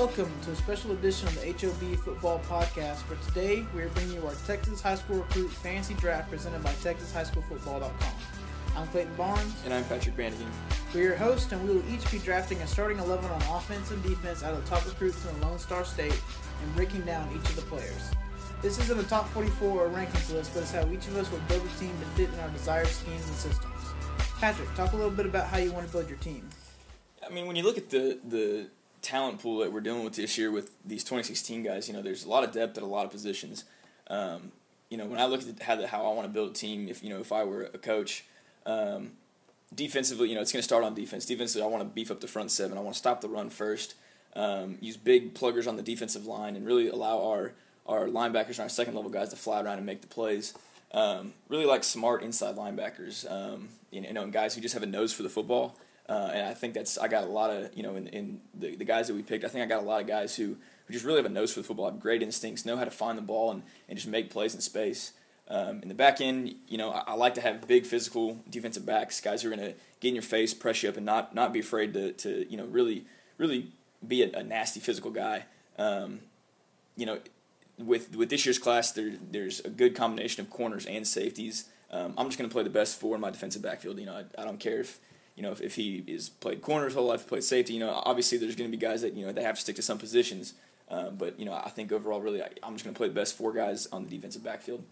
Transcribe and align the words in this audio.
Welcome 0.00 0.32
to 0.44 0.52
a 0.52 0.56
special 0.56 0.92
edition 0.92 1.28
of 1.28 1.38
the 1.38 1.52
HOB 1.52 1.94
Football 1.98 2.40
Podcast. 2.48 3.02
For 3.02 3.16
today, 3.28 3.66
we 3.74 3.82
are 3.82 3.90
bringing 3.90 4.14
you 4.14 4.26
our 4.26 4.34
Texas 4.46 4.80
High 4.80 4.94
School 4.94 5.18
Recruit 5.18 5.50
Fantasy 5.50 5.92
Draft 5.92 6.30
presented 6.30 6.64
by 6.64 6.70
TexasHighSchoolFootball.com. 6.72 8.14
I'm 8.78 8.88
Clayton 8.88 9.14
Barnes. 9.16 9.54
And 9.66 9.74
I'm 9.74 9.84
Patrick 9.84 10.16
Brannigan. 10.16 10.50
We're 10.94 11.02
your 11.02 11.16
hosts, 11.16 11.52
and 11.52 11.62
we 11.68 11.74
will 11.74 11.94
each 11.94 12.10
be 12.10 12.18
drafting 12.18 12.56
a 12.62 12.66
starting 12.66 12.98
11 12.98 13.30
on 13.30 13.42
offense 13.54 13.90
and 13.90 14.02
defense 14.02 14.42
out 14.42 14.54
of 14.54 14.64
the 14.64 14.70
top 14.70 14.86
recruits 14.86 15.22
in 15.26 15.38
the 15.38 15.46
Lone 15.46 15.58
Star 15.58 15.84
State 15.84 16.18
and 16.62 16.74
breaking 16.74 17.02
down 17.02 17.28
each 17.38 17.50
of 17.50 17.56
the 17.56 17.62
players. 17.62 18.10
This 18.62 18.78
isn't 18.80 18.98
a 18.98 19.02
top 19.02 19.28
44 19.28 19.84
or 19.84 19.90
rankings 19.90 20.32
list, 20.32 20.54
but 20.54 20.62
it's 20.62 20.72
how 20.72 20.90
each 20.90 21.08
of 21.08 21.16
us 21.18 21.30
will 21.30 21.40
build 21.40 21.62
a 21.62 21.78
team 21.78 21.92
to 22.00 22.06
fit 22.16 22.32
in 22.32 22.40
our 22.40 22.48
desired 22.48 22.86
schemes 22.86 23.28
and 23.28 23.36
systems. 23.36 23.82
Patrick, 24.40 24.74
talk 24.76 24.94
a 24.94 24.96
little 24.96 25.10
bit 25.10 25.26
about 25.26 25.48
how 25.48 25.58
you 25.58 25.70
want 25.72 25.86
to 25.86 25.92
build 25.92 26.08
your 26.08 26.18
team. 26.20 26.48
I 27.22 27.28
mean, 27.28 27.46
when 27.46 27.54
you 27.54 27.64
look 27.64 27.76
at 27.76 27.90
the 27.90 28.18
the 28.26 28.70
talent 29.02 29.40
pool 29.40 29.58
that 29.58 29.72
we're 29.72 29.80
dealing 29.80 30.04
with 30.04 30.14
this 30.14 30.36
year 30.36 30.50
with 30.50 30.72
these 30.84 31.02
2016 31.04 31.62
guys, 31.62 31.88
you 31.88 31.94
know, 31.94 32.02
there's 32.02 32.24
a 32.24 32.28
lot 32.28 32.44
of 32.44 32.52
depth 32.52 32.76
at 32.76 32.82
a 32.82 32.86
lot 32.86 33.04
of 33.04 33.10
positions. 33.10 33.64
Um, 34.08 34.52
you 34.88 34.96
know, 34.96 35.06
when 35.06 35.20
I 35.20 35.26
look 35.26 35.42
at 35.42 35.62
how, 35.62 35.76
the, 35.76 35.86
how 35.86 36.04
I 36.04 36.14
want 36.14 36.26
to 36.26 36.32
build 36.32 36.50
a 36.50 36.54
team, 36.54 36.88
if 36.88 37.02
you 37.02 37.10
know, 37.10 37.20
if 37.20 37.32
I 37.32 37.44
were 37.44 37.64
a 37.72 37.78
coach, 37.78 38.24
um, 38.66 39.12
defensively, 39.74 40.28
you 40.28 40.34
know, 40.34 40.40
it's 40.40 40.52
going 40.52 40.60
to 40.60 40.64
start 40.64 40.84
on 40.84 40.94
defense. 40.94 41.24
Defensively, 41.24 41.62
I 41.62 41.66
want 41.66 41.82
to 41.82 41.88
beef 41.88 42.10
up 42.10 42.20
the 42.20 42.28
front 42.28 42.50
seven. 42.50 42.76
I 42.76 42.80
want 42.80 42.94
to 42.94 42.98
stop 42.98 43.20
the 43.20 43.28
run 43.28 43.50
first. 43.50 43.94
Um, 44.34 44.78
use 44.80 44.96
big 44.96 45.34
pluggers 45.34 45.66
on 45.66 45.76
the 45.76 45.82
defensive 45.82 46.26
line 46.26 46.56
and 46.56 46.66
really 46.66 46.88
allow 46.88 47.22
our 47.22 47.52
our 47.86 48.06
linebackers 48.06 48.50
and 48.50 48.60
our 48.60 48.68
second 48.68 48.94
level 48.94 49.10
guys 49.10 49.30
to 49.30 49.36
fly 49.36 49.60
around 49.60 49.78
and 49.78 49.86
make 49.86 50.00
the 50.00 50.06
plays. 50.06 50.54
Um, 50.92 51.32
really 51.48 51.66
like 51.66 51.84
smart 51.84 52.22
inside 52.22 52.56
linebackers, 52.56 53.30
um, 53.30 53.68
you 53.90 54.00
know, 54.12 54.22
and 54.22 54.32
guys 54.32 54.54
who 54.54 54.60
just 54.60 54.74
have 54.74 54.82
a 54.82 54.86
nose 54.86 55.12
for 55.12 55.22
the 55.22 55.28
football. 55.28 55.76
Uh, 56.08 56.30
and 56.34 56.46
I 56.46 56.54
think 56.54 56.74
that's 56.74 56.98
I 56.98 57.08
got 57.08 57.24
a 57.24 57.28
lot 57.28 57.50
of 57.50 57.70
you 57.76 57.82
know 57.82 57.96
in, 57.96 58.08
in 58.08 58.40
the, 58.54 58.74
the 58.74 58.84
guys 58.84 59.06
that 59.08 59.14
we 59.14 59.22
picked. 59.22 59.44
I 59.44 59.48
think 59.48 59.62
I 59.64 59.66
got 59.66 59.82
a 59.82 59.86
lot 59.86 60.00
of 60.00 60.06
guys 60.06 60.34
who, 60.36 60.56
who 60.86 60.92
just 60.92 61.04
really 61.04 61.18
have 61.18 61.26
a 61.26 61.34
nose 61.34 61.52
for 61.52 61.60
the 61.60 61.66
football, 61.66 61.90
have 61.90 62.00
great 62.00 62.22
instincts, 62.22 62.66
know 62.66 62.76
how 62.76 62.84
to 62.84 62.90
find 62.90 63.16
the 63.16 63.22
ball 63.22 63.52
and, 63.52 63.62
and 63.88 63.96
just 63.96 64.08
make 64.08 64.30
plays 64.30 64.54
in 64.54 64.60
space. 64.60 65.12
Um, 65.48 65.82
in 65.82 65.88
the 65.88 65.94
back 65.94 66.20
end, 66.20 66.54
you 66.68 66.78
know, 66.78 66.90
I, 66.90 67.02
I, 67.08 67.14
like 67.14 67.34
to 67.34 67.40
have 67.40 67.66
big 67.66 67.84
physical 67.84 68.38
defensive 68.48 68.86
backs, 68.86 69.20
guys 69.20 69.42
who 69.42 69.50
are 69.50 69.56
going 69.56 69.68
to 69.68 69.74
get 69.98 70.10
in 70.10 70.14
your 70.14 70.22
face, 70.22 70.54
press 70.54 70.82
you 70.82 70.88
up, 70.88 70.96
and 70.96 71.04
not 71.04 71.34
not 71.34 71.52
be 71.52 71.58
afraid 71.58 71.92
to, 71.94 72.12
to 72.12 72.46
you 72.48 72.56
know 72.56 72.66
really 72.66 73.04
really 73.36 73.72
be 74.06 74.22
a, 74.22 74.30
a 74.38 74.42
nasty 74.42 74.78
physical 74.78 75.10
guy. 75.10 75.46
Um, 75.76 76.20
you 76.96 77.06
know, 77.06 77.18
with 77.78 78.14
with 78.16 78.30
this 78.30 78.46
year's 78.46 78.58
class, 78.58 78.92
there 78.92 79.12
there's 79.30 79.60
a 79.60 79.70
good 79.70 79.96
combination 79.96 80.44
of 80.44 80.50
corners 80.50 80.86
and 80.86 81.06
safeties. 81.06 81.64
Um, 81.90 82.14
I'm 82.16 82.26
just 82.26 82.38
going 82.38 82.48
to 82.48 82.52
play 82.52 82.62
the 82.62 82.70
best 82.70 83.00
four 83.00 83.16
in 83.16 83.20
my 83.20 83.30
defensive 83.30 83.62
backfield. 83.62 83.98
You 83.98 84.06
know, 84.06 84.14
I, 84.14 84.42
I 84.42 84.44
don't 84.44 84.60
care 84.60 84.80
if 84.80 85.00
you 85.40 85.46
know 85.46 85.52
if, 85.52 85.62
if 85.62 85.74
he 85.76 86.04
is 86.06 86.28
played 86.28 86.60
corner 86.60 86.84
his 86.84 86.92
whole 86.92 87.06
life, 87.06 87.26
played 87.26 87.42
safety. 87.42 87.72
You 87.72 87.80
know, 87.80 88.02
obviously 88.04 88.36
there's 88.36 88.54
going 88.56 88.70
to 88.70 88.76
be 88.76 88.80
guys 88.80 89.00
that 89.00 89.14
you 89.14 89.24
know 89.24 89.32
they 89.32 89.42
have 89.42 89.54
to 89.54 89.60
stick 89.62 89.76
to 89.76 89.82
some 89.82 89.96
positions. 89.96 90.52
Uh, 90.90 91.08
but 91.08 91.40
you 91.40 91.46
know, 91.46 91.54
I 91.54 91.70
think 91.70 91.90
overall, 91.92 92.20
really, 92.20 92.42
I, 92.42 92.48
am 92.62 92.74
just 92.74 92.84
going 92.84 92.92
to 92.92 92.98
play 92.98 93.08
the 93.08 93.14
best 93.14 93.38
four 93.38 93.54
guys 93.54 93.86
on 93.86 94.04
the 94.04 94.10
defensive 94.10 94.44
backfield. 94.44 94.84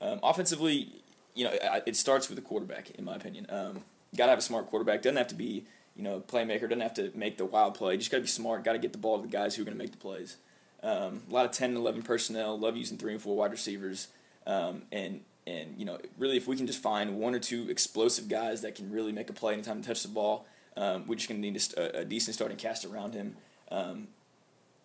Um, 0.00 0.18
offensively, 0.22 0.88
you 1.34 1.44
know, 1.44 1.50
it, 1.52 1.82
it 1.84 1.96
starts 1.96 2.30
with 2.30 2.36
the 2.36 2.42
quarterback, 2.42 2.92
in 2.92 3.04
my 3.04 3.16
opinion. 3.16 3.46
Um, 3.50 3.82
got 4.16 4.26
to 4.26 4.30
have 4.30 4.38
a 4.38 4.42
smart 4.42 4.68
quarterback. 4.68 5.02
Doesn't 5.02 5.18
have 5.18 5.28
to 5.28 5.34
be 5.34 5.64
you 5.94 6.02
know 6.02 6.20
playmaker. 6.20 6.62
Doesn't 6.62 6.80
have 6.80 6.94
to 6.94 7.12
make 7.14 7.36
the 7.36 7.44
wild 7.44 7.74
play. 7.74 7.98
Just 7.98 8.10
got 8.10 8.18
to 8.18 8.22
be 8.22 8.28
smart. 8.28 8.64
Got 8.64 8.72
to 8.72 8.78
get 8.78 8.92
the 8.92 8.98
ball 8.98 9.18
to 9.18 9.22
the 9.22 9.28
guys 9.28 9.54
who 9.54 9.62
are 9.62 9.66
going 9.66 9.76
to 9.76 9.82
make 9.82 9.92
the 9.92 9.98
plays. 9.98 10.38
Um, 10.82 11.20
a 11.28 11.34
lot 11.34 11.44
of 11.44 11.52
10 11.52 11.70
and 11.70 11.78
11 11.78 12.04
personnel. 12.04 12.58
Love 12.58 12.74
using 12.74 12.96
three 12.96 13.12
and 13.12 13.20
four 13.20 13.36
wide 13.36 13.50
receivers. 13.50 14.08
Um, 14.46 14.84
and 14.90 15.20
and 15.50 15.78
you 15.78 15.84
know, 15.84 15.98
really, 16.18 16.36
if 16.36 16.46
we 16.46 16.56
can 16.56 16.66
just 16.66 16.82
find 16.82 17.18
one 17.18 17.34
or 17.34 17.38
two 17.38 17.68
explosive 17.68 18.28
guys 18.28 18.62
that 18.62 18.74
can 18.74 18.90
really 18.90 19.12
make 19.12 19.28
a 19.30 19.32
play 19.32 19.52
anytime 19.52 19.82
to 19.82 19.88
touch 19.88 20.02
the 20.02 20.08
ball, 20.08 20.46
um, 20.76 21.06
we're 21.06 21.16
just 21.16 21.28
going 21.28 21.40
to 21.40 21.50
need 21.50 21.60
a, 21.76 22.00
a, 22.00 22.04
decent 22.04 22.34
starting 22.34 22.56
cast 22.56 22.84
around 22.84 23.14
him. 23.14 23.36
Um, 23.70 24.08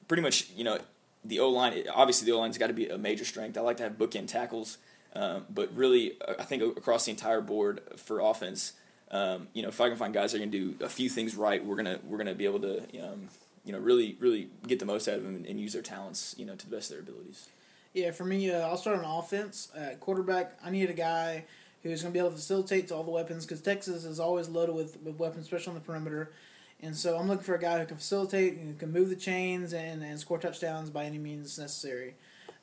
pretty 0.07 0.23
much, 0.23 0.49
you 0.55 0.63
know, 0.63 0.79
the 1.23 1.39
O 1.39 1.49
line. 1.49 1.83
Obviously, 1.93 2.25
the 2.25 2.31
O 2.31 2.39
line's 2.39 2.57
got 2.57 2.67
to 2.67 2.73
be 2.73 2.89
a 2.89 2.97
major 2.97 3.25
strength. 3.25 3.57
I 3.57 3.61
like 3.61 3.77
to 3.77 3.83
have 3.83 3.93
bookend 3.93 4.27
tackles, 4.27 4.77
um, 5.13 5.45
but 5.49 5.73
really, 5.75 6.13
I 6.39 6.43
think 6.43 6.63
across 6.63 7.05
the 7.05 7.11
entire 7.11 7.41
board 7.41 7.81
for 7.97 8.19
offense. 8.19 8.73
Um, 9.11 9.47
you 9.53 9.61
know, 9.61 9.69
if 9.69 9.79
I 9.79 9.87
can 9.87 9.97
find 9.97 10.13
guys 10.13 10.31
that 10.31 10.37
are 10.37 10.39
going 10.39 10.51
to 10.51 10.73
do 10.73 10.83
a 10.83 10.89
few 10.89 11.09
things 11.09 11.35
right, 11.35 11.63
we're 11.63 11.75
gonna 11.75 11.99
we're 12.03 12.17
gonna 12.17 12.33
be 12.33 12.45
able 12.45 12.59
to 12.61 12.79
um, 13.01 13.29
you 13.65 13.71
know, 13.71 13.79
really, 13.79 14.15
really 14.19 14.49
get 14.67 14.79
the 14.79 14.85
most 14.85 15.07
out 15.07 15.15
of 15.15 15.23
them 15.23 15.35
and, 15.35 15.45
and, 15.45 15.59
use 15.59 15.73
their 15.73 15.81
talents, 15.81 16.35
you 16.37 16.45
know, 16.45 16.55
to 16.55 16.69
the 16.69 16.75
best 16.75 16.91
of 16.91 16.97
their 16.97 17.03
abilities. 17.03 17.49
Yeah, 17.95 18.11
for 18.11 18.25
me, 18.25 18.51
uh, 18.51 18.59
I'll 18.59 18.75
start 18.75 18.99
on 18.99 19.05
offense. 19.05 19.69
Uh, 19.73 19.95
quarterback, 20.01 20.57
I 20.61 20.69
need 20.69 20.89
a 20.89 20.93
guy 20.93 21.45
who's 21.81 22.01
going 22.01 22.11
to 22.11 22.13
be 22.13 22.19
able 22.19 22.31
to 22.31 22.35
facilitate 22.35 22.89
to 22.89 22.95
all 22.95 23.05
the 23.05 23.11
weapons 23.11 23.45
because 23.45 23.61
Texas 23.61 24.03
is 24.03 24.19
always 24.19 24.49
loaded 24.49 24.75
with, 24.75 25.01
with 25.01 25.17
weapons, 25.17 25.45
especially 25.45 25.69
on 25.69 25.75
the 25.75 25.79
perimeter. 25.79 26.33
And 26.81 26.93
so 26.93 27.17
I'm 27.17 27.29
looking 27.29 27.45
for 27.45 27.55
a 27.55 27.59
guy 27.59 27.79
who 27.79 27.85
can 27.85 27.95
facilitate, 27.95 28.57
who 28.57 28.73
can 28.73 28.91
move 28.91 29.07
the 29.07 29.15
chains, 29.15 29.71
and, 29.71 30.03
and 30.03 30.19
score 30.19 30.37
touchdowns 30.37 30.89
by 30.89 31.05
any 31.05 31.17
means 31.17 31.57
necessary. 31.57 32.15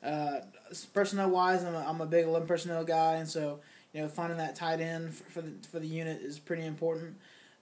Uh, 0.03 0.41
personnel 0.93 1.31
wise, 1.31 1.63
I'm 1.63 1.73
a, 1.73 1.79
I'm 1.79 1.99
a 1.99 2.05
big 2.05 2.25
11 2.25 2.47
personnel 2.47 2.83
guy, 2.83 3.15
and 3.15 3.27
so 3.27 3.59
you 3.91 4.01
know 4.01 4.09
finding 4.09 4.37
that 4.37 4.55
tight 4.55 4.81
end 4.81 5.15
for, 5.15 5.23
for 5.31 5.41
the 5.41 5.51
for 5.71 5.79
the 5.79 5.87
unit 5.87 6.21
is 6.21 6.37
pretty 6.37 6.65
important. 6.65 7.15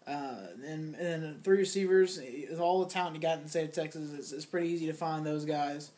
Uh, 0.06 0.48
and 0.66 0.96
and 0.96 1.42
three 1.42 1.60
receivers 1.60 2.18
is 2.18 2.60
all 2.60 2.84
the 2.84 2.92
talent 2.92 3.16
you 3.16 3.22
got 3.22 3.38
in 3.38 3.44
the 3.44 3.50
state 3.50 3.70
of 3.70 3.74
Texas. 3.74 4.12
It's, 4.12 4.34
it's 4.34 4.46
pretty 4.46 4.68
easy 4.68 4.88
to 4.88 4.94
find 4.94 5.26
those 5.26 5.46
guys. 5.46 5.92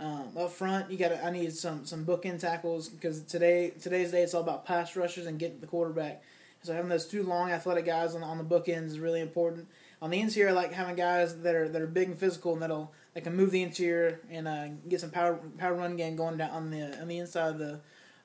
Um, 0.00 0.30
up 0.38 0.50
front, 0.50 0.90
you 0.90 0.96
got 0.96 1.12
I 1.22 1.30
need 1.30 1.52
some 1.52 1.84
some 1.84 2.06
bookend 2.06 2.40
tackles 2.40 2.88
because 2.88 3.22
today 3.22 3.70
today's 3.80 4.10
day 4.10 4.22
it's 4.22 4.32
all 4.32 4.40
about 4.40 4.64
pass 4.64 4.96
rushers 4.96 5.26
and 5.26 5.38
getting 5.38 5.60
the 5.60 5.66
quarterback. 5.66 6.22
So 6.62 6.72
having 6.72 6.88
those 6.88 7.06
two 7.06 7.22
long 7.22 7.50
athletic 7.50 7.84
guys 7.84 8.14
on 8.14 8.22
on 8.22 8.38
the 8.38 8.44
bookends 8.44 8.86
is 8.86 8.98
really 8.98 9.20
important. 9.20 9.68
On 10.00 10.08
the 10.08 10.18
interior, 10.18 10.50
I 10.50 10.52
like 10.52 10.72
having 10.72 10.96
guys 10.96 11.42
that 11.42 11.54
are 11.54 11.68
that 11.68 11.82
are 11.82 11.86
big 11.86 12.08
and 12.08 12.18
physical 12.18 12.54
and 12.54 12.62
that'll 12.62 12.92
that 13.12 13.24
can 13.24 13.36
move 13.36 13.50
the 13.50 13.62
interior 13.62 14.20
and 14.30 14.48
uh, 14.48 14.68
get 14.88 15.02
some 15.02 15.10
power 15.10 15.38
power 15.58 15.74
run 15.74 15.96
game 15.96 16.16
going 16.16 16.38
down 16.38 16.50
on 16.50 16.70
the 16.70 16.98
on 16.98 17.06
the 17.06 17.18
inside 17.18 17.50
of 17.50 17.58
the 17.58 17.80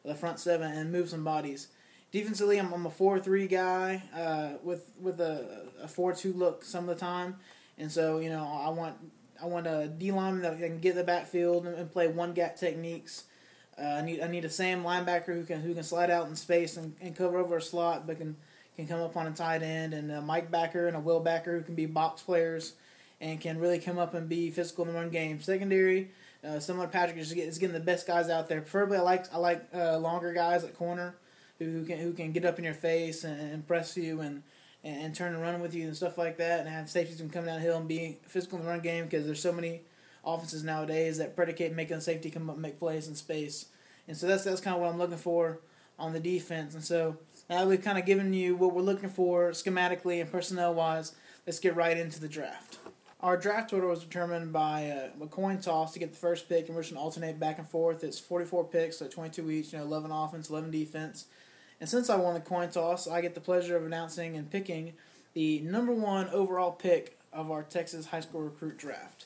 the 0.06 0.16
front 0.16 0.40
seven 0.40 0.72
and 0.72 0.94
move 0.94 1.10
some 1.10 1.26
bodies. 1.26 1.68
Defensively, 2.12 2.58
I'm, 2.58 2.72
I'm 2.72 2.86
a 2.86 2.90
four 2.90 3.20
three 3.20 3.48
guy 3.48 4.02
uh, 4.16 4.60
with 4.64 4.92
with 5.02 5.20
a, 5.20 5.66
a 5.82 5.90
four 5.90 6.14
two 6.14 6.32
look 6.32 6.64
some 6.64 6.88
of 6.88 6.96
the 6.96 7.06
time, 7.06 7.36
and 7.78 7.92
so 7.92 8.20
you 8.20 8.30
know 8.30 8.46
I 8.46 8.70
want 8.70 8.96
I 9.42 9.46
want 9.46 9.68
a 9.68 9.88
D 9.88 10.12
lineman 10.12 10.42
that 10.44 10.60
can 10.60 10.80
get 10.80 10.96
the 10.96 11.04
backfield 11.04 11.66
and, 11.66 11.76
and 11.76 11.92
play 11.92 12.08
one 12.08 12.34
gap 12.34 12.56
techniques. 12.56 13.26
Uh, 13.78 13.86
I 13.86 14.02
need 14.02 14.22
I 14.22 14.28
need 14.28 14.46
a 14.46 14.50
Sam 14.50 14.84
linebacker 14.84 15.34
who 15.34 15.44
can 15.44 15.62
who 15.62 15.74
can 15.74 15.84
slide 15.84 16.10
out 16.10 16.28
in 16.28 16.36
space 16.36 16.78
and, 16.78 16.96
and 17.02 17.16
cover 17.16 17.38
over 17.38 17.58
a 17.58 17.62
slot, 17.62 18.08
but 18.08 18.18
can 18.18 18.38
can 18.76 18.88
come 18.88 19.02
up 19.02 19.16
on 19.16 19.28
a 19.28 19.32
tight 19.32 19.64
end, 19.64 19.94
and 19.94 20.12
a 20.12 20.22
Mike 20.22 20.52
Backer 20.52 20.88
and 20.88 20.96
a 20.96 21.00
Will 21.00 21.20
Backer 21.20 21.58
who 21.58 21.64
can 21.64 21.76
be 21.76 21.86
box 21.86 22.22
players 22.22 22.74
and 23.22 23.40
can 23.40 23.60
really 23.60 23.80
come 23.80 23.98
up 23.98 24.14
and 24.14 24.28
be 24.28 24.52
physical 24.52 24.86
in 24.86 24.94
the 24.94 25.00
run 25.00 25.10
game. 25.10 25.42
Secondary, 25.42 26.12
uh, 26.44 26.60
similar 26.60 26.88
Patrick 26.88 27.18
is, 27.18 27.34
getting 27.34 27.74
the 27.74 27.80
best 27.80 28.06
guys 28.06 28.30
out 28.30 28.50
there. 28.50 28.62
Preferably, 28.62 28.98
I 28.98 29.02
like 29.02 29.34
I 29.34 29.38
like 29.38 29.66
uh, 29.74 29.98
longer 29.98 30.34
guys 30.34 30.64
at 30.64 30.78
corner 30.78 31.16
who 31.60 31.86
can 31.86 32.00
who 32.00 32.14
can 32.14 32.32
get 32.32 32.46
up 32.46 32.58
in 32.58 32.66
your 32.66 32.74
face 32.74 33.24
and, 33.24 33.40
and 33.40 33.68
press 33.68 33.96
you 33.98 34.22
and, 34.22 34.44
and, 34.86 35.02
and 35.02 35.16
turn 35.16 35.34
and 35.34 35.42
run 35.42 35.60
with 35.60 35.74
you 35.74 35.88
and 35.88 35.98
stuff 35.98 36.18
like 36.18 36.38
that, 36.38 36.62
and 36.62 36.70
have 36.70 36.90
safeties 36.90 37.22
come 37.32 37.46
downhill 37.46 37.78
and 37.78 37.88
be 37.88 38.20
physical 38.28 38.58
in 38.60 38.64
the 38.64 38.70
run 38.70 38.80
game 38.80 39.04
because 39.04 39.26
there's 39.26 39.42
so 39.42 39.52
many 39.52 39.82
offenses 40.24 40.64
nowadays 40.64 41.18
that 41.18 41.36
predicate 41.36 41.74
making 41.76 41.98
a 41.98 42.02
safety 42.02 42.32
come 42.32 42.50
up 42.50 42.56
and 42.56 42.62
make 42.62 42.80
plays 42.80 43.08
in 43.08 43.16
space, 43.16 43.66
and 44.08 44.16
so 44.16 44.28
that's 44.28 44.46
that's 44.46 44.62
kind 44.62 44.76
of 44.76 44.82
what 44.82 44.90
I'm 44.90 44.98
looking 44.98 45.18
for 45.18 45.60
on 45.98 46.14
the 46.14 46.20
defense, 46.20 46.76
and 46.76 46.84
so 46.84 47.18
now 47.50 47.66
we've 47.66 47.84
kind 47.84 47.98
of 47.98 48.06
given 48.06 48.34
you 48.34 48.56
what 48.56 48.74
we're 48.74 48.82
looking 48.82 49.10
for 49.10 49.52
schematically 49.52 50.22
and 50.22 50.32
personnel 50.32 50.74
wise. 50.74 51.14
Let's 51.46 51.60
get 51.60 51.76
right 51.76 51.98
into 51.98 52.20
the 52.20 52.28
draft. 52.28 52.80
Our 53.22 53.38
draft 53.38 53.72
order 53.72 53.88
was 53.88 54.04
determined 54.04 54.52
by 54.52 54.90
uh, 54.90 55.24
a 55.24 55.28
coin 55.28 55.60
toss 55.60 55.94
to 55.94 56.00
get 56.00 56.12
the 56.12 56.18
first 56.18 56.50
pick, 56.50 56.68
and 56.68 56.76
we're 56.76 56.82
just 56.82 56.94
going 56.94 57.00
to 57.00 57.04
alternate 57.04 57.40
back 57.40 57.60
and 57.60 57.68
forth. 57.68 58.04
It's 58.04 58.20
44 58.20 58.66
picks, 58.66 58.98
so 58.98 59.08
22 59.08 59.52
each, 59.52 59.74
you 59.74 59.80
know, 59.80 59.86
11 59.86 60.12
offense, 60.12 60.50
11 60.50 60.70
defense. 60.70 61.26
And 61.80 61.90
since 61.90 62.10
I 62.10 62.16
won 62.16 62.34
the 62.34 62.40
coin 62.40 62.70
toss, 62.70 63.08
I 63.08 63.22
get 63.22 63.36
the 63.36 63.42
pleasure 63.42 63.76
of 63.76 63.86
announcing 63.86 64.36
and 64.36 64.50
picking 64.50 64.94
the 65.34 65.60
number 65.60 65.94
one 65.94 66.30
overall 66.30 66.72
pick 66.72 67.18
of 67.34 67.52
our 67.52 67.64
Texas 67.64 68.08
high 68.08 68.22
school 68.22 68.42
recruit 68.42 68.78
draft. 68.78 69.26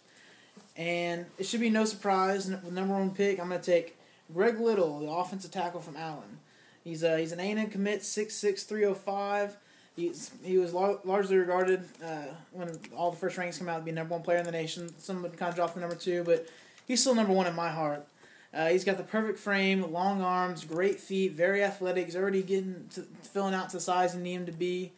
And 0.75 1.25
it 1.38 1.45
should 1.45 1.59
be 1.59 1.69
no 1.69 1.85
surprise, 1.85 2.50
the 2.50 2.71
number 2.71 2.94
one 2.94 3.12
pick, 3.12 3.39
I'm 3.39 3.50
going 3.50 3.62
to 3.62 3.65
take 3.65 3.97
Greg 4.33 4.59
Little, 4.59 5.00
the 5.00 5.09
offensive 5.09 5.51
tackle 5.51 5.81
from 5.81 5.97
Allen. 5.97 6.39
He's 6.83 7.03
a, 7.03 7.19
he's 7.19 7.31
an 7.31 7.39
A&M 7.39 7.69
commit, 7.69 8.01
6'6", 8.01 8.65
305. 8.65 9.57
He's, 9.95 10.31
he 10.44 10.57
was 10.57 10.74
lar- 10.74 11.00
largely 11.03 11.35
regarded 11.38 11.83
uh, 12.03 12.27
when 12.53 12.79
all 12.95 13.12
the 13.12 13.18
first 13.18 13.38
rankings 13.38 13.59
come 13.59 13.68
out 13.68 13.79
to 13.79 13.83
be 13.83 13.91
number 13.91 14.13
one 14.13 14.24
player 14.24 14.38
in 14.38 14.45
the 14.45 14.51
nation. 14.51 14.89
Some 14.97 15.21
would 15.21 15.38
kind 15.38 15.50
of 15.50 15.56
drop 15.56 15.74
to 15.74 15.79
number 15.79 15.95
two, 15.95 16.24
but 16.24 16.47
he's 16.88 17.01
still 17.01 17.13
number 17.13 17.33
one 17.33 17.47
in 17.47 17.56
my 17.56 17.69
heart. 17.69 18.07
Uh, 18.54 18.69
he's 18.69 18.84
got 18.84 18.98
the 18.98 19.04
perfect 19.04 19.38
frame, 19.38 19.92
long 19.92 20.22
arms, 20.22 20.66
great 20.66 21.00
feet, 21.00 21.34
very 21.34 21.63
athletic. 21.63 22.06
He's 22.06 22.16
already 22.16 22.42
getting 22.42 22.88
to, 22.96 23.01
filling 23.24 23.54
out 23.54 23.69
to 23.69 23.78
the 23.78 23.81
size 23.81 24.16
you 24.16 24.22
need 24.22 24.34
him 24.34 24.46
to 24.48 24.51
be. 24.51 24.92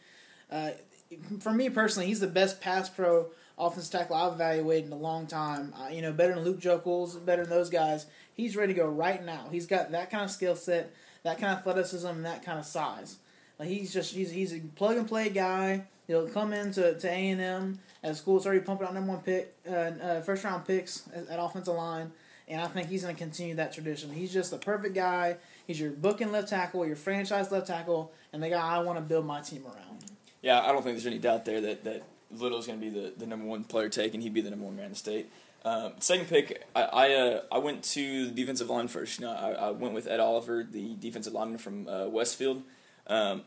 Uh, 0.50 0.70
for 1.40 1.52
me 1.52 1.68
personally, 1.68 2.06
he's 2.06 2.20
the 2.20 2.26
best 2.26 2.60
pass 2.60 2.88
pro 2.88 3.28
offensive 3.58 3.92
tackle 3.92 4.16
I've 4.16 4.32
evaluated 4.32 4.86
in 4.86 4.92
a 4.92 4.96
long 4.96 5.26
time. 5.26 5.74
Uh, 5.78 5.88
you 5.88 6.02
know, 6.02 6.12
better 6.12 6.34
than 6.34 6.44
Luke 6.44 6.60
Joeckel, 6.60 7.24
better 7.24 7.42
than 7.42 7.50
those 7.50 7.70
guys. 7.70 8.06
He's 8.34 8.56
ready 8.56 8.72
to 8.72 8.78
go 8.80 8.86
right 8.86 9.22
now. 9.24 9.48
He's 9.50 9.66
got 9.66 9.90
that 9.92 10.10
kind 10.10 10.24
of 10.24 10.30
skill 10.30 10.56
set, 10.56 10.92
that 11.22 11.38
kind 11.38 11.52
of 11.52 11.58
athleticism, 11.58 12.08
and 12.08 12.24
that 12.24 12.42
kind 12.44 12.58
of 12.58 12.64
size. 12.64 13.18
Like 13.58 13.68
he's 13.68 13.92
just 13.92 14.14
he's 14.14 14.30
he's 14.30 14.54
a 14.54 14.60
plug 14.60 14.96
and 14.96 15.06
play 15.06 15.28
guy. 15.28 15.84
He'll 16.06 16.28
come 16.28 16.52
into 16.52 16.94
to 16.94 17.08
A 17.08 17.30
and 17.30 17.40
M 17.40 17.78
at 18.02 18.16
school. 18.16 18.38
It's 18.38 18.46
already 18.46 18.62
pumping 18.62 18.86
out 18.86 18.94
number 18.94 19.12
one 19.12 19.22
pick, 19.22 19.54
uh, 19.68 19.72
uh, 19.72 20.20
first 20.22 20.42
round 20.42 20.66
picks 20.66 21.08
at, 21.14 21.28
at 21.28 21.38
offensive 21.38 21.74
line, 21.74 22.10
and 22.48 22.60
I 22.60 22.66
think 22.66 22.88
he's 22.88 23.02
going 23.02 23.14
to 23.14 23.18
continue 23.18 23.54
that 23.56 23.72
tradition. 23.72 24.12
He's 24.12 24.32
just 24.32 24.50
the 24.50 24.58
perfect 24.58 24.94
guy. 24.94 25.36
He's 25.66 25.80
your 25.80 25.90
booking 25.90 26.32
left 26.32 26.48
tackle, 26.48 26.86
your 26.86 26.96
franchise 26.96 27.50
left 27.50 27.66
tackle, 27.66 28.12
and 28.32 28.42
the 28.42 28.50
guy 28.50 28.60
I 28.60 28.80
want 28.80 28.98
to 28.98 29.02
build 29.02 29.26
my 29.26 29.40
team 29.40 29.64
around. 29.64 30.04
Yeah, 30.42 30.60
I 30.60 30.72
don't 30.72 30.82
think 30.82 30.96
there's 30.96 31.06
any 31.06 31.18
doubt 31.18 31.44
there 31.44 31.60
that 31.60 31.84
that 31.84 32.02
Little's 32.30 32.66
going 32.66 32.80
to 32.80 32.84
be 32.84 32.90
the, 32.90 33.12
the 33.16 33.26
number 33.26 33.46
one 33.46 33.64
player 33.64 33.88
taken. 33.88 34.20
He'd 34.20 34.34
be 34.34 34.40
the 34.40 34.50
number 34.50 34.64
one 34.64 34.76
guy 34.76 34.84
in 34.84 34.90
the 34.90 34.96
state. 34.96 35.30
Um, 35.64 35.92
second 36.00 36.26
pick, 36.26 36.66
I 36.74 36.82
I, 36.82 37.12
uh, 37.12 37.42
I 37.52 37.58
went 37.58 37.84
to 37.84 38.26
the 38.26 38.32
defensive 38.32 38.68
line 38.68 38.88
first. 38.88 39.20
You 39.20 39.26
know, 39.26 39.32
I, 39.32 39.50
I 39.52 39.70
went 39.70 39.94
with 39.94 40.08
Ed 40.08 40.18
Oliver, 40.18 40.66
the 40.68 40.94
defensive 40.98 41.32
lineman 41.32 41.58
from 41.58 41.88
uh, 41.88 42.08
Westfield. 42.08 42.62
Um, 43.06 43.42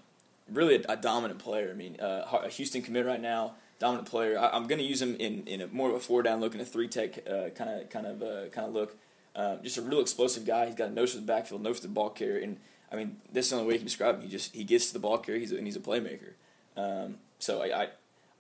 really 0.52 0.76
a, 0.76 0.94
a, 0.94 0.96
dominant 0.96 1.40
player. 1.40 1.70
I 1.72 1.74
mean, 1.74 2.00
uh, 2.00 2.42
a 2.44 2.50
Houston 2.50 2.82
commit 2.82 3.06
right 3.06 3.22
now, 3.22 3.56
dominant 3.80 4.08
player. 4.08 4.38
I, 4.40 4.56
am 4.56 4.68
going 4.68 4.80
to 4.80 4.86
use 4.86 5.02
him 5.02 5.16
in, 5.16 5.46
in 5.48 5.62
a 5.62 5.68
more 5.68 5.90
of 5.90 5.96
a 5.96 6.00
four 6.00 6.24
down 6.24 6.40
look 6.40 6.54
and 6.54 6.62
a 6.62 6.66
three 6.66 6.88
tech 6.88 7.26
kind 7.26 7.70
of 7.70 7.90
kind 7.90 8.06
of 8.06 8.52
kind 8.52 8.68
of 8.68 8.74
look. 8.74 8.98
Uh, 9.36 9.58
just 9.58 9.78
a 9.78 9.82
real 9.82 10.00
explosive 10.00 10.46
guy. 10.46 10.66
He's 10.66 10.76
got 10.76 10.90
a 10.90 10.94
nose 10.94 11.12
for 11.12 11.18
the 11.18 11.26
backfield, 11.26 11.62
nose 11.62 11.78
for 11.78 11.88
the 11.88 11.94
ball 11.94 12.10
carrier, 12.10 12.42
and 12.42 12.58
I 12.92 12.96
mean, 12.96 13.18
this 13.32 13.46
is 13.46 13.52
the 13.52 13.58
only 13.58 13.68
way 13.68 13.74
you 13.74 13.80
can 13.80 13.88
describe 13.88 14.16
him. 14.16 14.22
He 14.22 14.30
just 14.30 14.56
he 14.56 14.64
gets 14.64 14.88
to 14.88 14.94
the 14.94 15.00
ball 15.00 15.18
carrier. 15.18 15.40
He's 15.40 15.52
a, 15.52 15.58
and 15.58 15.66
he's 15.66 15.76
a 15.76 15.82
playmaker. 15.82 16.34
Um, 16.78 17.18
so 17.40 17.62
I, 17.62 17.84
I, 17.84 17.88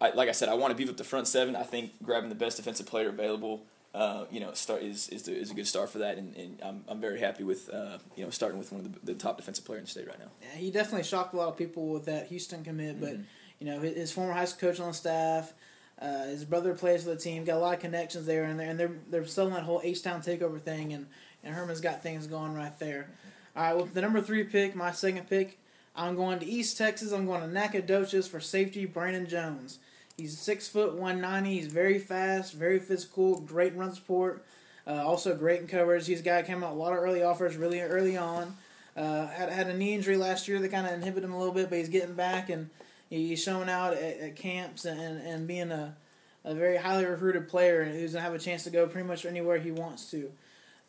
I, 0.02 0.12
like 0.12 0.30
I 0.30 0.32
said, 0.32 0.50
I 0.50 0.54
want 0.54 0.72
to 0.72 0.76
beef 0.76 0.90
up 0.90 0.98
the 0.98 1.04
front 1.04 1.28
seven. 1.28 1.56
I 1.56 1.64
think 1.64 1.92
grabbing 2.04 2.30
the 2.30 2.36
best 2.36 2.58
defensive 2.58 2.86
player 2.86 3.10
available, 3.10 3.64
uh, 3.94 4.26
you 4.32 4.40
know, 4.40 4.54
start 4.54 4.84
is 4.84 5.10
is, 5.10 5.24
the, 5.24 5.34
is 5.34 5.52
a 5.52 5.54
good 5.54 5.68
start 5.68 5.90
for 5.90 6.00
that, 6.00 6.18
and, 6.18 6.36
and 6.36 6.60
I'm, 6.64 6.84
I'm 6.88 7.02
very 7.02 7.20
happy 7.20 7.44
with 7.44 7.70
uh, 7.74 7.98
you 8.16 8.24
know 8.24 8.30
starting 8.30 8.58
with 8.58 8.72
one 8.72 8.82
of 8.82 8.94
the, 8.94 9.14
the 9.14 9.14
top 9.14 9.38
defensive 9.38 9.66
players 9.66 9.80
in 9.80 9.86
the 9.86 9.92
state 9.92 10.08
right 10.08 10.20
now. 10.20 10.32
Yeah, 10.42 10.58
he 10.58 10.72
definitely 10.72 11.04
shocked 11.04 11.34
a 11.34 11.38
lot 11.38 11.50
of 11.50 11.58
people 11.58 11.88
with 11.88 12.06
that 12.06 12.28
Houston 12.28 12.64
commit, 12.64 13.00
but 13.00 13.14
mm-hmm. 13.14 13.24
You 13.60 13.66
know 13.66 13.80
his, 13.80 13.96
his 13.96 14.12
former 14.12 14.34
high 14.34 14.46
school 14.46 14.70
coach 14.70 14.80
on 14.80 14.94
staff. 14.94 15.54
Uh, 16.02 16.26
his 16.26 16.44
brother 16.44 16.74
plays 16.74 17.04
for 17.04 17.12
the 17.12 17.16
team. 17.16 17.46
Got 17.46 17.58
a 17.58 17.60
lot 17.60 17.76
of 17.76 17.80
connections 17.80 18.26
there, 18.26 18.44
and 18.44 18.60
they're 18.60 18.70
and 18.70 18.80
they're 18.80 18.96
they're 19.10 19.26
selling 19.26 19.54
that 19.54 19.64
whole 19.64 19.82
H 19.84 20.04
Town 20.04 20.22
takeover 20.22 20.60
thing, 20.60 20.94
and, 20.94 21.08
and 21.44 21.56
Herman's 21.56 21.82
got 21.82 22.04
things 22.04 22.28
going 22.28 22.54
right 22.54 22.78
there. 22.80 23.10
All 23.56 23.64
right, 23.64 23.78
with 23.78 23.94
the 23.94 24.02
number 24.02 24.22
three 24.22 24.44
pick, 24.44 24.76
my 24.76 24.92
second 24.92 25.30
pick, 25.30 25.58
I'm 25.96 26.16
going 26.16 26.40
to 26.40 26.46
East 26.46 26.78
Texas. 26.78 27.14
I'm 27.14 27.26
going 27.26 27.42
to 27.42 27.48
Nacogdoches 27.48 28.28
for 28.28 28.42
safety 28.42 28.86
Brandon 28.86 29.28
Jones. 29.28 29.80
He's 30.18 30.38
six 30.38 30.68
foot 30.68 30.96
one 30.96 31.22
ninety. 31.22 31.56
He's 31.56 31.68
very 31.68 32.00
fast, 32.00 32.54
very 32.54 32.80
physical, 32.80 33.40
great 33.40 33.76
run 33.76 33.94
support. 33.94 34.46
Uh, 34.88 35.04
also 35.04 35.36
great 35.36 35.62
in 35.62 35.68
coverage. 35.68 36.06
He's 36.06 36.20
a 36.20 36.24
guy 36.24 36.42
came 36.44 36.64
out 36.64 36.74
a 36.74 36.76
lot 36.76 36.94
of 36.94 37.00
early 37.00 37.24
offers 37.24 37.56
really 37.56 37.80
early 37.80 38.18
on. 38.18 38.56
Uh, 38.96 39.28
had 39.28 39.50
had 39.50 39.68
a 39.68 39.76
knee 39.76 39.94
injury 39.94 40.16
last 40.16 40.48
year 40.48 40.60
that 40.60 40.72
kind 40.72 40.86
of 40.86 40.94
inhibited 40.94 41.24
him 41.24 41.34
a 41.34 41.38
little 41.38 41.54
bit, 41.54 41.70
but 41.70 41.80
he's 41.80 41.90
getting 41.90 42.14
back 42.14 42.50
and 42.50 42.70
he's 43.10 43.42
showing 43.42 43.70
out 43.70 43.94
at, 43.94 44.20
at 44.20 44.36
camps 44.36 44.86
and, 44.86 45.22
and 45.22 45.48
being 45.48 45.72
a, 45.72 45.96
a 46.44 46.54
very 46.54 46.78
highly 46.78 47.06
recruited 47.06 47.48
player 47.48 47.82
and 47.82 47.94
who's 47.94 48.14
gonna 48.14 48.24
have 48.24 48.34
a 48.34 48.40
chance 48.40 48.64
to 48.64 48.70
go 48.70 48.88
pretty 48.88 49.08
much 49.08 49.26
anywhere 49.26 49.58
he 49.58 49.72
wants 49.72 50.10
to. 50.12 50.32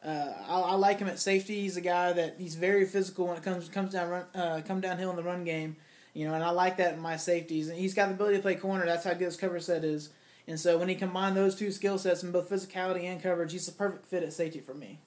Uh, 0.05 0.33
I, 0.49 0.61
I, 0.61 0.75
like 0.75 0.99
him 0.99 1.09
at 1.09 1.19
safety. 1.19 1.63
He's 1.63 1.77
a 1.77 1.81
guy 1.81 2.13
that 2.13 2.37
he's 2.39 2.55
very 2.55 2.85
physical 2.85 3.27
when 3.27 3.37
it 3.37 3.43
comes 3.43 3.69
comes 3.69 3.93
down 3.93 4.09
run, 4.09 4.25
uh, 4.35 4.61
come 4.67 4.81
downhill 4.81 5.11
in 5.11 5.17
the 5.17 5.23
run 5.23 5.45
game. 5.45 5.77
You 6.15 6.27
know, 6.27 6.35
and 6.35 6.45
I 6.45 6.51
like 6.51 6.79
that 6.79 6.95
in 6.95 7.01
my 7.01 7.17
safeties. 7.17 7.69
And 7.69 7.79
he's 7.79 7.93
got 7.93 8.09
the 8.09 8.15
ability 8.15 8.37
to 8.37 8.43
play 8.43 8.55
corner. 8.55 8.87
That's 8.87 9.05
how 9.05 9.13
good 9.13 9.25
his 9.25 9.37
cover 9.37 9.61
set 9.61 9.85
is. 9.85 10.11
And 10.49 10.59
so 10.59 10.79
when 10.79 10.89
he 10.89 10.95
combined 10.95 11.37
those 11.37 11.55
two 11.55 11.71
skill 11.73 11.99
sets 11.99 12.23
in 12.23 12.31
both 12.31 12.49
physicality 12.49 13.05
and 13.05 13.23
coverage, 13.23 13.53
he's 13.53 13.69
a 13.69 13.73
perfect 13.73 14.07
fit 14.07 14.23
at 14.23 14.33
safety 14.33 14.61
for 14.61 14.75
me. 14.75 14.99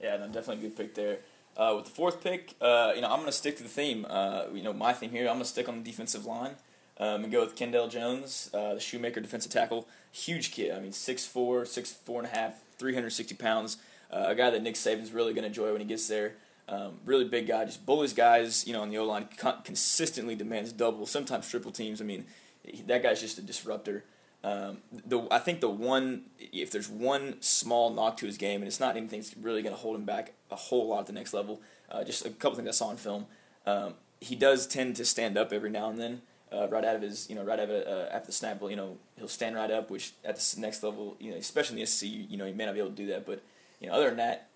Yeah, 0.00 0.16
no, 0.16 0.26
definitely 0.26 0.66
a 0.66 0.68
good 0.68 0.76
pick 0.76 0.94
there. 0.94 1.18
Uh, 1.60 1.74
with 1.76 1.84
the 1.84 1.90
fourth 1.90 2.22
pick, 2.22 2.54
uh, 2.62 2.92
you 2.94 3.02
know, 3.02 3.08
I'm 3.08 3.18
going 3.18 3.26
to 3.26 3.32
stick 3.32 3.58
to 3.58 3.62
the 3.62 3.68
theme. 3.68 4.06
Uh, 4.08 4.44
you 4.50 4.62
know, 4.62 4.72
my 4.72 4.94
theme 4.94 5.10
here, 5.10 5.28
I'm 5.28 5.34
going 5.34 5.40
to 5.40 5.44
stick 5.44 5.68
on 5.68 5.76
the 5.76 5.84
defensive 5.84 6.24
line 6.24 6.52
um, 6.98 7.22
and 7.22 7.30
go 7.30 7.42
with 7.42 7.54
Kendall 7.54 7.86
Jones, 7.86 8.48
uh, 8.54 8.72
the 8.72 8.80
Shoemaker 8.80 9.20
defensive 9.20 9.52
tackle. 9.52 9.86
Huge 10.10 10.52
kid. 10.52 10.74
I 10.74 10.80
mean, 10.80 10.92
6'4", 10.92 11.34
6'4 11.34 12.16
and 12.16 12.26
a 12.26 12.30
half, 12.30 12.54
360 12.78 13.34
pounds. 13.34 13.76
Uh, 14.10 14.24
a 14.28 14.34
guy 14.34 14.48
that 14.48 14.62
Nick 14.62 14.74
Saban's 14.74 15.12
really 15.12 15.34
going 15.34 15.42
to 15.42 15.48
enjoy 15.48 15.70
when 15.70 15.82
he 15.82 15.86
gets 15.86 16.08
there. 16.08 16.36
Um, 16.66 16.94
really 17.04 17.26
big 17.26 17.46
guy, 17.46 17.66
just 17.66 17.84
bullies 17.84 18.14
guys, 18.14 18.66
you 18.66 18.72
know, 18.72 18.80
on 18.80 18.88
the 18.88 18.96
O 18.96 19.04
line. 19.04 19.28
Con- 19.36 19.60
consistently 19.62 20.36
demands 20.36 20.72
double, 20.72 21.04
sometimes 21.04 21.46
triple 21.50 21.72
teams. 21.72 22.00
I 22.00 22.04
mean, 22.04 22.24
he, 22.64 22.80
that 22.84 23.02
guy's 23.02 23.20
just 23.20 23.36
a 23.36 23.42
disruptor. 23.42 24.04
Um, 24.42 24.78
the 24.92 25.26
I 25.30 25.38
think 25.38 25.60
the 25.60 25.68
one, 25.68 26.22
if 26.38 26.70
there's 26.70 26.88
one 26.88 27.36
small 27.40 27.90
knock 27.90 28.16
to 28.18 28.26
his 28.26 28.38
game, 28.38 28.60
and 28.60 28.68
it's 28.68 28.80
not 28.80 28.96
anything 28.96 29.20
that's 29.20 29.36
really 29.36 29.62
going 29.62 29.74
to 29.74 29.80
hold 29.80 29.96
him 29.96 30.04
back 30.04 30.32
a 30.50 30.56
whole 30.56 30.88
lot 30.88 31.00
at 31.00 31.06
the 31.06 31.12
next 31.12 31.34
level. 31.34 31.60
Uh, 31.90 32.04
just 32.04 32.24
a 32.24 32.30
couple 32.30 32.56
things 32.56 32.68
I 32.68 32.72
saw 32.72 32.90
in 32.90 32.96
film. 32.96 33.26
Um, 33.66 33.94
he 34.20 34.36
does 34.36 34.66
tend 34.66 34.96
to 34.96 35.04
stand 35.04 35.36
up 35.36 35.52
every 35.52 35.70
now 35.70 35.90
and 35.90 35.98
then, 35.98 36.22
uh, 36.52 36.68
right 36.68 36.84
out 36.84 36.96
of 36.96 37.02
his, 37.02 37.28
you 37.28 37.34
know, 37.36 37.42
right 37.42 37.58
out 37.58 37.68
of 37.68 37.86
uh, 37.86 38.08
after 38.10 38.26
the 38.26 38.32
snap. 38.32 38.62
You 38.62 38.76
know, 38.76 38.96
he'll 39.16 39.28
stand 39.28 39.56
right 39.56 39.70
up, 39.70 39.90
which 39.90 40.12
at 40.24 40.36
the 40.36 40.60
next 40.60 40.82
level, 40.82 41.16
you 41.20 41.32
know, 41.32 41.36
especially 41.36 41.76
in 41.76 41.80
the 41.80 41.86
SEC, 41.86 42.08
you 42.08 42.36
know, 42.36 42.46
he 42.46 42.52
may 42.52 42.64
not 42.64 42.74
be 42.74 42.80
able 42.80 42.90
to 42.90 42.96
do 42.96 43.06
that. 43.08 43.26
But 43.26 43.42
you 43.80 43.88
know, 43.88 43.94
other 43.94 44.08
than 44.08 44.16
that, 44.18 44.48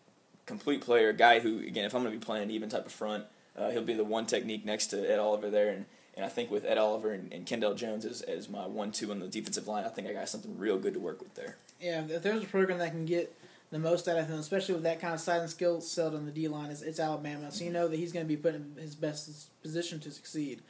complete 0.47 0.81
player, 0.81 1.13
guy 1.13 1.41
who, 1.41 1.59
again, 1.59 1.85
if 1.85 1.95
I'm 1.95 2.03
going 2.03 2.13
to 2.15 2.19
be 2.19 2.25
playing 2.25 2.45
an 2.45 2.51
even 2.51 2.69
type 2.69 2.87
of 2.87 2.93
front, 2.93 3.25
uh, 3.57 3.71
he'll 3.71 3.83
be 3.83 3.95
the 3.95 4.05
one 4.05 4.27
technique 4.27 4.65
next 4.65 4.89
to 4.89 5.11
Ed 5.11 5.19
Oliver 5.19 5.51
there. 5.51 5.71
And, 5.71 5.87
and 6.17 6.25
I 6.25 6.29
think 6.29 6.51
with 6.51 6.65
Ed 6.65 6.79
Oliver 6.79 7.13
and, 7.13 7.33
and 7.33 7.45
Kendall 7.45 7.75
Jones 7.75 8.05
as, 8.05 8.23
as 8.23 8.49
my 8.49 8.67
one-two 8.67 9.11
on 9.11 9.19
the 9.19 9.29
defensive 9.29 9.67
line, 9.67 9.85
I 9.85 9.89
think 9.89 10.09
I 10.09 10.13
got 10.13 10.29
something 10.29 10.57
real 10.59 10.79
good 10.79 10.95
to 10.95 11.01
work 11.01 11.21
with 11.21 11.35
there. 11.35 11.57
Yeah, 11.81 12.05
if 12.09 12.23
there's 12.23 12.43
a 12.43 12.47
program 12.47 12.79
that 12.79 12.91
can 12.91 13.05
get 13.05 13.37
the 13.71 13.79
most 13.79 14.07
out 14.07 14.19
of 14.19 14.29
him, 14.29 14.39
especially 14.39 14.75
with 14.75 14.85
that 14.85 15.01
kind 15.01 15.15
of 15.15 15.21
size 15.21 15.41
and 15.41 15.51
skill 15.51 15.81
set 15.81 16.15
on 16.15 16.25
the 16.25 16.31
D 16.31 16.47
line, 16.47 16.71
it's, 16.71 16.83
it's 16.83 17.01
Alabama. 17.01 17.51
So 17.51 17.65
you 17.65 17.71
know 17.71 17.89
that 17.89 17.97
he's 17.97 18.13
going 18.13 18.25
to 18.25 18.29
be 18.29 18.37
put 18.37 18.55
in 18.55 18.77
his 18.79 18.95
best 18.95 19.51
position 19.63 19.99
to 20.01 20.11
succeed. 20.11 20.63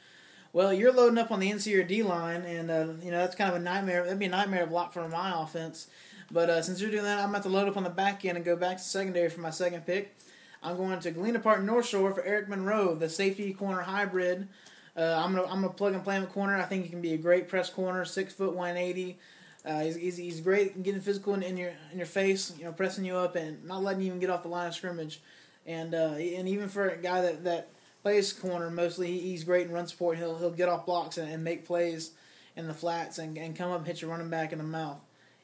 Well, 0.51 0.73
you're 0.73 0.93
loading 0.93 1.17
up 1.17 1.31
on 1.31 1.41
the 1.41 1.51
NC 1.51 1.87
D 1.87 2.01
line, 2.01 2.41
and 2.43 2.71
uh, 2.71 2.93
you 3.03 3.11
know 3.11 3.19
that's 3.19 3.35
kind 3.35 3.49
of 3.49 3.57
a 3.57 3.63
nightmare. 3.63 4.03
That'd 4.03 4.19
be 4.19 4.25
a 4.25 4.29
nightmare 4.29 4.65
block 4.65 4.93
for 4.93 5.07
my 5.07 5.43
offense. 5.43 5.87
But 6.31 6.49
uh, 6.49 6.61
since 6.61 6.81
you're 6.81 6.89
doing 6.89 7.03
that, 7.03 7.19
I'm 7.19 7.29
about 7.29 7.43
to 7.43 7.49
load 7.49 7.67
up 7.67 7.77
on 7.77 7.83
the 7.83 7.89
back 7.89 8.25
end 8.25 8.37
and 8.37 8.45
go 8.45 8.55
back 8.55 8.77
to 8.77 8.83
secondary 8.83 9.29
for 9.29 9.41
my 9.41 9.51
second 9.51 9.85
pick. 9.85 10.15
I'm 10.63 10.77
going 10.77 10.99
to 10.99 11.11
Galena 11.11 11.39
Park 11.39 11.61
North 11.61 11.85
Shore 11.85 12.11
for 12.13 12.23
Eric 12.23 12.49
Monroe, 12.49 12.95
the 12.95 13.09
safety 13.09 13.53
corner 13.53 13.81
hybrid. 13.81 14.47
Uh, 14.97 15.21
I'm 15.23 15.35
gonna 15.35 15.47
I'm 15.47 15.61
gonna 15.61 15.73
plug 15.73 15.93
and 15.93 16.03
play 16.03 16.15
him 16.15 16.23
at 16.23 16.31
corner. 16.31 16.55
I 16.55 16.63
think 16.63 16.83
he 16.83 16.89
can 16.89 17.01
be 17.01 17.13
a 17.13 17.17
great 17.17 17.47
press 17.47 17.69
corner, 17.69 18.05
six 18.05 18.33
foot 18.33 18.55
one 18.55 18.77
eighty. 18.77 19.17
Uh, 19.65 19.81
he's, 19.81 19.95
he's, 19.95 20.17
he's 20.17 20.41
great 20.41 20.83
getting 20.83 21.01
physical 21.01 21.33
in, 21.33 21.41
in, 21.41 21.57
your 21.57 21.73
in 21.91 21.97
your 21.97 22.05
face, 22.05 22.53
you 22.57 22.65
know, 22.65 22.71
pressing 22.71 23.03
you 23.03 23.15
up 23.15 23.35
and 23.35 23.65
not 23.65 23.81
letting 23.81 24.01
you 24.01 24.07
even 24.07 24.19
get 24.19 24.29
off 24.29 24.43
the 24.43 24.47
line 24.47 24.67
of 24.67 24.75
scrimmage. 24.75 25.21
And 25.65 25.95
uh, 25.95 26.13
and 26.17 26.47
even 26.47 26.69
for 26.69 26.87
a 26.87 26.97
guy 26.97 27.21
that, 27.21 27.43
that 27.45 27.69
plays 28.03 28.31
corner 28.31 28.69
mostly, 28.69 29.17
he's 29.17 29.43
great 29.43 29.67
in 29.67 29.73
run 29.73 29.87
support. 29.87 30.17
He'll 30.17 30.37
he'll 30.37 30.51
get 30.51 30.69
off 30.69 30.85
blocks 30.85 31.17
and, 31.17 31.29
and 31.31 31.43
make 31.43 31.65
plays 31.65 32.11
in 32.55 32.67
the 32.67 32.73
flats 32.73 33.17
and, 33.17 33.37
and 33.37 33.55
come 33.55 33.71
up 33.71 33.79
and 33.79 33.87
hit 33.87 34.01
your 34.01 34.11
running 34.11 34.29
back 34.29 34.51
in 34.51 34.59
the 34.59 34.63
mouth. 34.63 34.99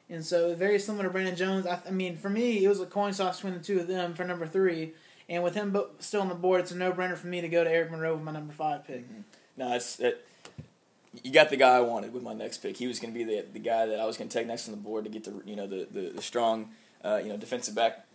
And 0.08 0.24
so 0.24 0.54
very 0.54 0.78
similar 0.78 1.06
to 1.06 1.10
Brandon 1.10 1.36
Jones. 1.36 1.66
I, 1.66 1.80
I 1.88 1.92
mean, 1.92 2.16
for 2.16 2.30
me, 2.30 2.64
it 2.64 2.68
was 2.70 2.80
a 2.80 2.86
coin 2.86 3.14
toss 3.14 3.38
between 3.38 3.56
the 3.56 3.64
two 3.64 3.80
of 3.80 3.88
them 3.88 4.14
for 4.14 4.24
number 4.24 4.46
three. 4.46 4.94
And 5.28 5.44
with 5.44 5.56
him 5.56 5.76
still 6.00 6.22
on 6.22 6.30
the 6.30 6.36
board, 6.36 6.62
it's 6.62 6.72
a 6.72 6.76
no-brainer 6.76 7.18
for 7.18 7.28
me 7.28 7.42
to 7.42 7.48
go 7.48 7.64
to 7.64 7.72
Eric 7.72 7.90
Monroe 7.90 8.16
with 8.16 8.24
my 8.24 8.34
number 8.34 8.54
five 8.54 8.86
pick. 8.86 9.10
Mm-hmm. 9.10 9.22
No, 9.62 9.74
it's 9.74 10.00
it, 10.00 10.26
you 11.22 11.32
got 11.32 11.52
the 11.52 11.56
guy 11.56 11.78
I 11.78 11.82
wanted 11.82 12.14
with 12.14 12.24
my 12.24 12.34
next 12.34 12.64
pick. 12.64 12.78
He 12.78 12.88
was 12.88 13.00
going 13.00 13.14
to 13.14 13.18
be 13.18 13.24
the 13.24 13.46
the 13.54 13.60
guy 13.60 13.86
that 13.86 14.00
I 14.00 14.06
was 14.08 14.18
going 14.18 14.28
to 14.28 14.36
take 14.36 14.48
next 14.48 14.68
on 14.68 14.72
the 14.72 14.82
board 14.82 15.04
to 15.04 15.12
get 15.12 15.24
the 15.24 15.40
you 15.46 15.56
know 15.56 15.68
the 15.68 15.88
the, 15.92 16.10
the 16.10 16.22
strong 16.22 16.70
uh, 17.06 17.22
you 17.22 17.30
know 17.30 17.38
defensive 17.38 17.76
back 17.76 18.08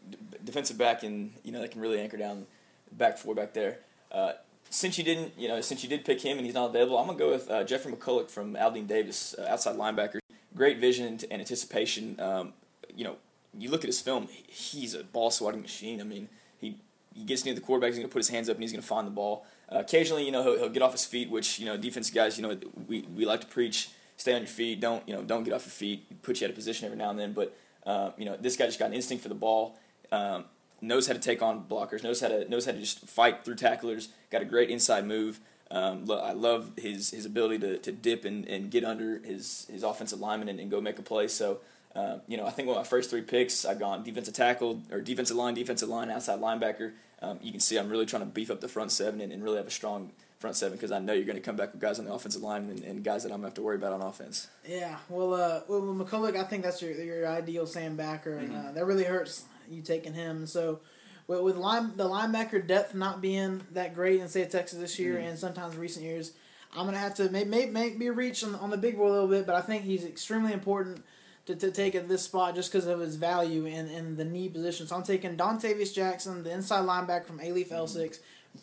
defensive 0.44 0.76
back 0.76 1.04
and 1.04 1.32
you 1.44 1.52
know 1.52 1.60
that 1.60 1.70
can 1.70 1.80
really 1.80 2.00
anchor 2.00 2.16
down 2.16 2.46
back 2.90 3.16
four 3.16 3.32
back 3.32 3.54
there. 3.54 3.78
Uh, 4.10 4.32
since 4.70 4.98
you 4.98 5.04
didn't 5.04 5.34
you 5.38 5.46
know 5.46 5.60
since 5.60 5.84
you 5.84 5.88
did 5.88 6.04
pick 6.04 6.20
him 6.20 6.36
and 6.36 6.44
he's 6.44 6.54
not 6.56 6.70
available, 6.70 6.98
I'm 6.98 7.06
gonna 7.06 7.16
go 7.16 7.30
with 7.30 7.48
uh, 7.48 7.62
Jeffrey 7.62 7.92
McCulloch 7.92 8.28
from 8.28 8.56
Aldine 8.56 8.88
Davis, 8.88 9.36
uh, 9.38 9.46
outside 9.48 9.76
linebacker. 9.76 10.18
Great 10.56 10.78
vision 10.78 11.06
and 11.06 11.40
anticipation. 11.40 12.18
Um, 12.18 12.54
you 12.96 13.04
know, 13.04 13.18
you 13.56 13.70
look 13.70 13.84
at 13.84 13.88
his 13.88 14.00
film; 14.00 14.26
he's 14.48 14.94
a 14.94 15.04
ball 15.04 15.30
swatting 15.30 15.62
machine. 15.62 16.00
I 16.00 16.04
mean, 16.04 16.28
he 16.60 16.74
he 17.14 17.22
gets 17.22 17.44
near 17.44 17.54
the 17.54 17.60
quarterback, 17.60 17.90
he's 17.90 17.98
going 17.98 18.08
to 18.08 18.12
put 18.12 18.18
his 18.18 18.30
hands 18.30 18.48
up 18.48 18.56
and 18.56 18.64
he's 18.64 18.72
going 18.72 18.82
to 18.82 18.88
find 18.88 19.06
the 19.06 19.12
ball. 19.12 19.46
Uh, 19.70 19.78
occasionally, 19.78 20.24
you 20.24 20.30
know, 20.30 20.42
he'll, 20.42 20.58
he'll, 20.58 20.68
get 20.68 20.82
off 20.82 20.92
his 20.92 21.04
feet, 21.04 21.28
which 21.28 21.58
you 21.58 21.66
know, 21.66 21.76
defense 21.76 22.10
guys, 22.10 22.38
you 22.38 22.42
know, 22.42 22.56
we, 22.86 23.02
we 23.14 23.24
like 23.24 23.40
to 23.40 23.46
preach: 23.46 23.88
stay 24.16 24.32
on 24.32 24.40
your 24.42 24.48
feet, 24.48 24.80
don't 24.80 25.06
you 25.08 25.14
know, 25.14 25.22
don't 25.22 25.42
get 25.42 25.52
off 25.52 25.64
your 25.64 25.72
feet, 25.72 26.22
put 26.22 26.40
you 26.40 26.46
out 26.46 26.50
of 26.50 26.56
position 26.56 26.86
every 26.86 26.98
now 26.98 27.10
and 27.10 27.18
then. 27.18 27.32
But 27.32 27.56
uh, 27.84 28.10
you 28.16 28.24
know, 28.24 28.36
this 28.36 28.56
guy 28.56 28.66
just 28.66 28.78
got 28.78 28.86
an 28.86 28.94
instinct 28.94 29.22
for 29.22 29.28
the 29.28 29.34
ball, 29.34 29.78
um, 30.12 30.44
knows 30.80 31.08
how 31.08 31.14
to 31.14 31.18
take 31.18 31.42
on 31.42 31.64
blockers, 31.64 32.04
knows 32.04 32.20
how 32.20 32.28
to 32.28 32.48
knows 32.48 32.66
how 32.66 32.72
to 32.72 32.78
just 32.78 33.08
fight 33.08 33.44
through 33.44 33.56
tacklers. 33.56 34.10
Got 34.30 34.42
a 34.42 34.46
great 34.46 34.70
inside 34.70 35.06
move. 35.06 35.40
Um, 35.68 36.08
I 36.08 36.32
love 36.32 36.70
his 36.76 37.10
his 37.10 37.26
ability 37.26 37.58
to, 37.58 37.78
to 37.78 37.90
dip 37.90 38.24
and, 38.24 38.46
and 38.46 38.70
get 38.70 38.84
under 38.84 39.18
his 39.18 39.66
his 39.68 39.82
offensive 39.82 40.20
lineman 40.20 40.48
and, 40.48 40.60
and 40.60 40.70
go 40.70 40.80
make 40.80 40.98
a 40.98 41.02
play. 41.02 41.28
So. 41.28 41.58
Uh, 41.94 42.18
you 42.28 42.36
know, 42.36 42.44
I 42.44 42.50
think 42.50 42.68
with 42.68 42.76
my 42.76 42.84
first 42.84 43.08
three 43.08 43.22
picks, 43.22 43.64
I've 43.64 43.78
gone 43.78 44.02
defensive 44.02 44.34
tackle 44.34 44.82
or 44.92 45.00
defensive 45.00 45.34
line, 45.34 45.54
defensive 45.54 45.88
line, 45.88 46.10
outside 46.10 46.40
linebacker 46.40 46.92
um, 47.22 47.38
you 47.42 47.50
can 47.50 47.60
see 47.60 47.78
I'm 47.78 47.88
really 47.88 48.06
trying 48.06 48.22
to 48.22 48.26
beef 48.26 48.50
up 48.50 48.60
the 48.60 48.68
front 48.68 48.92
seven 48.92 49.20
and, 49.20 49.32
and 49.32 49.42
really 49.42 49.56
have 49.56 49.66
a 49.66 49.70
strong 49.70 50.10
front 50.38 50.56
seven 50.56 50.76
because 50.76 50.92
I 50.92 50.98
know 50.98 51.12
you're 51.12 51.24
going 51.24 51.36
to 51.38 51.42
come 51.42 51.56
back 51.56 51.72
with 51.72 51.80
guys 51.80 51.98
on 51.98 52.04
the 52.04 52.12
offensive 52.12 52.42
line 52.42 52.68
and, 52.68 52.82
and 52.84 53.02
guys 53.02 53.22
that 53.22 53.30
I'm 53.30 53.40
going 53.40 53.42
to 53.42 53.46
have 53.48 53.54
to 53.54 53.62
worry 53.62 53.76
about 53.76 53.92
on 53.92 54.02
offense. 54.02 54.48
Yeah, 54.68 54.96
well, 55.08 55.34
uh, 55.34 55.60
well, 55.66 55.80
McCulloch, 55.80 56.36
I 56.36 56.44
think 56.44 56.62
that's 56.62 56.82
your 56.82 56.92
your 56.92 57.26
ideal 57.26 57.66
Sam 57.66 57.96
Backer, 57.96 58.36
and 58.36 58.50
mm-hmm. 58.50 58.68
uh, 58.68 58.72
that 58.72 58.84
really 58.84 59.04
hurts 59.04 59.44
you 59.70 59.82
taking 59.82 60.14
him. 60.14 60.46
So 60.46 60.80
with, 61.26 61.40
with 61.40 61.56
line, 61.56 61.96
the 61.96 62.08
linebacker 62.08 62.66
depth 62.66 62.94
not 62.94 63.20
being 63.20 63.62
that 63.72 63.94
great 63.94 64.20
in 64.20 64.28
state 64.28 64.46
of 64.46 64.52
Texas 64.52 64.78
this 64.78 64.98
year, 64.98 65.14
Mhm. 65.14 65.28
and 65.30 65.38
sometimes 65.38 65.76
recent 65.76 66.04
years, 66.04 66.32
I'm 66.76 66.84
gonna 66.84 66.98
have 66.98 67.14
to 67.14 67.30
maybe 67.30 67.48
maybe, 67.48 67.70
maybe 67.70 68.10
reach 68.10 68.44
on, 68.44 68.54
on 68.56 68.70
the 68.70 68.76
big 68.76 68.96
boy 68.96 69.08
a 69.08 69.12
little 69.12 69.28
bit, 69.28 69.46
but 69.46 69.54
I 69.54 69.62
think 69.62 69.84
he's 69.84 70.04
extremely 70.04 70.52
important 70.52 71.02
to, 71.46 71.54
to 71.56 71.70
take 71.70 71.94
at 71.94 72.08
this 72.08 72.22
spot 72.22 72.54
just 72.54 72.70
because 72.70 72.86
of 72.86 73.00
his 73.00 73.16
value 73.16 73.64
in, 73.64 73.88
in 73.88 74.16
the 74.16 74.24
knee 74.24 74.48
position. 74.48 74.86
So 74.86 74.96
I'm 74.96 75.02
taking 75.02 75.36
Dontavius 75.36 75.94
Jackson, 75.94 76.42
the 76.42 76.52
inside 76.52 76.84
linebacker 76.84 77.26
from 77.26 77.38
Alief 77.38 77.68
mm-hmm. 77.68 77.74
Elsik. 77.74 78.18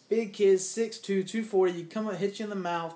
Big 0.10 0.34
kid, 0.34 0.58
6'2", 0.58 1.02
240. 1.04 1.74
You 1.74 1.86
come 1.86 2.08
up, 2.08 2.16
hit 2.16 2.40
you 2.40 2.44
in 2.44 2.50
the 2.50 2.56
mouth. 2.56 2.96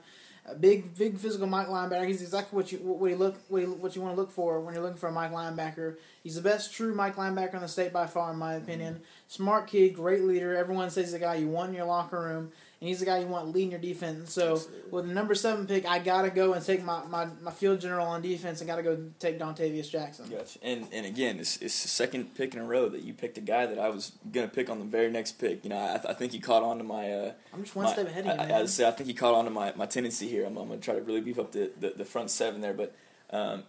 A 0.50 0.56
big, 0.56 0.96
big 0.98 1.18
physical 1.18 1.46
Mike 1.46 1.68
linebacker. 1.68 2.08
He's 2.08 2.22
exactly 2.22 2.56
what 2.56 2.72
you 2.72 2.78
what 2.78 3.10
you 3.10 3.18
look 3.18 3.36
what 3.50 3.62
you, 3.62 3.74
what 3.74 3.96
you 3.98 4.02
want 4.02 4.16
to 4.16 4.22
look 4.22 4.32
for 4.32 4.62
when 4.62 4.74
you're 4.74 4.82
looking 4.82 4.98
for 4.98 5.10
a 5.10 5.12
Mike 5.12 5.34
linebacker. 5.34 5.98
He's 6.24 6.36
the 6.36 6.42
best 6.42 6.74
true 6.74 6.96
Mike 6.96 7.18
linebacker 7.18 7.56
in 7.56 7.60
the 7.60 7.68
state 7.68 7.92
by 7.92 8.08
far, 8.08 8.32
in 8.32 8.38
my 8.38 8.54
opinion. 8.54 8.94
Mm-hmm. 8.96 9.04
Smart 9.28 9.68
kid, 9.68 9.94
great 9.94 10.24
leader. 10.24 10.56
Everyone 10.56 10.90
says 10.90 11.08
he's 11.08 11.12
the 11.12 11.20
guy 11.20 11.36
you 11.36 11.50
want 11.50 11.70
in 11.70 11.76
your 11.76 11.86
locker 11.86 12.22
room, 12.22 12.54
and 12.80 12.88
he's 12.88 13.00
the 13.00 13.06
guy 13.06 13.20
you 13.20 13.28
want 13.28 13.54
leading 13.54 13.72
your 13.72 13.80
defense. 13.80 14.34
So 14.34 14.54
Absolutely. 14.54 14.92
with 14.92 15.08
the 15.08 15.14
number 15.14 15.34
seven 15.34 15.66
pick, 15.66 15.86
I 15.86 16.00
gotta 16.00 16.30
go 16.30 16.54
and 16.54 16.64
take 16.64 16.84
my, 16.84 17.04
my, 17.06 17.28
my 17.42 17.52
field 17.52 17.82
general 17.82 18.06
on 18.08 18.22
defense, 18.22 18.62
and 18.62 18.68
gotta 18.68 18.84
go 18.84 18.98
take 19.20 19.40
Dontavius 19.40 19.90
Jackson. 19.90 20.30
Gotcha. 20.30 20.60
And 20.62 20.88
and 20.92 21.06
again, 21.06 21.40
it's, 21.40 21.58
it's 21.58 21.82
the 21.82 21.88
second 21.88 22.36
pick 22.36 22.54
in 22.54 22.60
a 22.60 22.66
row 22.66 22.90
that 22.90 23.04
you 23.04 23.14
picked 23.14 23.38
a 23.38 23.42
guy 23.42 23.66
that 23.66 23.80
I 23.80 23.90
was 23.90 24.12
gonna 24.32 24.48
pick 24.48 24.70
on 24.70 24.80
the 24.80 24.86
very 24.86 25.12
next 25.12 25.34
pick. 25.34 25.64
You 25.64 25.72
know, 25.72 25.78
I, 25.78 26.12
I 26.12 26.14
think 26.14 26.32
he 26.32 26.40
caught 26.40 26.64
on 26.64 26.78
to 26.78 26.84
my. 26.84 27.12
Uh, 27.12 27.32
I'm 27.54 27.64
just 27.64 27.76
one 27.76 27.86
my- 27.86 27.94
step 27.94 28.08
ahead 28.08 28.28
of 28.28 28.36
you, 28.38 28.54
I, 28.54 28.58
I. 28.58 28.62
I, 28.62 28.66
say, 28.66 28.88
I 28.88 28.92
think 28.92 29.08
he 29.08 29.14
caught 29.14 29.34
on 29.34 29.46
to 29.46 29.52
my, 29.52 29.74
my 29.76 29.86
tendency 29.86 30.28
here. 30.28 30.46
I'm, 30.46 30.58
I'm 30.58 30.68
gonna 30.68 30.80
try 30.80 30.96
to 30.96 31.02
really 31.02 31.22
beef 31.22 31.40
up 31.40 31.52
the, 31.52 31.72
the, 31.80 31.94
the 31.98 32.06
front 32.06 32.30
seven 32.30 32.62
there, 32.62 32.74
but. 32.74 32.96
Um, 33.30 33.64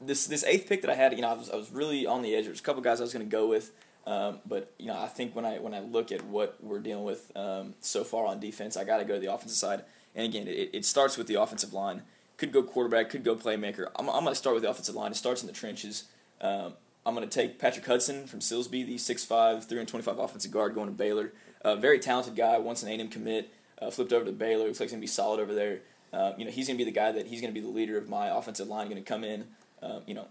this 0.00 0.26
this 0.26 0.44
eighth 0.44 0.68
pick 0.68 0.82
that 0.82 0.90
I 0.90 0.94
had, 0.94 1.14
you 1.14 1.22
know, 1.22 1.28
I 1.28 1.34
was 1.34 1.50
I 1.50 1.56
was 1.56 1.70
really 1.70 2.04
on 2.04 2.20
the 2.20 2.34
edge. 2.34 2.44
There's 2.44 2.60
a 2.60 2.62
couple 2.62 2.82
guys 2.82 3.00
I 3.00 3.04
was 3.04 3.12
going 3.12 3.24
to 3.24 3.30
go 3.30 3.46
with, 3.46 3.70
um, 4.06 4.40
but 4.46 4.72
you 4.78 4.86
know, 4.86 4.98
I 4.98 5.06
think 5.06 5.34
when 5.34 5.44
I 5.44 5.58
when 5.58 5.74
I 5.74 5.80
look 5.80 6.12
at 6.12 6.24
what 6.24 6.56
we're 6.62 6.80
dealing 6.80 7.04
with 7.04 7.32
um, 7.36 7.74
so 7.80 8.04
far 8.04 8.26
on 8.26 8.40
defense, 8.40 8.76
I 8.76 8.84
got 8.84 8.98
to 8.98 9.04
go 9.04 9.14
to 9.14 9.20
the 9.20 9.32
offensive 9.32 9.56
side. 9.56 9.84
And 10.14 10.26
again, 10.26 10.46
it, 10.46 10.70
it 10.72 10.84
starts 10.84 11.16
with 11.16 11.26
the 11.26 11.40
offensive 11.40 11.72
line. 11.72 12.02
Could 12.36 12.52
go 12.52 12.62
quarterback, 12.62 13.10
could 13.10 13.24
go 13.24 13.34
playmaker. 13.34 13.86
I'm, 13.96 14.08
I'm 14.08 14.22
going 14.22 14.32
to 14.32 14.34
start 14.34 14.54
with 14.54 14.62
the 14.62 14.70
offensive 14.70 14.94
line. 14.94 15.12
It 15.12 15.16
starts 15.16 15.42
in 15.42 15.46
the 15.46 15.52
trenches. 15.52 16.04
Um, 16.40 16.74
I'm 17.06 17.14
going 17.14 17.28
to 17.28 17.32
take 17.32 17.58
Patrick 17.58 17.86
Hudson 17.86 18.26
from 18.26 18.40
Silsbee, 18.40 18.86
the 18.86 18.96
6'5", 18.96 19.28
325 19.28 20.18
offensive 20.18 20.50
guard 20.50 20.74
going 20.74 20.88
to 20.88 20.94
Baylor. 20.94 21.32
Uh, 21.62 21.76
very 21.76 21.98
talented 21.98 22.34
guy, 22.34 22.58
once 22.58 22.82
an 22.82 22.88
A&M 22.88 23.08
commit, 23.08 23.52
uh, 23.80 23.90
flipped 23.90 24.12
over 24.12 24.24
to 24.24 24.32
Baylor. 24.32 24.66
Looks 24.66 24.80
like 24.80 24.86
he's 24.86 24.92
going 24.92 25.00
to 25.00 25.04
be 25.04 25.06
solid 25.06 25.40
over 25.40 25.54
there. 25.54 25.80
Uh, 26.12 26.32
you 26.38 26.44
know, 26.44 26.50
he's 26.50 26.66
going 26.66 26.78
to 26.78 26.84
be 26.84 26.88
the 26.88 26.94
guy 26.94 27.12
that 27.12 27.26
he's 27.26 27.40
going 27.40 27.52
to 27.52 27.60
be 27.60 27.64
the 27.64 27.72
leader 27.72 27.98
of 27.98 28.08
my 28.08 28.28
offensive 28.28 28.68
line. 28.68 28.88
Going 28.88 29.02
to 29.02 29.08
come 29.08 29.24
in, 29.24 29.46
um, 29.82 30.02
you 30.06 30.14
know, 30.14 30.26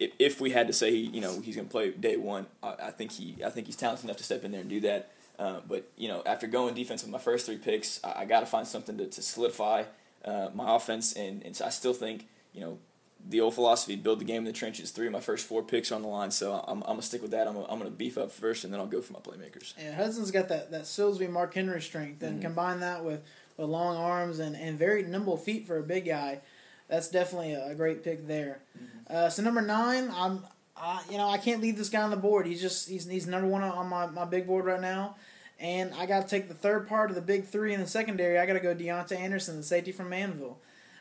if, 0.00 0.12
if 0.18 0.40
we 0.40 0.50
had 0.50 0.66
to 0.66 0.72
say, 0.72 0.90
you 0.90 1.20
know, 1.20 1.40
he's 1.40 1.54
going 1.56 1.66
to 1.68 1.72
play 1.72 1.90
day 1.90 2.16
one, 2.16 2.46
I, 2.62 2.74
I 2.84 2.90
think 2.90 3.12
he, 3.12 3.36
I 3.44 3.50
think 3.50 3.66
he's 3.66 3.76
talented 3.76 4.04
enough 4.04 4.16
to 4.18 4.24
step 4.24 4.44
in 4.44 4.50
there 4.52 4.60
and 4.60 4.70
do 4.70 4.80
that. 4.80 5.10
Uh, 5.38 5.60
but 5.68 5.88
you 5.96 6.06
know, 6.08 6.22
after 6.26 6.46
going 6.46 6.74
defense 6.74 7.02
with 7.02 7.10
my 7.10 7.18
first 7.18 7.46
three 7.46 7.56
picks, 7.58 8.00
I, 8.04 8.20
I 8.20 8.24
got 8.24 8.40
to 8.40 8.46
find 8.46 8.66
something 8.66 8.96
to, 8.98 9.06
to 9.06 9.22
solidify 9.22 9.84
uh, 10.24 10.48
my 10.54 10.76
offense, 10.76 11.12
and, 11.14 11.42
and 11.42 11.54
so 11.56 11.64
I 11.66 11.70
still 11.70 11.92
think, 11.92 12.26
you 12.52 12.60
know, 12.60 12.78
the 13.28 13.40
old 13.40 13.54
philosophy, 13.54 13.96
build 13.96 14.20
the 14.20 14.24
game 14.24 14.38
in 14.38 14.44
the 14.44 14.52
trenches. 14.52 14.90
Three 14.90 15.06
of 15.06 15.12
my 15.12 15.20
first 15.20 15.46
four 15.46 15.62
picks 15.62 15.90
are 15.90 15.94
on 15.96 16.02
the 16.02 16.08
line, 16.08 16.30
so 16.30 16.62
I'm, 16.68 16.82
I'm 16.82 16.88
gonna 16.90 17.02
stick 17.02 17.22
with 17.22 17.30
that. 17.32 17.46
I'm, 17.48 17.56
I'm 17.56 17.78
gonna 17.78 17.90
beef 17.90 18.16
up 18.18 18.30
first, 18.30 18.64
and 18.64 18.72
then 18.72 18.80
I'll 18.80 18.86
go 18.86 19.00
for 19.00 19.12
my 19.14 19.18
playmakers. 19.20 19.72
Yeah, 19.82 19.94
Hudson's 19.96 20.30
got 20.30 20.48
that 20.50 20.70
that 20.70 20.82
Silsbee 20.82 21.30
Mark 21.30 21.54
Henry 21.54 21.80
strength, 21.80 22.22
and 22.22 22.38
Mhm. 22.38 22.42
combine 22.42 22.80
that 22.80 23.02
with, 23.04 23.22
with 23.56 23.68
long 23.68 23.96
arms 23.96 24.38
and, 24.40 24.54
and 24.54 24.78
very 24.78 25.02
nimble 25.02 25.36
feet 25.38 25.66
for 25.66 25.78
a 25.78 25.82
big 25.82 26.04
guy. 26.06 26.40
That's 26.88 27.08
definitely 27.08 27.54
a, 27.54 27.68
a 27.68 27.74
great 27.74 28.04
pick 28.04 28.26
there. 28.28 28.60
Uh, 29.08 29.28
so 29.28 29.42
number 29.42 29.60
nine, 29.60 30.10
I'm, 30.14 30.44
I, 30.76 31.02
you 31.10 31.18
know, 31.18 31.28
I 31.28 31.38
can't 31.38 31.60
leave 31.60 31.76
this 31.76 31.88
guy 31.88 32.02
on 32.02 32.10
the 32.10 32.16
board. 32.16 32.46
He's 32.46 32.60
just 32.60 32.88
he's 32.88 33.06
he's 33.06 33.26
number 33.26 33.46
one 33.46 33.62
on 33.62 33.88
my, 33.88 34.06
my 34.06 34.24
big 34.24 34.46
board 34.46 34.64
right 34.64 34.80
now, 34.80 35.16
and 35.60 35.92
I 35.94 36.06
got 36.06 36.22
to 36.22 36.28
take 36.28 36.48
the 36.48 36.54
third 36.54 36.88
part 36.88 37.10
of 37.10 37.16
the 37.16 37.22
big 37.22 37.46
three 37.46 37.74
in 37.74 37.80
the 37.80 37.86
secondary. 37.86 38.38
I 38.38 38.46
got 38.46 38.54
to 38.54 38.60
go 38.60 38.74
Deontay 38.74 39.18
Anderson, 39.18 39.56
the 39.56 39.62
safety 39.62 39.92
from 39.92 40.10
Manvel. 40.10 40.56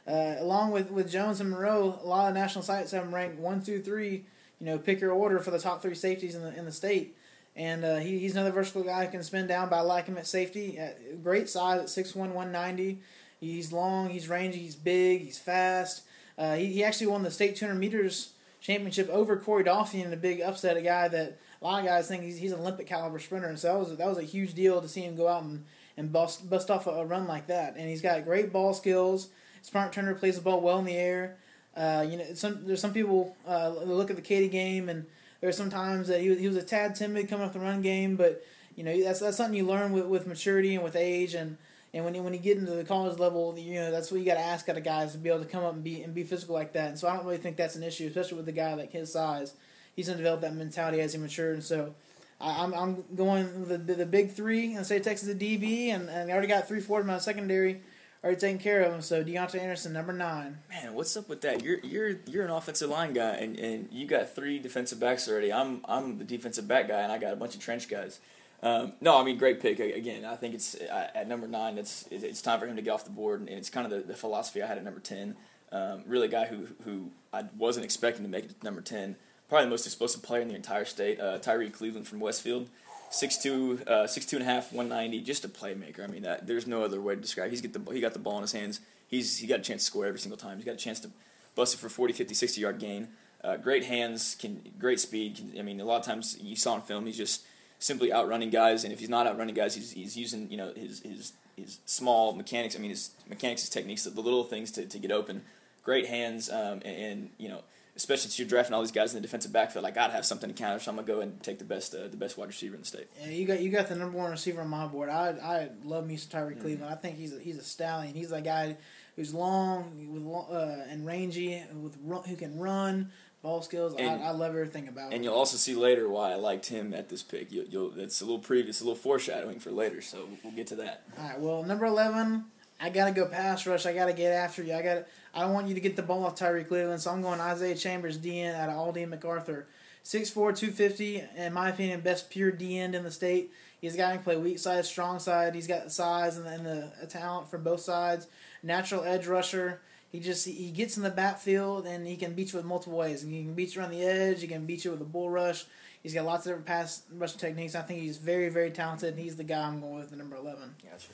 Uh, 0.05 0.35
along 0.39 0.71
with, 0.71 0.91
with 0.91 1.09
Jones 1.09 1.39
and 1.39 1.49
Monroe, 1.49 1.97
a 2.03 2.07
lot 2.07 2.27
of 2.27 2.33
national 2.33 2.63
sites 2.63 2.91
have 2.91 3.05
him 3.05 3.15
ranked 3.15 3.39
one, 3.39 3.63
two, 3.63 3.81
three. 3.81 4.25
You 4.59 4.65
know, 4.65 4.77
pick 4.77 4.99
your 4.99 5.11
order 5.11 5.39
for 5.39 5.51
the 5.51 5.59
top 5.59 5.81
three 5.81 5.95
safeties 5.95 6.35
in 6.35 6.41
the 6.41 6.57
in 6.57 6.65
the 6.65 6.71
state. 6.71 7.15
And 7.55 7.85
uh, 7.85 7.97
he, 7.97 8.19
he's 8.19 8.33
another 8.33 8.51
versatile 8.51 8.83
guy 8.83 9.05
who 9.05 9.11
can 9.11 9.23
spin 9.23 9.47
down, 9.47 9.69
but 9.69 9.77
I 9.77 9.81
like 9.81 10.07
him 10.07 10.17
at 10.17 10.27
safety. 10.27 10.77
At 10.77 11.23
great 11.23 11.49
size 11.49 11.79
at 11.79 12.05
6'1", 12.05 12.15
190. 12.15 12.99
He's 13.39 13.71
long, 13.71 14.09
he's 14.09 14.27
rangy, 14.27 14.59
he's 14.59 14.75
big, 14.75 15.21
he's 15.21 15.37
fast. 15.37 16.03
Uh, 16.37 16.55
he, 16.55 16.67
he 16.67 16.83
actually 16.83 17.07
won 17.07 17.23
the 17.23 17.31
state 17.31 17.55
200 17.55 17.79
meters 17.79 18.33
championship 18.61 19.09
over 19.09 19.37
Corey 19.37 19.63
Dolphin 19.63 20.01
in 20.01 20.13
a 20.13 20.17
big 20.17 20.41
upset, 20.41 20.77
a 20.77 20.81
guy 20.81 21.07
that 21.09 21.37
a 21.61 21.65
lot 21.65 21.79
of 21.79 21.85
guys 21.85 22.07
think 22.07 22.23
he's, 22.23 22.37
he's 22.37 22.51
an 22.51 22.59
Olympic 22.59 22.87
caliber 22.87 23.19
sprinter. 23.19 23.47
And 23.47 23.59
so 23.59 23.67
that 23.67 23.79
was, 23.79 23.97
that 23.97 24.07
was 24.07 24.17
a 24.17 24.23
huge 24.23 24.53
deal 24.53 24.81
to 24.81 24.87
see 24.87 25.01
him 25.01 25.15
go 25.15 25.27
out 25.27 25.43
and, 25.43 25.65
and 25.97 26.11
bust, 26.11 26.49
bust 26.49 26.71
off 26.71 26.87
a, 26.87 26.91
a 26.91 27.05
run 27.05 27.27
like 27.27 27.47
that. 27.47 27.75
And 27.77 27.89
he's 27.89 28.01
got 28.01 28.23
great 28.23 28.53
ball 28.53 28.73
skills. 28.73 29.29
Smart 29.61 29.93
Turner 29.93 30.15
plays 30.15 30.35
the 30.35 30.41
ball 30.41 30.61
well 30.61 30.79
in 30.79 30.85
the 30.85 30.95
air. 30.95 31.37
Uh, 31.75 32.05
you 32.07 32.17
know, 32.17 32.25
some 32.35 32.65
there's 32.65 32.81
some 32.81 32.93
people 32.93 33.35
uh, 33.47 33.69
look 33.69 34.09
at 34.09 34.15
the 34.15 34.21
Katy 34.21 34.49
game, 34.49 34.89
and 34.89 35.05
there's 35.41 35.57
some 35.57 35.69
times 35.69 36.07
that 36.07 36.21
he 36.21 36.29
was, 36.29 36.39
he 36.39 36.47
was 36.47 36.57
a 36.57 36.61
tad 36.61 36.95
timid 36.95 37.27
coming 37.27 37.45
off 37.45 37.53
the 37.53 37.59
run 37.59 37.81
game, 37.81 38.15
but 38.15 38.43
you 38.75 38.83
know 38.83 39.03
that's 39.03 39.21
that's 39.21 39.37
something 39.37 39.57
you 39.57 39.65
learn 39.65 39.91
with, 39.91 40.05
with 40.05 40.27
maturity 40.27 40.75
and 40.75 40.83
with 40.83 40.95
age, 40.95 41.33
and 41.33 41.57
and 41.93 42.03
when 42.03 42.15
you, 42.15 42.23
when 42.23 42.33
you 42.33 42.39
get 42.39 42.57
into 42.57 42.71
the 42.71 42.83
college 42.83 43.19
level, 43.19 43.57
you 43.57 43.75
know 43.75 43.91
that's 43.91 44.11
what 44.11 44.19
you 44.19 44.25
got 44.25 44.35
to 44.35 44.39
ask 44.39 44.67
out 44.69 44.77
of 44.77 44.83
guys 44.83 45.11
to 45.13 45.17
be 45.17 45.29
able 45.29 45.43
to 45.43 45.49
come 45.49 45.63
up 45.63 45.73
and 45.73 45.83
be 45.83 46.01
and 46.01 46.13
be 46.13 46.23
physical 46.23 46.55
like 46.55 46.73
that. 46.73 46.89
And 46.89 46.99
so 46.99 47.07
I 47.07 47.15
don't 47.15 47.25
really 47.25 47.37
think 47.37 47.57
that's 47.57 47.75
an 47.75 47.83
issue, 47.83 48.07
especially 48.07 48.37
with 48.37 48.47
a 48.49 48.53
guy 48.53 48.73
like 48.73 48.91
his 48.91 49.11
size. 49.11 49.53
He's 49.95 50.07
gonna 50.07 50.17
develop 50.17 50.41
that 50.41 50.55
mentality 50.55 50.99
as 51.01 51.13
he 51.13 51.19
matures, 51.19 51.55
and 51.55 51.63
so. 51.63 51.95
I- 52.41 52.63
I'm, 52.63 52.73
I'm 52.73 53.03
going 53.15 53.65
the, 53.65 53.77
the 53.77 54.05
big 54.05 54.31
three 54.31 54.73
and 54.73 54.85
say 54.85 54.99
Texas 54.99 55.29
a 55.29 55.35
DB, 55.35 55.89
and, 55.89 56.09
and 56.09 56.29
I 56.29 56.33
already 56.33 56.47
got 56.49 56.67
three, 56.67 56.81
four 56.81 56.99
in 56.99 57.07
my 57.07 57.19
secondary 57.19 57.81
already 58.23 58.39
taken 58.39 58.59
care 58.59 58.81
of 58.81 58.93
him. 58.93 59.01
So 59.01 59.23
Deontay 59.23 59.59
Anderson, 59.59 59.93
number 59.93 60.13
nine. 60.13 60.59
Man, 60.69 60.93
what's 60.93 61.15
up 61.17 61.27
with 61.27 61.41
that? 61.41 61.63
You're 61.63 61.79
you're 61.79 62.15
you're 62.25 62.45
an 62.45 62.51
offensive 62.51 62.89
line 62.89 63.13
guy, 63.13 63.31
and, 63.35 63.57
and 63.59 63.89
you 63.91 64.07
got 64.07 64.33
three 64.33 64.59
defensive 64.59 64.99
backs 64.99 65.27
already. 65.27 65.51
I'm 65.51 65.81
I'm 65.85 66.17
the 66.17 66.23
defensive 66.23 66.67
back 66.67 66.87
guy, 66.87 67.01
and 67.01 67.11
I 67.11 67.17
got 67.17 67.33
a 67.33 67.35
bunch 67.35 67.55
of 67.55 67.61
trench 67.61 67.87
guys. 67.87 68.19
Um, 68.63 68.93
no, 69.01 69.19
I 69.19 69.25
mean 69.25 69.37
great 69.37 69.59
pick 69.59 69.79
again. 69.79 70.23
I 70.23 70.37
think 70.37 70.55
it's 70.55 70.73
uh, 70.75 71.09
at 71.13 71.27
number 71.27 71.47
nine. 71.47 71.77
It's 71.77 72.07
it's 72.09 72.41
time 72.41 72.61
for 72.61 72.65
him 72.65 72.77
to 72.77 72.81
get 72.81 72.91
off 72.91 73.03
the 73.03 73.11
board, 73.11 73.41
and 73.41 73.49
it's 73.49 73.69
kind 73.69 73.85
of 73.85 73.91
the, 73.91 74.07
the 74.07 74.15
philosophy 74.15 74.63
I 74.63 74.67
had 74.67 74.77
at 74.77 74.85
number 74.85 75.01
ten. 75.01 75.35
Um, 75.73 76.03
really, 76.07 76.27
a 76.27 76.31
guy 76.31 76.45
who 76.45 76.67
who 76.85 77.11
I 77.33 77.43
wasn't 77.57 77.83
expecting 77.83 78.23
to 78.23 78.29
make 78.29 78.45
it 78.45 78.57
to 78.57 78.65
number 78.65 78.79
ten. 78.79 79.17
Probably 79.49 79.65
the 79.65 79.69
most 79.69 79.85
explosive 79.85 80.23
player 80.23 80.41
in 80.41 80.47
the 80.47 80.55
entire 80.55 80.85
state. 80.85 81.19
Uh, 81.19 81.39
Tyree 81.39 81.69
Cleveland 81.69 82.07
from 82.07 82.19
Westfield. 82.19 82.69
6'2", 83.11 83.87
uh, 83.87 83.91
6'2 84.05 84.33
and 84.33 84.41
a 84.41 84.45
half, 84.45 84.73
190, 84.73 85.21
just 85.21 85.45
a 85.45 85.47
playmaker. 85.47 86.03
I 86.03 86.07
mean, 86.07 86.23
that 86.23 86.47
there's 86.47 86.65
no 86.65 86.83
other 86.83 86.99
way 86.99 87.13
to 87.13 87.21
describe. 87.21 87.51
He's 87.51 87.61
get 87.61 87.73
the 87.73 87.93
he 87.93 88.01
got 88.01 88.13
the 88.13 88.19
ball 88.19 88.37
in 88.37 88.41
his 88.41 88.53
hands. 88.53 88.79
He's 89.07 89.37
he 89.37 89.45
got 89.45 89.59
a 89.59 89.61
chance 89.61 89.83
to 89.83 89.85
score 89.85 90.07
every 90.07 90.19
single 90.19 90.37
time. 90.37 90.57
He's 90.57 90.65
got 90.65 90.73
a 90.73 90.77
chance 90.77 90.99
to 91.01 91.11
bust 91.53 91.75
it 91.75 91.77
for 91.77 91.89
40, 91.89 92.13
50, 92.13 92.33
60 92.33 92.59
yard 92.59 92.79
gain. 92.79 93.09
Uh, 93.43 93.57
great 93.57 93.83
hands, 93.83 94.35
can 94.39 94.61
great 94.79 94.99
speed. 94.99 95.35
Can, 95.35 95.51
I 95.59 95.61
mean, 95.61 95.79
a 95.79 95.85
lot 95.85 95.99
of 95.99 96.05
times 96.05 96.39
you 96.41 96.55
saw 96.55 96.73
in 96.75 96.81
film, 96.81 97.05
he's 97.05 97.17
just 97.17 97.43
simply 97.83 98.11
outrunning 98.13 98.49
guys. 98.49 98.83
And 98.83 98.93
if 98.93 98.99
he's 98.99 99.09
not 99.09 99.27
outrunning 99.27 99.55
guys, 99.55 99.75
he's, 99.75 99.91
he's 99.91 100.15
using 100.17 100.49
you 100.49 100.57
know 100.57 100.71
his 100.75 101.01
his 101.01 101.33
his 101.57 101.79
small 101.85 102.33
mechanics. 102.33 102.75
I 102.75 102.79
mean, 102.79 102.89
his 102.89 103.11
mechanics, 103.29 103.61
his 103.61 103.69
techniques, 103.69 104.03
the 104.03 104.21
little 104.21 104.43
things 104.43 104.71
to, 104.71 104.85
to 104.85 104.99
get 104.99 105.11
open. 105.11 105.43
Great 105.83 106.07
hands, 106.07 106.49
um, 106.49 106.81
and, 106.85 106.85
and 106.85 107.29
you 107.37 107.49
know 107.49 107.59
especially 107.95 108.21
since 108.23 108.39
you're 108.39 108.47
drafting 108.47 108.73
all 108.73 108.81
these 108.81 108.91
guys 108.91 109.13
in 109.13 109.17
the 109.17 109.21
defensive 109.21 109.53
backfield, 109.53 109.85
I 109.85 109.91
gotta 109.91 110.13
have 110.13 110.25
something 110.25 110.49
to 110.49 110.55
counter. 110.55 110.79
So 110.79 110.89
I'm 110.89 110.95
gonna 110.97 111.05
go 111.07 111.19
and 111.21 111.41
take 111.43 111.59
the 111.59 111.65
best 111.65 111.93
uh, 111.93 112.07
the 112.07 112.17
best 112.17 112.37
wide 112.37 112.47
receiver 112.47 112.73
in 112.75 112.81
the 112.81 112.87
state. 112.87 113.07
Yeah, 113.21 113.29
you 113.29 113.45
got 113.45 113.59
you 113.59 113.69
got 113.69 113.87
the 113.89 113.95
number 113.95 114.17
one 114.17 114.31
receiver 114.31 114.61
on 114.61 114.69
my 114.69 114.87
board. 114.87 115.09
I 115.09 115.29
I 115.29 115.69
love 115.83 116.07
me 116.07 116.17
Tyree 116.17 116.55
Mhm. 116.55 116.61
Cleveland. 116.61 116.91
I 116.91 116.95
think 116.95 117.17
he's 117.17 117.35
a, 117.35 117.39
he's 117.39 117.57
a 117.57 117.63
stallion. 117.63 118.15
He's 118.15 118.31
a 118.31 118.41
guy 118.41 118.77
who's 119.15 119.33
long 119.33 120.07
with 120.11 120.25
uh, 120.55 120.85
and 120.89 121.05
rangy 121.05 121.61
with 121.83 121.95
run, 122.03 122.23
who 122.23 122.35
can 122.35 122.57
run, 122.57 123.11
ball 123.43 123.61
skills. 123.61 123.93
And- 123.99 124.23
I, 124.23 124.29
I 124.29 124.31
love 124.31 124.55
everything 124.55 124.87
about 124.87 125.05
And 125.05 125.15
him. 125.15 125.23
you'll 125.23 125.35
also 125.35 125.57
see 125.57 125.75
later 125.75 126.09
why 126.09 126.31
I 126.31 126.35
liked 126.35 126.65
him 126.67 126.93
at 126.95 127.09
this 127.09 127.21
pick. 127.21 127.51
You'll, 127.51 127.65
you'll 127.65 127.89
that's 127.91 128.21
a 128.21 128.25
little 128.25 128.39
previous, 128.39 128.81
a 128.81 128.83
little 128.85 128.95
foreshadowing 128.95 129.59
for 129.59 129.69
later. 129.71 130.01
So 130.01 130.27
we'll 130.43 130.53
get 130.53 130.65
to 130.67 130.75
that. 130.77 131.03
All 131.19 131.27
right. 131.29 131.39
Well, 131.39 131.63
number 131.63 131.85
eleven. 131.85 132.45
I 132.81 132.89
gotta 132.89 133.11
go 133.11 133.27
pass 133.27 133.67
rush. 133.67 133.85
I 133.85 133.93
gotta 133.93 134.13
get 134.13 134.31
after 134.33 134.63
you. 134.63 134.73
I 134.73 134.81
got. 134.81 135.05
I 135.35 135.41
don't 135.41 135.53
want 135.53 135.67
you 135.67 135.73
to 135.75 135.79
get 135.79 135.95
the 135.95 136.01
ball 136.03 136.25
off 136.25 136.35
Tyree 136.35 136.63
Cleveland, 136.63 137.01
so 137.01 137.11
I'm 137.11 137.21
going 137.21 137.39
Isaiah 137.39 137.75
Chambers, 137.75 138.17
DN 138.17 138.55
out 138.55 138.69
of 138.69 138.75
Aldine 138.75 139.09
MacArthur. 139.09 139.67
6'4", 140.05 140.33
250, 140.33 141.23
in 141.37 141.53
my 141.53 141.69
opinion, 141.69 142.01
best 142.01 142.29
pure 142.29 142.51
D 142.51 142.77
end 142.77 142.93
in 142.93 143.03
the 143.03 143.09
state. 143.11 143.51
He's 143.79 143.95
a 143.95 143.97
guy 143.97 144.09
who 144.11 144.15
can 144.17 144.23
play 144.25 144.37
weak 144.37 144.59
side, 144.59 144.85
strong 144.85 145.17
side. 145.19 145.55
He's 145.55 145.65
got 145.65 145.85
the 145.85 145.89
size 145.89 146.37
and 146.37 146.45
the, 146.45 146.51
and 146.51 146.65
the 147.01 147.07
talent 147.07 147.49
from 147.49 147.63
both 147.63 147.79
sides. 147.79 148.27
Natural 148.61 149.03
edge 149.03 149.27
rusher. 149.27 149.79
He 150.13 150.19
just 150.19 150.45
he 150.47 150.69
gets 150.69 150.95
in 150.95 151.01
the 151.01 151.09
backfield 151.09 151.87
and 151.87 152.05
he 152.05 152.15
can 152.17 152.35
beat 152.35 152.53
you 152.53 152.57
with 152.57 152.67
multiple 152.67 152.99
ways. 152.99 153.23
He 153.23 153.41
can 153.41 153.55
beat 153.55 153.73
you 153.73 153.81
around 153.81 153.91
the 153.91 154.03
edge. 154.03 154.41
He 154.41 154.47
can 154.47 154.65
beat 154.67 154.85
you 154.85 154.91
with 154.91 155.01
a 155.01 155.05
bull 155.05 155.31
rush. 155.31 155.65
He's 156.03 156.13
got 156.13 156.23
lots 156.25 156.45
of 156.45 156.51
different 156.51 156.67
pass 156.67 157.01
rushing 157.11 157.39
techniques. 157.39 157.73
I 157.73 157.81
think 157.81 157.99
he's 158.01 158.17
very 158.17 158.49
very 158.49 158.69
talented. 158.69 159.15
and 159.15 159.19
He's 159.19 159.37
the 159.37 159.43
guy 159.43 159.67
I'm 159.67 159.81
going 159.81 159.95
with, 159.95 160.11
the 160.11 160.15
number 160.15 160.35
eleven. 160.35 160.75
Gotcha. 160.83 161.07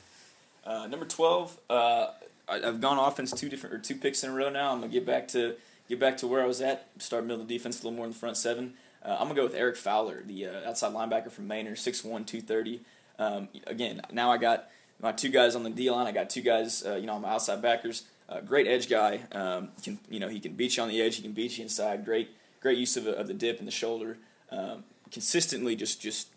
Uh, 0.65 0.87
number 0.87 1.05
twelve. 1.05 1.57
Uh, 1.69 2.07
I, 2.49 2.61
I've 2.61 2.81
gone 2.81 2.97
offense 2.99 3.31
two 3.31 3.47
different 3.47 3.73
or 3.73 3.79
two 3.79 3.95
picks 3.95 4.21
in 4.21 4.31
a 4.31 4.33
row 4.33 4.49
now. 4.49 4.73
I'm 4.73 4.81
gonna 4.81 4.91
get 4.91 5.05
back 5.05 5.29
to 5.29 5.55
get 5.87 5.97
back 5.97 6.17
to 6.17 6.27
where 6.27 6.43
I 6.43 6.45
was 6.45 6.59
at. 6.59 6.89
Start 6.97 7.23
middle 7.23 7.41
of 7.41 7.47
the 7.47 7.57
defense 7.57 7.81
a 7.81 7.83
little 7.85 7.95
more 7.95 8.05
in 8.05 8.11
the 8.11 8.17
front 8.17 8.35
seven. 8.35 8.73
Uh, 9.01 9.15
I'm 9.17 9.29
gonna 9.29 9.35
go 9.35 9.43
with 9.43 9.55
Eric 9.55 9.77
Fowler, 9.77 10.23
the 10.25 10.47
uh, 10.47 10.67
outside 10.69 10.93
linebacker 10.93 11.31
from 11.31 11.47
Manor, 11.47 11.71
6'1", 11.71 12.03
230. 12.03 12.81
Um, 13.17 13.47
again, 13.65 14.01
now 14.11 14.29
I 14.29 14.37
got 14.37 14.69
my 15.01 15.13
two 15.13 15.29
guys 15.29 15.55
on 15.55 15.63
the 15.63 15.69
D 15.69 15.89
line. 15.89 16.05
I 16.05 16.11
got 16.11 16.29
two 16.29 16.41
guys, 16.41 16.85
uh, 16.85 16.95
you 16.95 17.05
know, 17.07 17.13
on 17.13 17.21
my 17.21 17.29
outside 17.29 17.61
backers. 17.61 18.03
Uh, 18.29 18.41
great 18.41 18.67
edge 18.67 18.87
guy. 18.87 19.21
Um, 19.31 19.69
can 19.83 19.99
you 20.09 20.19
know 20.19 20.29
he 20.29 20.39
can 20.39 20.53
beat 20.53 20.77
you 20.77 20.83
on 20.83 20.89
the 20.89 21.01
edge. 21.01 21.15
He 21.15 21.23
can 21.23 21.31
beat 21.31 21.57
you 21.57 21.63
inside. 21.63 22.05
Great, 22.05 22.29
great 22.61 22.77
use 22.77 22.95
of, 22.95 23.07
of 23.07 23.27
the 23.27 23.33
dip 23.33 23.59
and 23.59 23.67
the 23.67 23.71
shoulder. 23.71 24.17
Um, 24.51 24.83
consistently, 25.11 25.75
just 25.75 25.99
just 25.99 26.29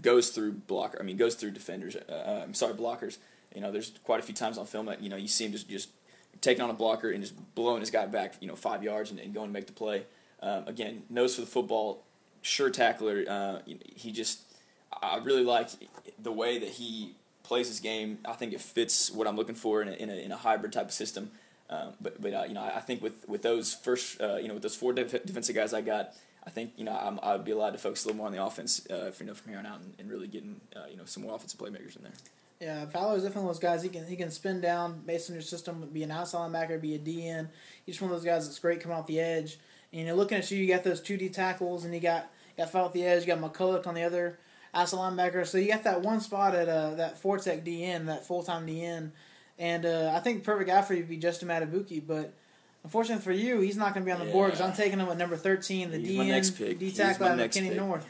goes 0.00 0.30
through 0.30 0.52
blocker. 0.52 0.98
I 1.00 1.02
mean, 1.02 1.16
goes 1.16 1.34
through 1.34 1.50
defenders. 1.50 1.96
Uh, 1.96 2.42
I'm 2.44 2.54
sorry, 2.54 2.74
blockers. 2.74 3.18
You 3.54 3.60
know, 3.60 3.72
there's 3.72 3.92
quite 4.04 4.20
a 4.20 4.22
few 4.22 4.34
times 4.34 4.58
on 4.58 4.66
film 4.66 4.86
that 4.86 5.02
you 5.02 5.08
know 5.08 5.16
you 5.16 5.28
see 5.28 5.44
him 5.44 5.52
just 5.52 5.68
just 5.68 5.88
taking 6.40 6.62
on 6.62 6.70
a 6.70 6.74
blocker 6.74 7.10
and 7.10 7.22
just 7.22 7.34
blowing 7.54 7.80
his 7.80 7.90
guy 7.90 8.06
back, 8.06 8.34
you 8.40 8.48
know, 8.48 8.56
five 8.56 8.82
yards 8.82 9.10
and, 9.10 9.20
and 9.20 9.34
going 9.34 9.48
to 9.48 9.52
make 9.52 9.66
the 9.66 9.72
play. 9.72 10.04
Um, 10.42 10.64
again, 10.66 11.02
nose 11.10 11.34
for 11.34 11.42
the 11.42 11.46
football, 11.46 12.02
sure 12.42 12.70
tackler. 12.70 13.24
Uh, 13.28 13.58
he 13.94 14.10
just, 14.10 14.40
I 15.02 15.18
really 15.18 15.44
like 15.44 15.68
the 16.18 16.32
way 16.32 16.58
that 16.58 16.68
he 16.68 17.14
plays 17.42 17.68
his 17.68 17.80
game. 17.80 18.18
I 18.24 18.32
think 18.32 18.52
it 18.52 18.60
fits 18.60 19.10
what 19.10 19.26
I'm 19.26 19.36
looking 19.36 19.54
for 19.54 19.82
in 19.82 19.88
a, 19.88 19.92
in 19.92 20.08
a, 20.08 20.14
in 20.14 20.32
a 20.32 20.36
hybrid 20.36 20.72
type 20.72 20.86
of 20.86 20.92
system. 20.92 21.30
Um, 21.70 21.92
but 22.00 22.20
but 22.20 22.34
uh, 22.34 22.44
you 22.48 22.54
know, 22.54 22.62
I 22.62 22.80
think 22.80 23.00
with 23.00 23.26
with 23.28 23.42
those 23.42 23.72
first, 23.72 24.20
uh, 24.20 24.36
you 24.36 24.48
know, 24.48 24.54
with 24.54 24.62
those 24.62 24.74
four 24.74 24.92
def- 24.92 25.24
defensive 25.24 25.54
guys 25.54 25.72
I 25.72 25.80
got, 25.80 26.14
I 26.44 26.50
think 26.50 26.72
you 26.76 26.84
know 26.84 26.92
I'm, 26.92 27.20
I'd 27.22 27.44
be 27.44 27.52
allowed 27.52 27.70
to 27.70 27.78
focus 27.78 28.04
a 28.04 28.08
little 28.08 28.18
more 28.18 28.26
on 28.26 28.32
the 28.32 28.44
offense, 28.44 28.84
uh, 28.90 29.12
you 29.18 29.26
know, 29.26 29.34
from 29.34 29.50
here 29.50 29.58
on 29.58 29.66
out, 29.66 29.80
and, 29.80 29.94
and 29.98 30.10
really 30.10 30.26
getting 30.26 30.60
uh, 30.74 30.86
you 30.90 30.96
know 30.96 31.04
some 31.04 31.22
more 31.22 31.34
offensive 31.34 31.60
playmakers 31.60 31.96
in 31.96 32.02
there. 32.02 32.12
Yeah, 32.60 32.86
Fowler 32.86 33.16
is 33.16 33.22
definitely 33.22 33.44
one 33.44 33.50
of 33.50 33.60
those 33.60 33.70
guys. 33.70 33.82
He 33.84 33.88
can 33.88 34.04
he 34.06 34.16
can 34.16 34.30
spin 34.32 34.60
down 34.60 35.02
based 35.06 35.30
on 35.30 35.34
your 35.34 35.42
system, 35.42 35.88
be 35.92 36.02
an 36.02 36.10
outside 36.10 36.50
linebacker, 36.50 36.80
be 36.80 36.96
a 36.96 36.98
DN. 36.98 37.48
He's 37.86 38.00
one 38.00 38.10
of 38.10 38.16
those 38.16 38.24
guys 38.24 38.46
that's 38.46 38.58
great 38.58 38.80
coming 38.80 38.98
off 38.98 39.06
the 39.06 39.20
edge. 39.20 39.58
And 39.92 40.06
you're 40.06 40.14
looking 40.14 40.38
at 40.38 40.50
you, 40.50 40.58
you 40.58 40.74
got 40.74 40.84
those 40.84 41.00
two 41.00 41.16
D 41.16 41.28
tackles, 41.28 41.84
and 41.84 41.94
you 41.94 42.00
got 42.00 42.30
got 42.58 42.70
Fowler 42.70 42.90
the 42.92 43.06
edge, 43.06 43.22
you 43.22 43.28
got 43.28 43.40
McCulloch 43.40 43.86
on 43.86 43.94
the 43.94 44.02
other 44.02 44.40
outside 44.74 44.98
linebacker. 44.98 45.46
So 45.46 45.56
you 45.56 45.68
got 45.68 45.84
that 45.84 46.02
one 46.02 46.20
spot 46.20 46.54
at 46.54 46.68
uh, 46.68 46.94
that 46.96 47.18
four 47.18 47.38
tech 47.38 47.64
DN, 47.64 48.06
that 48.06 48.26
full 48.26 48.42
time 48.42 48.66
DN. 48.66 49.12
And 49.60 49.84
uh, 49.84 50.12
I 50.14 50.20
think 50.20 50.38
the 50.38 50.44
perfect 50.46 50.70
guy 50.70 50.80
for 50.80 50.94
you 50.94 51.00
would 51.00 51.08
be 51.10 51.18
Justin 51.18 51.48
Madubuike, 51.48 52.02
but 52.06 52.32
unfortunately 52.82 53.22
for 53.22 53.30
you, 53.32 53.60
he's 53.60 53.76
not 53.76 53.92
going 53.92 54.04
to 54.04 54.06
be 54.06 54.10
on 54.10 54.18
the 54.18 54.24
yeah. 54.24 54.32
board 54.32 54.52
because 54.52 54.66
I'm 54.66 54.72
taking 54.72 54.98
him 54.98 55.06
at 55.06 55.18
number 55.18 55.36
13, 55.36 55.90
the 55.90 55.98
he's 55.98 56.08
DN, 56.50 56.78
D 56.78 56.90
tackle 56.90 57.26
out 57.26 57.38
of 57.38 57.50
McKinney 57.50 57.76
North. 57.76 58.06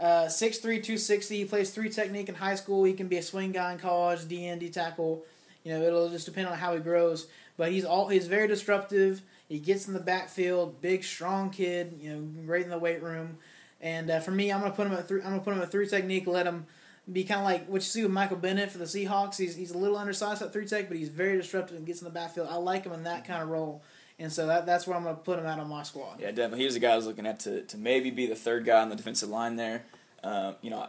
Uh, 0.00 0.24
6'3", 0.24 0.62
260. 0.62 1.36
He 1.36 1.44
plays 1.44 1.70
three 1.72 1.90
technique 1.90 2.30
in 2.30 2.36
high 2.36 2.54
school. 2.54 2.84
He 2.84 2.94
can 2.94 3.06
be 3.06 3.18
a 3.18 3.22
swing 3.22 3.52
guy 3.52 3.72
in 3.72 3.78
college, 3.78 4.20
DN, 4.20 4.60
D 4.60 4.70
tackle. 4.70 5.24
You 5.62 5.74
know, 5.74 5.82
it'll 5.82 6.08
just 6.08 6.24
depend 6.24 6.48
on 6.48 6.56
how 6.56 6.72
he 6.72 6.80
grows. 6.80 7.26
But 7.58 7.70
he's 7.70 7.84
all 7.84 8.08
he's 8.08 8.26
very 8.26 8.48
disruptive. 8.48 9.20
He 9.48 9.58
gets 9.58 9.88
in 9.88 9.94
the 9.94 10.00
backfield, 10.00 10.80
big, 10.80 11.04
strong 11.04 11.50
kid. 11.50 11.98
You 12.00 12.10
know, 12.10 12.20
great 12.46 12.62
in 12.64 12.70
the 12.70 12.78
weight 12.78 13.02
room. 13.02 13.36
And 13.80 14.10
uh, 14.10 14.20
for 14.20 14.30
me, 14.30 14.50
I'm 14.52 14.60
gonna 14.60 14.72
put 14.72 14.86
him 14.86 14.94
at 14.94 15.06
three. 15.06 15.20
I'm 15.20 15.30
gonna 15.30 15.40
put 15.40 15.52
him 15.52 15.60
at 15.60 15.70
three 15.70 15.86
technique. 15.86 16.26
Let 16.26 16.46
him 16.46 16.66
be 17.10 17.24
kind 17.24 17.40
of 17.40 17.44
like 17.44 17.66
what 17.66 17.76
you 17.76 17.80
see 17.80 18.02
with 18.02 18.12
Michael 18.12 18.36
Bennett 18.36 18.70
for 18.70 18.78
the 18.78 18.84
Seahawks. 18.84 19.36
He's 19.36 19.56
he's 19.56 19.70
a 19.70 19.78
little 19.78 19.96
undersized 19.96 20.42
at 20.42 20.52
three 20.52 20.66
tech, 20.66 20.88
but 20.88 20.96
he's 20.96 21.08
very 21.08 21.36
disruptive 21.36 21.76
and 21.76 21.86
gets 21.86 22.00
in 22.00 22.04
the 22.04 22.12
backfield. 22.12 22.48
I 22.50 22.56
like 22.56 22.84
him 22.84 22.92
in 22.92 23.04
that 23.04 23.26
kind 23.26 23.42
of 23.42 23.48
role. 23.48 23.82
And 24.20 24.32
so 24.32 24.48
that, 24.48 24.66
that's 24.66 24.84
where 24.86 24.96
I'm 24.96 25.04
going 25.04 25.14
to 25.14 25.22
put 25.22 25.38
him 25.38 25.46
out 25.46 25.60
on 25.60 25.68
my 25.68 25.84
squad. 25.84 26.20
Yeah, 26.20 26.30
definitely. 26.32 26.58
He 26.58 26.64
was 26.64 26.74
the 26.74 26.80
guy 26.80 26.92
I 26.92 26.96
was 26.96 27.06
looking 27.06 27.24
at 27.24 27.38
to, 27.40 27.62
to 27.62 27.78
maybe 27.78 28.10
be 28.10 28.26
the 28.26 28.34
third 28.34 28.64
guy 28.64 28.82
on 28.82 28.88
the 28.88 28.96
defensive 28.96 29.28
line 29.28 29.54
there. 29.54 29.84
Uh, 30.24 30.54
you 30.60 30.70
know, 30.70 30.88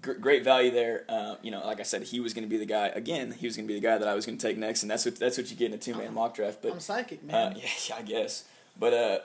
gr- 0.00 0.14
great 0.14 0.42
value 0.42 0.72
there. 0.72 1.04
Uh, 1.08 1.36
you 1.42 1.50
know, 1.52 1.64
like 1.64 1.78
I 1.78 1.84
said, 1.84 2.02
he 2.02 2.20
was 2.20 2.34
going 2.34 2.44
to 2.44 2.50
be 2.50 2.56
the 2.56 2.66
guy 2.66 2.88
again. 2.88 3.32
He 3.32 3.46
was 3.46 3.56
going 3.56 3.66
to 3.66 3.72
be 3.72 3.78
the 3.78 3.86
guy 3.86 3.98
that 3.98 4.08
I 4.08 4.14
was 4.14 4.26
going 4.26 4.38
to 4.38 4.46
take 4.46 4.56
next, 4.56 4.82
and 4.82 4.90
that's 4.90 5.04
what 5.04 5.16
that's 5.16 5.38
what 5.38 5.50
you 5.50 5.56
get 5.56 5.66
in 5.66 5.74
a 5.74 5.78
two 5.78 5.94
man 5.94 6.14
mock 6.14 6.34
draft. 6.34 6.62
But 6.62 6.72
I'm 6.72 6.80
psychic, 6.80 7.22
man. 7.22 7.34
Uh, 7.34 7.54
yeah, 7.56 7.68
yeah, 7.88 7.94
I 7.96 8.02
guess. 8.02 8.44
But 8.76 8.92
uh, 8.92 9.18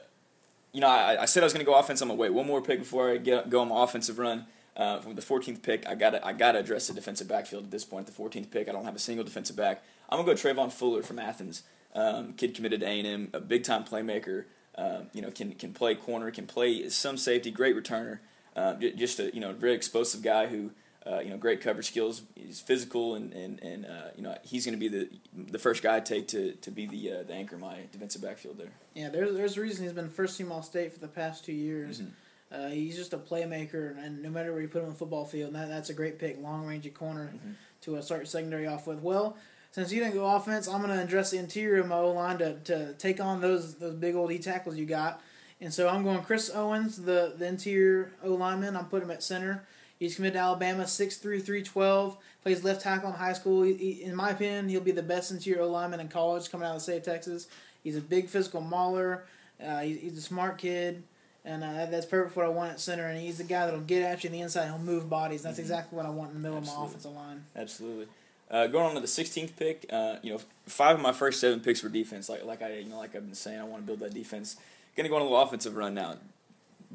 you 0.71 0.81
know, 0.81 0.87
I, 0.87 1.23
I 1.23 1.25
said 1.25 1.41
I 1.41 1.45
was 1.45 1.53
going 1.53 1.65
to 1.65 1.69
go 1.71 1.75
offense. 1.77 2.01
I'm 2.01 2.09
gonna 2.09 2.19
wait 2.19 2.33
one 2.33 2.45
more 2.45 2.61
pick 2.61 2.79
before 2.79 3.11
I 3.11 3.17
get 3.17 3.49
go 3.49 3.61
on 3.61 3.69
my 3.69 3.83
offensive 3.83 4.19
run. 4.19 4.45
Uh, 4.75 4.99
from 4.99 5.15
the 5.15 5.21
14th 5.21 5.61
pick, 5.61 5.87
I 5.87 5.95
got 5.95 6.23
I 6.25 6.33
got 6.33 6.53
to 6.53 6.59
address 6.59 6.87
the 6.87 6.93
defensive 6.93 7.27
backfield 7.27 7.63
at 7.63 7.71
this 7.71 7.85
point. 7.85 8.07
The 8.07 8.11
14th 8.11 8.51
pick, 8.51 8.67
I 8.67 8.73
don't 8.73 8.83
have 8.83 8.95
a 8.95 8.99
single 8.99 9.23
defensive 9.23 9.55
back. 9.55 9.83
I'm 10.09 10.19
gonna 10.19 10.35
go 10.35 10.39
Travon 10.39 10.71
Fuller 10.71 11.01
from 11.01 11.17
Athens. 11.17 11.63
Um, 11.93 12.33
kid 12.33 12.53
committed 12.53 12.81
to 12.81 12.85
A&M, 12.85 13.29
a 13.31 13.39
big 13.39 13.63
time 13.63 13.85
playmaker. 13.85 14.45
Um, 14.77 15.07
you 15.13 15.21
know, 15.21 15.31
can 15.31 15.53
can 15.53 15.73
play 15.73 15.95
corner, 15.95 16.29
can 16.31 16.45
play 16.45 16.89
some 16.89 17.17
safety, 17.17 17.51
great 17.51 17.75
returner. 17.75 18.19
Um, 18.57 18.79
just 18.97 19.19
a 19.19 19.33
you 19.33 19.39
know 19.39 19.53
very 19.53 19.73
explosive 19.73 20.21
guy 20.21 20.47
who 20.47 20.71
uh, 21.07 21.19
you 21.19 21.29
know 21.29 21.37
great 21.37 21.61
coverage 21.61 21.87
skills. 21.87 22.23
He's 22.35 22.59
physical 22.59 23.15
and 23.15 23.31
and, 23.33 23.61
and 23.61 23.85
uh, 23.85 24.09
you 24.15 24.23
know 24.23 24.37
he's 24.43 24.65
going 24.65 24.77
to 24.77 24.79
be 24.79 24.87
the 24.87 25.09
the 25.51 25.59
first 25.59 25.83
guy 25.83 25.97
I 25.97 25.99
take 25.99 26.27
to, 26.29 26.53
to 26.53 26.71
be 26.71 26.85
the 26.85 27.11
uh, 27.11 27.23
the 27.23 27.33
anchor 27.33 27.57
my 27.57 27.81
defensive 27.91 28.21
backfield 28.21 28.57
there. 28.57 28.71
Yeah, 28.93 29.09
there's 29.09 29.35
there's 29.35 29.57
a 29.57 29.61
reason 29.61 29.83
he's 29.83 29.93
been 29.93 30.09
first 30.09 30.37
team 30.37 30.51
All 30.51 30.63
State 30.63 30.93
for 30.93 30.99
the 30.99 31.07
past 31.07 31.45
two 31.45 31.53
years. 31.53 32.01
Mm-hmm. 32.01 32.11
Uh, 32.55 32.69
he's 32.69 32.95
just 32.95 33.13
a 33.13 33.17
playmaker, 33.17 33.97
and 34.03 34.21
no 34.21 34.29
matter 34.29 34.53
where 34.53 34.61
you 34.61 34.67
put 34.67 34.79
him 34.79 34.85
on 34.85 34.91
the 34.91 34.97
football 34.97 35.25
field, 35.25 35.53
that, 35.53 35.67
that's 35.67 35.89
a 35.89 35.93
great 35.93 36.19
pick, 36.19 36.41
long 36.41 36.65
range 36.65 36.91
corner 36.93 37.33
mm-hmm. 37.35 37.51
to 37.81 37.97
uh, 37.97 38.01
start 38.01 38.21
your 38.21 38.25
secondary 38.25 38.67
off 38.67 38.87
with. 38.87 38.99
Well, 38.99 39.37
since 39.71 39.91
you 39.91 39.99
didn't 39.99 40.13
go 40.13 40.25
offense, 40.25 40.69
I'm 40.69 40.81
going 40.81 40.95
to 40.95 41.03
address 41.03 41.31
the 41.31 41.37
interior 41.37 41.81
of 41.81 41.87
my 41.87 41.97
O 41.97 42.11
line 42.11 42.37
to, 42.37 42.59
to 42.59 42.93
take 42.93 43.19
on 43.19 43.41
those 43.41 43.75
those 43.75 43.95
big 43.95 44.15
old 44.15 44.31
E 44.31 44.39
tackles 44.39 44.77
you 44.77 44.85
got. 44.85 45.21
And 45.59 45.73
so 45.73 45.89
I'm 45.89 46.03
going 46.03 46.21
Chris 46.23 46.49
Owens, 46.53 46.97
the, 46.97 47.33
the 47.37 47.45
interior 47.45 48.13
O 48.23 48.33
lineman. 48.33 48.77
I'm 48.77 48.85
putting 48.85 49.09
him 49.09 49.11
at 49.11 49.23
center. 49.23 49.65
He's 49.99 50.15
committed 50.15 50.33
to 50.33 50.39
Alabama, 50.39 50.83
6'3", 50.83 51.21
312, 51.21 52.17
plays 52.43 52.63
left 52.63 52.81
tackle 52.81 53.09
in 53.09 53.15
high 53.15 53.33
school. 53.33 53.63
He, 53.63 53.73
he, 53.73 54.03
in 54.03 54.15
my 54.15 54.31
opinion, 54.31 54.67
he'll 54.67 54.81
be 54.81 54.91
the 54.91 55.01
best 55.01 55.31
interior 55.31 55.61
O 55.61 55.69
lineman 55.69 55.99
in 55.99 56.09
college 56.09 56.51
coming 56.51 56.67
out 56.67 56.71
of 56.71 56.77
the 56.77 56.83
state 56.83 56.97
of 56.97 57.03
Texas. 57.03 57.47
He's 57.83 57.95
a 57.95 58.01
big 58.01 58.29
physical 58.29 58.61
mauler. 58.61 59.25
Uh, 59.63 59.79
he's, 59.79 59.99
he's, 59.99 60.17
a 60.17 60.21
smart 60.21 60.57
kid. 60.57 61.03
And 61.45 61.63
uh, 61.63 61.85
that's 61.85 62.07
perfect 62.07 62.33
for 62.33 62.41
what 62.41 62.47
I 62.47 62.49
want 62.49 62.71
at 62.71 62.79
center. 62.79 63.05
And 63.05 63.19
he's 63.21 63.37
the 63.37 63.43
guy 63.43 63.65
that'll 63.65 63.81
get 63.81 64.01
at 64.01 64.23
you 64.23 64.29
on 64.29 64.33
the 64.33 64.41
inside. 64.41 64.65
He'll 64.65 64.79
move 64.79 65.09
bodies. 65.09 65.43
That's 65.43 65.55
mm-hmm. 65.55 65.61
exactly 65.61 65.95
what 65.95 66.05
I 66.05 66.09
want 66.09 66.31
in 66.31 66.37
the 66.37 66.41
middle 66.41 66.57
Absolutely. 66.57 66.83
of 66.83 66.89
my 66.89 66.89
offensive 66.89 67.11
line. 67.11 67.45
Absolutely. 67.55 68.07
Uh, 68.49 68.67
going 68.67 68.85
on 68.85 68.93
to 68.95 68.99
the 68.99 69.07
16th 69.07 69.55
pick, 69.55 69.85
uh, 69.91 70.17
you 70.21 70.33
know, 70.33 70.39
five 70.65 70.95
of 70.95 71.01
my 71.01 71.11
first 71.11 71.39
seven 71.39 71.59
picks 71.59 71.83
were 71.83 71.89
defense. 71.89 72.29
Like 72.29 72.45
like 72.45 72.61
I 72.61 72.77
you 72.77 72.89
know 72.89 72.97
like 72.97 73.15
I've 73.15 73.25
been 73.25 73.35
saying, 73.35 73.59
I 73.59 73.63
want 73.63 73.83
to 73.83 73.87
build 73.87 73.99
that 73.99 74.13
defense. 74.13 74.57
Gonna 74.95 75.09
go 75.09 75.15
on 75.15 75.21
a 75.21 75.25
little 75.25 75.41
offensive 75.41 75.75
run 75.75 75.93
now. 75.93 76.17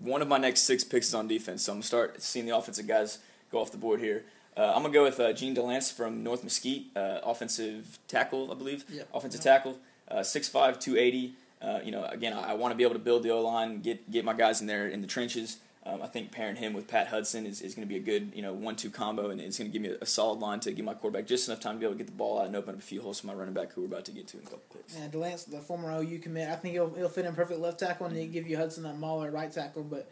One 0.00 0.22
of 0.22 0.28
my 0.28 0.38
next 0.38 0.60
six 0.60 0.84
picks 0.84 1.08
is 1.08 1.14
on 1.14 1.28
defense, 1.28 1.62
so 1.62 1.72
I'm 1.72 1.78
gonna 1.78 1.86
start 1.86 2.22
seeing 2.22 2.46
the 2.46 2.56
offensive 2.56 2.86
guys 2.86 3.18
go 3.50 3.58
off 3.60 3.72
the 3.72 3.78
board 3.78 4.00
here. 4.00 4.24
Uh, 4.56 4.72
I'm 4.74 4.82
gonna 4.82 4.94
go 4.94 5.04
with 5.04 5.20
uh, 5.20 5.32
Jean 5.32 5.54
Delance 5.54 5.92
from 5.92 6.22
North 6.22 6.42
Mesquite, 6.44 6.86
uh, 6.96 7.18
offensive 7.24 7.98
tackle, 8.08 8.50
I 8.50 8.54
believe. 8.54 8.84
Yep. 8.88 9.08
Offensive 9.12 9.44
yep. 9.44 9.56
tackle, 9.56 9.78
uh, 10.08 10.20
6'5", 10.20 10.80
280. 10.80 11.34
Uh, 11.62 11.80
you 11.84 11.92
know, 11.92 12.04
again, 12.04 12.32
I, 12.32 12.50
I 12.50 12.52
want 12.54 12.72
to 12.72 12.76
be 12.76 12.84
able 12.84 12.94
to 12.94 13.00
build 13.00 13.22
the 13.22 13.30
O 13.30 13.42
line, 13.42 13.80
get 13.80 14.10
get 14.10 14.24
my 14.24 14.32
guys 14.32 14.60
in 14.60 14.66
there 14.66 14.88
in 14.88 15.00
the 15.00 15.06
trenches. 15.06 15.58
Um, 15.84 16.02
I 16.02 16.08
think 16.08 16.30
pairing 16.30 16.56
him 16.56 16.74
with 16.74 16.88
Pat 16.88 17.08
Hudson 17.08 17.46
is, 17.46 17.62
is 17.62 17.74
going 17.74 17.86
to 17.86 17.88
be 17.88 17.96
a 17.96 18.04
good 18.04 18.32
you 18.34 18.42
know 18.42 18.52
one 18.52 18.76
two 18.76 18.90
combo, 18.90 19.30
and 19.30 19.40
it's 19.40 19.58
going 19.58 19.70
to 19.70 19.72
give 19.72 19.82
me 19.82 19.96
a, 19.96 20.02
a, 20.02 20.06
solid 20.06 20.38
line 20.38 20.60
to 20.60 20.72
give 20.72 20.84
my 20.84 20.92
quarterback 20.92 21.26
just 21.26 21.48
enough 21.48 21.60
time 21.60 21.74
to 21.74 21.80
be 21.80 21.86
able 21.86 21.94
to 21.94 21.98
get 21.98 22.06
the 22.06 22.16
ball 22.16 22.38
out 22.38 22.46
and 22.46 22.54
open 22.54 22.74
up 22.74 22.80
a 22.80 22.82
few 22.82 23.00
holes 23.00 23.20
for 23.20 23.28
my 23.28 23.32
running 23.32 23.54
back 23.54 23.72
who 23.72 23.80
we're 23.80 23.86
about 23.86 24.04
to 24.04 24.12
get 24.12 24.26
to 24.28 24.36
in 24.36 24.42
a 24.42 24.46
couple 24.46 24.62
picks. 24.74 24.94
Yeah, 24.94 25.08
Delance, 25.08 25.50
the 25.50 25.58
former 25.58 25.90
OU 25.90 26.18
commit, 26.18 26.50
I 26.50 26.56
think 26.56 26.74
he'll, 26.74 26.92
he'll 26.94 27.08
fit 27.08 27.24
in 27.24 27.34
perfect 27.34 27.60
left 27.60 27.80
tackle, 27.80 28.06
and 28.06 28.14
mm-hmm. 28.14 28.30
give 28.30 28.46
you 28.46 28.58
Hudson 28.58 28.82
that 28.82 28.98
Mauler 28.98 29.30
right 29.30 29.50
tackle, 29.50 29.84
but 29.84 30.10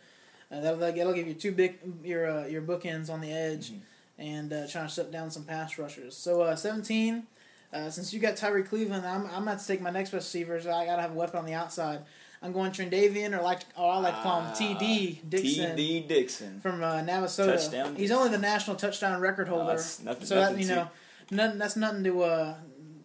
uh, 0.50 0.60
that'll, 0.60 0.78
that'll 0.78 1.12
give 1.12 1.28
you 1.28 1.34
two 1.34 1.52
big 1.52 1.78
your 2.02 2.30
uh, 2.30 2.46
your 2.46 2.62
bookends 2.62 3.10
on 3.10 3.20
the 3.20 3.30
edge, 3.30 3.70
mm-hmm. 3.70 4.22
and 4.22 4.52
uh, 4.52 4.66
trying 4.68 4.86
to 4.86 4.92
shut 4.92 5.12
down 5.12 5.30
some 5.30 5.44
pass 5.44 5.78
rushers. 5.78 6.16
So 6.16 6.42
uh, 6.42 6.56
seventeen. 6.56 7.26
Uh, 7.72 7.90
since 7.90 8.14
you 8.14 8.20
got 8.20 8.36
Tyree 8.36 8.62
Cleveland, 8.62 9.04
I'm 9.06 9.26
I'm 9.26 9.44
going 9.44 9.58
to 9.58 9.66
take 9.66 9.80
my 9.80 9.90
next 9.90 10.12
receivers. 10.12 10.66
I 10.66 10.86
got 10.86 10.96
to 10.96 11.02
have 11.02 11.12
a 11.12 11.14
weapon 11.14 11.38
on 11.38 11.46
the 11.46 11.54
outside. 11.54 12.00
I'm 12.40 12.52
going 12.52 12.70
Trendavian, 12.70 13.36
or 13.36 13.42
like, 13.42 13.62
or 13.76 13.92
I 13.92 13.98
like 13.98 14.14
to 14.14 14.22
call 14.22 14.42
him 14.42 14.52
TD 14.54 15.28
Dixon. 15.28 15.76
TD 15.76 16.06
Dixon 16.06 16.60
from 16.60 16.82
uh, 16.82 17.00
Navasota. 17.00 17.56
Touchdown. 17.56 17.96
He's 17.96 18.12
only 18.12 18.30
the 18.30 18.38
national 18.38 18.76
touchdown 18.76 19.20
record 19.20 19.48
holder. 19.48 19.64
No, 19.64 20.12
nothing, 20.12 20.26
so 20.26 20.36
nothing 20.36 20.56
that 20.56 20.62
you 20.62 20.68
know, 20.68 20.88
nothing, 21.30 21.58
that's 21.58 21.76
nothing 21.76 22.04
to 22.04 22.22
uh 22.22 22.54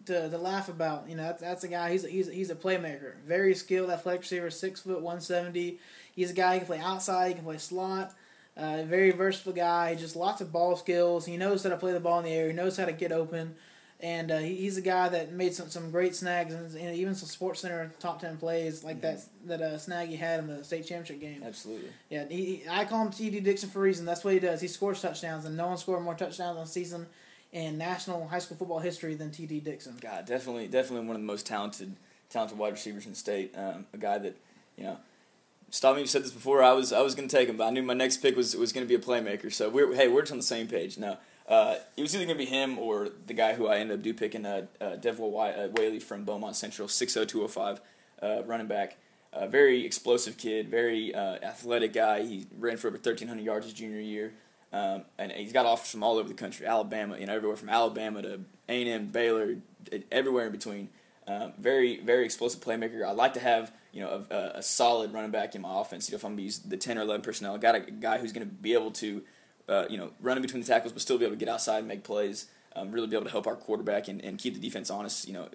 to, 0.06 0.30
to 0.30 0.38
laugh 0.38 0.68
about. 0.68 1.08
You 1.08 1.16
know, 1.16 1.24
that's, 1.24 1.40
that's 1.40 1.64
a 1.64 1.68
guy. 1.68 1.90
He's 1.92 2.04
a, 2.04 2.08
he's 2.08 2.28
a, 2.28 2.32
he's 2.32 2.50
a 2.50 2.54
playmaker, 2.54 3.14
very 3.26 3.54
skilled 3.54 3.90
athletic 3.90 4.22
receiver, 4.22 4.50
six 4.50 4.80
foot 4.80 5.00
one 5.02 5.20
seventy. 5.20 5.78
He's 6.14 6.30
a 6.30 6.34
guy 6.34 6.54
who 6.54 6.58
can 6.60 6.66
play 6.66 6.78
outside, 6.78 7.28
he 7.28 7.34
can 7.34 7.44
play 7.44 7.58
slot. 7.58 8.14
Uh, 8.56 8.84
very 8.84 9.10
versatile 9.10 9.52
guy, 9.52 9.96
just 9.96 10.14
lots 10.14 10.40
of 10.40 10.52
ball 10.52 10.76
skills. 10.76 11.26
He 11.26 11.36
knows 11.36 11.64
how 11.64 11.70
to 11.70 11.76
play 11.76 11.92
the 11.92 11.98
ball 11.98 12.20
in 12.20 12.24
the 12.26 12.30
air. 12.30 12.46
He 12.46 12.52
knows 12.52 12.76
how 12.76 12.84
to 12.84 12.92
get 12.92 13.10
open 13.10 13.56
and 14.00 14.30
uh, 14.30 14.38
he, 14.38 14.56
he's 14.56 14.76
a 14.76 14.82
guy 14.82 15.08
that 15.08 15.32
made 15.32 15.54
some, 15.54 15.70
some 15.70 15.90
great 15.90 16.14
snags 16.14 16.52
and, 16.52 16.74
and 16.76 16.96
even 16.96 17.14
some 17.14 17.28
Sports 17.28 17.60
Center 17.60 17.92
top 18.00 18.20
ten 18.20 18.36
plays 18.36 18.84
like 18.84 19.00
mm-hmm. 19.00 19.46
that 19.46 19.60
that 19.60 19.62
uh, 19.62 19.78
snag 19.78 20.08
he 20.08 20.16
had 20.16 20.40
in 20.40 20.46
the 20.46 20.64
state 20.64 20.86
championship 20.86 21.20
game. 21.20 21.42
Absolutely. 21.44 21.88
Yeah, 22.10 22.26
he, 22.28 22.44
he, 22.44 22.62
I 22.68 22.84
call 22.84 23.06
him 23.06 23.12
T.D. 23.12 23.40
Dixon 23.40 23.70
for 23.70 23.78
a 23.78 23.82
reason. 23.82 24.04
That's 24.04 24.24
what 24.24 24.34
he 24.34 24.40
does. 24.40 24.60
He 24.60 24.68
scores 24.68 25.00
touchdowns, 25.00 25.44
and 25.44 25.56
no 25.56 25.68
one 25.68 25.78
scored 25.78 26.02
more 26.02 26.14
touchdowns 26.14 26.58
on 26.58 26.66
season 26.66 27.06
in 27.52 27.78
national 27.78 28.26
high 28.28 28.40
school 28.40 28.56
football 28.56 28.80
history 28.80 29.14
than 29.14 29.30
T.D. 29.30 29.60
Dixon. 29.60 29.96
God, 30.00 30.26
definitely, 30.26 30.66
definitely 30.66 31.06
one 31.06 31.16
of 31.16 31.22
the 31.22 31.26
most 31.26 31.46
talented 31.46 31.94
talented 32.30 32.58
wide 32.58 32.72
receivers 32.72 33.04
in 33.06 33.12
the 33.12 33.16
state. 33.16 33.54
Um, 33.56 33.86
a 33.92 33.98
guy 33.98 34.18
that 34.18 34.36
you 34.76 34.84
know. 34.84 34.98
Stop 35.70 35.96
me! 35.96 36.02
You 36.02 36.06
said 36.06 36.22
this 36.22 36.30
before. 36.30 36.62
I 36.62 36.72
was 36.72 36.92
I 36.92 37.00
was 37.00 37.14
going 37.14 37.28
to 37.28 37.36
take 37.36 37.48
him, 37.48 37.56
but 37.56 37.66
I 37.66 37.70
knew 37.70 37.82
my 37.82 37.94
next 37.94 38.18
pick 38.18 38.36
was 38.36 38.54
was 38.54 38.72
going 38.72 38.86
to 38.86 38.88
be 38.88 38.94
a 38.94 39.04
playmaker. 39.04 39.52
So 39.52 39.68
we're 39.68 39.92
hey, 39.94 40.06
we're 40.06 40.20
just 40.20 40.30
on 40.30 40.38
the 40.38 40.44
same 40.44 40.68
page 40.68 40.98
now. 40.98 41.18
Uh, 41.46 41.76
it 41.96 42.02
was 42.02 42.14
either 42.14 42.24
going 42.24 42.38
to 42.38 42.44
be 42.44 42.50
him 42.50 42.78
or 42.78 43.10
the 43.26 43.34
guy 43.34 43.54
who 43.54 43.66
I 43.66 43.78
ended 43.78 43.98
up 43.98 44.02
do 44.02 44.14
picking, 44.14 44.46
uh, 44.46 44.66
uh, 44.80 44.96
Devwah 44.96 45.66
uh, 45.66 45.68
Whaley 45.68 46.00
from 46.00 46.24
Beaumont 46.24 46.56
Central, 46.56 46.88
60205 46.88 47.80
uh, 48.22 48.42
running 48.44 48.66
back. 48.66 48.96
a 49.32 49.46
very 49.46 49.84
explosive 49.84 50.38
kid, 50.38 50.70
very 50.70 51.14
uh, 51.14 51.36
athletic 51.42 51.92
guy. 51.92 52.22
He 52.22 52.46
ran 52.58 52.76
for 52.76 52.88
over 52.88 52.96
1,300 52.96 53.42
yards 53.42 53.66
his 53.66 53.74
junior 53.74 54.00
year. 54.00 54.32
Um, 54.72 55.04
and 55.18 55.30
he's 55.30 55.52
got 55.52 55.66
offers 55.66 55.90
from 55.90 56.02
all 56.02 56.18
over 56.18 56.28
the 56.28 56.34
country, 56.34 56.66
Alabama, 56.66 57.16
you 57.16 57.26
know, 57.26 57.34
everywhere 57.36 57.56
from 57.56 57.68
Alabama 57.68 58.22
to 58.22 58.40
A&M, 58.68 59.06
Baylor, 59.06 59.56
everywhere 60.10 60.46
in 60.46 60.52
between. 60.52 60.88
Um, 61.28 61.52
very, 61.58 62.00
very 62.00 62.24
explosive 62.24 62.60
playmaker. 62.60 63.06
I 63.06 63.12
like 63.12 63.34
to 63.34 63.40
have, 63.40 63.72
you 63.92 64.02
know, 64.02 64.24
a, 64.30 64.58
a, 64.58 64.62
solid 64.62 65.12
running 65.14 65.30
back 65.30 65.54
in 65.54 65.62
my 65.62 65.80
offense. 65.80 66.08
You 66.08 66.12
know, 66.12 66.16
if 66.16 66.24
I'm 66.24 66.32
going 66.32 66.38
to 66.38 66.42
use 66.42 66.58
the 66.58 66.76
10 66.76 66.98
or 66.98 67.02
11 67.02 67.22
personnel, 67.22 67.56
got 67.56 67.76
a 67.76 67.80
guy 67.80 68.18
who's 68.18 68.32
going 68.32 68.46
to 68.46 68.52
be 68.52 68.74
able 68.74 68.90
to, 68.92 69.22
uh, 69.68 69.86
you 69.88 69.96
know, 69.96 70.10
run 70.20 70.36
in 70.36 70.42
between 70.42 70.62
the 70.62 70.66
tackles, 70.66 70.92
but 70.92 71.02
still 71.02 71.18
be 71.18 71.24
able 71.24 71.34
to 71.34 71.38
get 71.38 71.48
outside 71.48 71.78
and 71.78 71.88
make 71.88 72.04
plays. 72.04 72.46
Um, 72.76 72.90
really 72.90 73.06
be 73.06 73.14
able 73.14 73.26
to 73.26 73.30
help 73.30 73.46
our 73.46 73.54
quarterback 73.54 74.08
and, 74.08 74.22
and 74.24 74.36
keep 74.36 74.54
the 74.54 74.60
defense 74.60 74.90
honest. 74.90 75.28
You 75.28 75.34
know, 75.34 75.48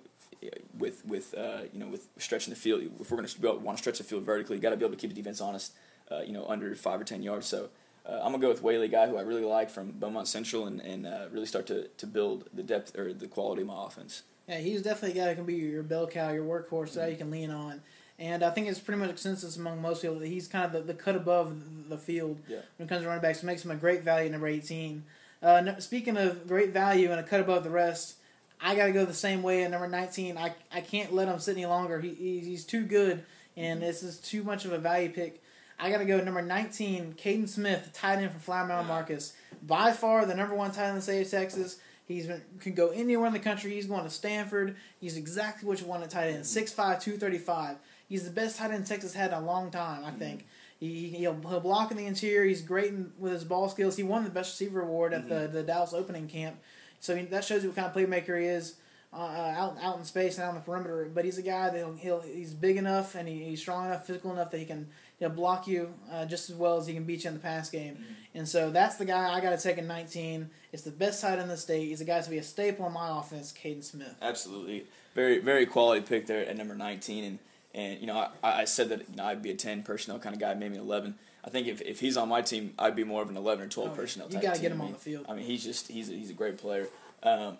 with 0.77 1.05
with 1.05 1.33
uh, 1.37 1.63
you 1.73 1.79
know 1.79 1.87
with 1.87 2.07
stretching 2.17 2.53
the 2.53 2.59
field. 2.59 2.81
If 2.99 3.11
we're 3.11 3.17
going 3.17 3.27
to 3.27 3.51
want 3.59 3.77
to 3.77 3.81
stretch 3.81 3.97
the 3.97 4.03
field 4.03 4.23
vertically, 4.23 4.55
you 4.55 4.61
got 4.61 4.69
to 4.69 4.77
be 4.77 4.85
able 4.85 4.95
to 4.95 4.99
keep 4.99 5.09
the 5.09 5.15
defense 5.15 5.41
honest. 5.41 5.73
Uh, 6.11 6.21
you 6.21 6.33
know, 6.33 6.45
under 6.47 6.73
five 6.75 6.99
or 6.99 7.03
ten 7.03 7.21
yards. 7.21 7.45
So 7.45 7.69
uh, 8.05 8.19
I'm 8.23 8.31
gonna 8.31 8.39
go 8.39 8.49
with 8.49 8.63
Whaley, 8.63 8.87
guy 8.87 9.07
who 9.07 9.17
I 9.17 9.21
really 9.21 9.43
like 9.43 9.69
from 9.69 9.91
Beaumont 9.91 10.27
Central, 10.27 10.65
and 10.65 10.81
and 10.81 11.05
uh, 11.05 11.25
really 11.31 11.45
start 11.45 11.67
to 11.67 11.87
to 11.87 12.07
build 12.07 12.49
the 12.53 12.63
depth 12.63 12.97
or 12.97 13.13
the 13.13 13.27
quality 13.27 13.61
of 13.61 13.67
my 13.67 13.85
offense. 13.85 14.23
Yeah, 14.47 14.57
he's 14.57 14.81
definitely 14.81 15.19
a 15.19 15.23
guy 15.23 15.29
who 15.29 15.35
can 15.35 15.45
be 15.45 15.55
your 15.55 15.83
bell 15.83 16.07
cow, 16.07 16.31
your 16.31 16.43
workhorse, 16.43 16.89
mm-hmm. 16.89 16.99
that 16.99 17.11
you 17.11 17.17
can 17.17 17.29
lean 17.29 17.51
on. 17.51 17.81
And 18.19 18.43
I 18.43 18.49
think 18.49 18.67
it's 18.67 18.79
pretty 18.79 18.99
much 18.99 19.09
consensus 19.09 19.55
among 19.55 19.81
most 19.81 20.01
people 20.01 20.19
that 20.19 20.27
he's 20.27 20.47
kind 20.47 20.65
of 20.65 20.73
the, 20.73 20.81
the 20.81 20.93
cut 20.93 21.15
above 21.15 21.89
the 21.89 21.97
field 21.97 22.37
yeah. 22.49 22.57
when 22.77 22.85
it 22.85 22.89
comes 22.89 23.03
to 23.03 23.07
running 23.07 23.21
backs. 23.21 23.41
It 23.41 23.45
makes 23.45 23.63
him 23.63 23.71
a 23.71 23.75
great 23.75 24.03
value 24.03 24.29
number 24.29 24.47
18. 24.47 25.03
Uh, 25.41 25.79
speaking 25.79 26.17
of 26.17 26.45
great 26.45 26.71
value 26.71 27.11
and 27.11 27.19
a 27.19 27.23
cut 27.23 27.39
above 27.39 27.63
the 27.63 27.69
rest, 27.69 28.15
I 28.61 28.75
got 28.75 28.87
to 28.87 28.91
go 28.91 29.05
the 29.05 29.13
same 29.13 29.41
way 29.41 29.63
at 29.63 29.71
number 29.71 29.87
19. 29.87 30.37
I, 30.37 30.53
I 30.69 30.81
can't 30.81 31.13
let 31.13 31.29
him 31.29 31.39
sit 31.39 31.55
any 31.55 31.65
longer. 31.65 32.01
He, 32.01 32.13
he's 32.13 32.65
too 32.65 32.83
good, 32.83 33.23
and 33.55 33.79
mm-hmm. 33.79 33.87
this 33.87 34.03
is 34.03 34.17
too 34.17 34.43
much 34.43 34.65
of 34.65 34.73
a 34.73 34.77
value 34.77 35.09
pick. 35.09 35.41
I 35.79 35.89
got 35.89 35.99
to 35.99 36.05
go 36.05 36.19
number 36.19 36.41
19, 36.41 37.15
Kaden 37.17 37.47
Smith, 37.47 37.91
tight 37.93 38.17
end 38.17 38.31
from 38.31 38.41
Flower 38.41 38.67
Mound 38.67 38.89
Marcus. 38.89 39.31
By 39.65 39.93
far 39.93 40.25
the 40.25 40.35
number 40.35 40.55
one 40.55 40.71
tight 40.71 40.87
end 40.87 40.89
in 40.89 40.95
the 40.97 41.01
state 41.01 41.21
of 41.21 41.31
Texas. 41.31 41.79
He's 42.05 42.25
been, 42.25 42.41
can 42.59 42.73
go 42.73 42.89
anywhere 42.89 43.27
in 43.27 43.33
the 43.33 43.39
country. 43.39 43.71
He's 43.71 43.85
going 43.85 44.03
to 44.03 44.09
Stanford. 44.09 44.75
He's 44.99 45.15
exactly 45.15 45.67
what 45.67 45.79
you 45.79 45.85
want 45.85 46.03
at 46.03 46.09
tight 46.09 46.29
end. 46.29 46.43
6'5", 46.43 46.75
235. 46.75 47.77
He's 48.09 48.25
the 48.25 48.31
best 48.31 48.57
tight 48.57 48.71
end 48.71 48.87
Texas 48.87 49.13
had 49.13 49.31
in 49.31 49.37
a 49.37 49.41
long 49.41 49.71
time, 49.71 50.03
I 50.03 50.11
think. 50.11 50.47
He, 50.79 51.09
he'll, 51.09 51.39
he'll 51.47 51.59
block 51.59 51.91
in 51.91 51.97
the 51.97 52.05
interior. 52.05 52.43
He's 52.45 52.61
great 52.61 52.89
in, 52.89 53.13
with 53.17 53.31
his 53.31 53.43
ball 53.43 53.69
skills. 53.69 53.95
He 53.95 54.03
won 54.03 54.23
the 54.23 54.29
best 54.29 54.53
receiver 54.59 54.81
award 54.81 55.13
at 55.13 55.21
mm-hmm. 55.21 55.29
the, 55.29 55.47
the 55.47 55.63
Dallas 55.63 55.93
opening 55.93 56.27
camp. 56.27 56.57
So 56.99 57.15
that 57.15 57.45
shows 57.45 57.63
you 57.63 57.69
what 57.69 57.75
kind 57.75 57.87
of 57.87 57.95
playmaker 57.95 58.39
he 58.39 58.47
is 58.47 58.75
uh, 59.11 59.17
uh, 59.17 59.55
out 59.57 59.77
out 59.81 59.97
in 59.97 60.05
space 60.05 60.37
and 60.37 60.45
out 60.45 60.49
on 60.49 60.55
the 60.55 60.61
perimeter. 60.61 61.09
But 61.13 61.25
he's 61.25 61.37
a 61.37 61.41
guy 61.41 61.69
that 61.69 61.77
he'll, 61.77 61.93
he'll 61.93 62.21
he's 62.21 62.53
big 62.53 62.77
enough 62.77 63.15
and 63.15 63.27
he, 63.27 63.43
he's 63.43 63.59
strong 63.59 63.85
enough, 63.87 64.05
physical 64.05 64.31
enough 64.31 64.51
that 64.51 64.59
he 64.59 64.65
can 64.65 64.87
he'll 65.17 65.29
block 65.29 65.67
you 65.67 65.93
uh, 66.11 66.25
just 66.25 66.49
as 66.49 66.55
well 66.55 66.77
as 66.77 66.87
he 66.87 66.93
can 66.93 67.05
beat 67.05 67.23
you 67.23 67.29
in 67.29 67.33
the 67.33 67.39
pass 67.39 67.69
game. 67.69 67.95
Mm-hmm. 67.95 68.13
And 68.35 68.47
so 68.47 68.69
that's 68.69 68.97
the 68.97 69.05
guy 69.05 69.33
I 69.33 69.41
got 69.41 69.49
to 69.49 69.57
take 69.57 69.79
in 69.79 69.87
19. 69.87 70.49
It's 70.71 70.83
the 70.83 70.91
best 70.91 71.19
side 71.19 71.39
in 71.39 71.47
the 71.47 71.57
state. 71.57 71.87
He's 71.87 72.01
a 72.01 72.05
guy 72.05 72.21
to 72.21 72.29
be 72.29 72.37
a 72.37 72.43
staple 72.43 72.85
in 72.85 72.93
my 72.93 73.17
offense, 73.17 73.51
Kaden 73.51 73.83
Smith. 73.83 74.13
Absolutely, 74.21 74.85
very 75.15 75.39
very 75.39 75.65
quality 75.65 76.01
pick 76.01 76.27
there 76.27 76.45
at 76.45 76.55
number 76.55 76.75
19. 76.75 77.23
And 77.23 77.39
and 77.73 77.99
you 77.99 78.07
know 78.07 78.27
I, 78.43 78.61
I 78.61 78.65
said 78.65 78.89
that 78.89 79.09
you 79.09 79.15
know, 79.15 79.25
I'd 79.25 79.41
be 79.41 79.51
a 79.51 79.55
10 79.55 79.83
personnel 79.83 80.19
kind 80.19 80.35
of 80.35 80.41
guy, 80.41 80.53
maybe 80.53 80.75
an 80.75 80.81
11. 80.81 81.15
I 81.43 81.49
think 81.49 81.67
if, 81.67 81.81
if 81.81 81.99
he's 81.99 82.17
on 82.17 82.27
my 82.27 82.41
team, 82.41 82.73
I'd 82.77 82.95
be 82.95 83.03
more 83.03 83.21
of 83.21 83.29
an 83.29 83.37
11 83.37 83.65
or 83.65 83.69
12 83.69 83.89
oh, 83.89 83.95
personnel. 83.95 84.27
You 84.29 84.41
got 84.41 84.55
to 84.55 84.61
get 84.61 84.71
him 84.71 84.81
on 84.81 84.91
the 84.91 84.97
field. 84.97 85.25
I 85.29 85.35
mean, 85.35 85.45
he's 85.45 85.63
just 85.63 85.87
he's 85.87 86.09
a, 86.09 86.13
he's 86.13 86.29
a 86.29 86.33
great 86.33 86.57
player. 86.57 86.87
Um, 87.23 87.57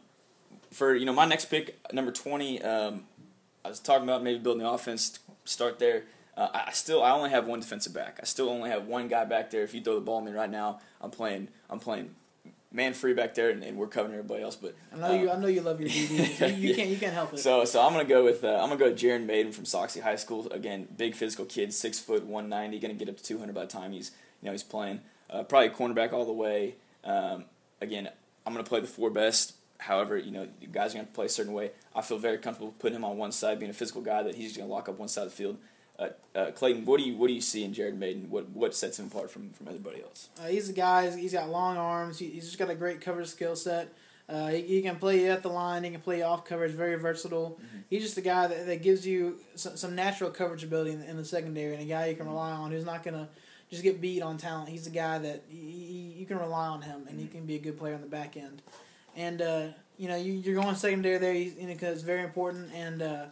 for 0.71 0.95
you 0.95 1.05
know 1.05 1.13
my 1.13 1.25
next 1.25 1.45
pick, 1.45 1.79
number 1.93 2.11
20, 2.11 2.61
um, 2.61 3.03
I 3.63 3.69
was 3.69 3.79
talking 3.79 4.03
about 4.03 4.23
maybe 4.23 4.39
building 4.39 4.63
the 4.63 4.69
offense. 4.69 5.19
Start 5.45 5.79
there. 5.79 6.03
Uh, 6.35 6.49
I 6.53 6.71
still 6.71 7.03
I 7.03 7.11
only 7.11 7.29
have 7.31 7.47
one 7.47 7.59
defensive 7.59 7.93
back. 7.93 8.19
I 8.21 8.25
still 8.25 8.49
only 8.49 8.69
have 8.69 8.85
one 8.85 9.07
guy 9.07 9.25
back 9.25 9.49
there. 9.49 9.63
If 9.63 9.73
you 9.73 9.81
throw 9.81 9.95
the 9.95 10.01
ball 10.01 10.19
at 10.19 10.25
me 10.25 10.31
right 10.31 10.49
now, 10.49 10.79
I'm 11.01 11.11
playing 11.11 11.49
I'm 11.69 11.79
playing 11.79 12.15
man 12.71 12.93
free 12.93 13.13
back 13.13 13.36
there, 13.36 13.49
and, 13.49 13.63
and 13.63 13.77
we're 13.77 13.88
covering 13.88 14.13
everybody 14.13 14.43
else. 14.43 14.55
But 14.55 14.75
I 14.93 14.97
know 14.97 15.12
you 15.13 15.32
I 15.32 15.38
know 15.38 15.47
you 15.47 15.62
love 15.62 15.79
your 15.79 15.89
DBs. 15.89 16.58
you, 16.58 16.69
you 16.69 16.75
can't 16.75 16.89
you 16.89 16.97
can't 16.97 17.13
help 17.13 17.34
it. 17.34 17.39
So 17.39 17.65
so 17.65 17.82
I'm 17.82 17.91
gonna 17.91 18.05
go 18.05 18.23
with 18.23 18.43
uh, 18.43 18.60
I'm 18.62 18.69
gonna 18.69 18.77
go 18.77 18.89
with 18.89 18.99
Jaron 18.99 19.25
Mayden 19.25 19.51
from 19.51 19.65
Sachse 19.65 19.99
High 19.99 20.15
School. 20.15 20.49
Again, 20.51 20.88
big 20.97 21.15
physical 21.15 21.45
kid, 21.45 21.73
six 21.73 21.99
foot, 21.99 22.23
190, 22.23 22.79
gonna 22.79 22.93
get 22.93 23.10
up 23.10 23.17
to 23.17 23.23
200 23.23 23.53
by 23.53 23.62
the 23.62 23.67
time 23.67 23.91
he's 23.91 24.12
you 24.41 24.47
know 24.47 24.51
he's 24.51 24.63
playing. 24.63 25.01
Uh, 25.29 25.43
probably 25.43 25.69
cornerback 25.69 26.13
all 26.13 26.25
the 26.25 26.34
way. 26.34 26.75
Um, 27.03 27.45
again, 27.82 28.10
I'm 28.45 28.53
gonna 28.53 28.63
play 28.63 28.79
the 28.79 28.88
four 28.88 29.10
best 29.10 29.53
However, 29.79 30.17
you 30.17 30.32
know, 30.32 30.45
you 30.60 30.67
guys 30.67 30.91
are 30.91 30.95
going 30.95 31.08
to 31.08 31.13
play 31.13 31.27
a 31.27 31.29
certain 31.29 31.53
way. 31.53 31.71
I 31.95 32.01
feel 32.01 32.17
very 32.17 32.38
comfortable 32.38 32.73
putting 32.79 32.97
him 32.97 33.05
on 33.05 33.17
one 33.17 33.32
side, 33.32 33.60
being 33.60 33.71
a 33.71 33.73
physical 33.73 34.01
guy 34.01 34.21
that 34.23 34.36
he's 34.36 34.55
going 34.55 34.67
to 34.67 34.73
lock 34.73 34.89
up 34.89 34.99
one 34.99 35.08
side 35.08 35.23
of 35.23 35.29
the 35.29 35.36
field. 35.36 35.58
Uh, 35.99 36.09
uh, 36.33 36.51
Clayton, 36.51 36.85
what 36.85 36.97
do 36.99 37.03
you 37.05 37.17
what 37.17 37.27
do 37.27 37.33
you 37.33 37.41
see 37.41 37.63
in 37.63 37.73
Jared 37.73 37.99
Mayden? 37.99 38.29
What 38.29 38.49
what 38.49 38.73
sets 38.73 38.99
him 38.99 39.07
apart 39.07 39.29
from, 39.29 39.49
from 39.49 39.67
everybody 39.67 40.01
else? 40.01 40.29
Uh, 40.39 40.47
he's 40.47 40.69
a 40.69 40.73
guy. 40.73 41.09
He's 41.15 41.33
got 41.33 41.49
long 41.49 41.75
arms. 41.77 42.19
He, 42.19 42.27
he's 42.27 42.45
just 42.45 42.57
got 42.57 42.69
a 42.69 42.75
great 42.75 43.01
cover 43.01 43.25
skill 43.25 43.55
set. 43.55 43.93
Uh, 44.29 44.47
he, 44.49 44.62
he, 44.62 44.81
can 44.83 44.95
play 44.97 45.27
at 45.27 45.41
the 45.41 45.49
line. 45.49 45.83
He 45.83 45.89
can 45.89 46.01
play 46.01 46.21
off 46.21 46.45
coverage. 46.45 46.71
Very 46.71 46.95
versatile. 46.95 47.59
Mm-hmm. 47.59 47.77
He's 47.89 48.03
just 48.03 48.17
a 48.17 48.21
guy 48.21 48.45
that, 48.45 48.67
that 48.67 48.83
gives 48.83 49.05
you 49.05 49.39
some, 49.55 49.75
some 49.75 49.95
natural 49.95 50.29
coverage 50.29 50.63
ability 50.63 50.91
in 50.91 50.99
the, 50.99 51.09
in 51.09 51.17
the 51.17 51.25
secondary, 51.25 51.73
and 51.73 51.81
a 51.81 51.85
guy 51.85 52.05
you 52.05 52.15
can 52.15 52.27
rely 52.27 52.51
on 52.51 52.71
who's 52.71 52.85
not 52.85 53.03
gonna 53.03 53.27
just 53.71 53.83
get 53.83 53.99
beat 53.99 54.21
on 54.21 54.38
talent. 54.38 54.69
He's 54.69 54.88
a 54.88 54.91
guy 54.91 55.17
that 55.17 55.43
he, 55.49 56.13
you 56.15 56.25
can 56.25 56.38
rely 56.38 56.67
on 56.67 56.83
him, 56.83 57.07
and 57.07 57.17
mm-hmm. 57.17 57.19
he 57.19 57.27
can 57.27 57.45
be 57.45 57.55
a 57.55 57.59
good 57.59 57.77
player 57.77 57.95
on 57.95 58.01
the 58.01 58.07
back 58.07 58.38
end. 58.38 58.62
And 59.17 59.41
uh, 59.41 59.67
you 59.97 60.07
know, 60.07 60.15
you, 60.15 60.33
you're 60.33 60.62
going 60.62 60.75
secondary 60.75 61.17
there 61.17 61.33
you 61.33 61.51
know, 61.62 61.73
because 61.73 61.95
it's 61.95 62.03
very 62.03 62.23
important. 62.23 62.71
And 62.73 63.01
uh, 63.01 63.25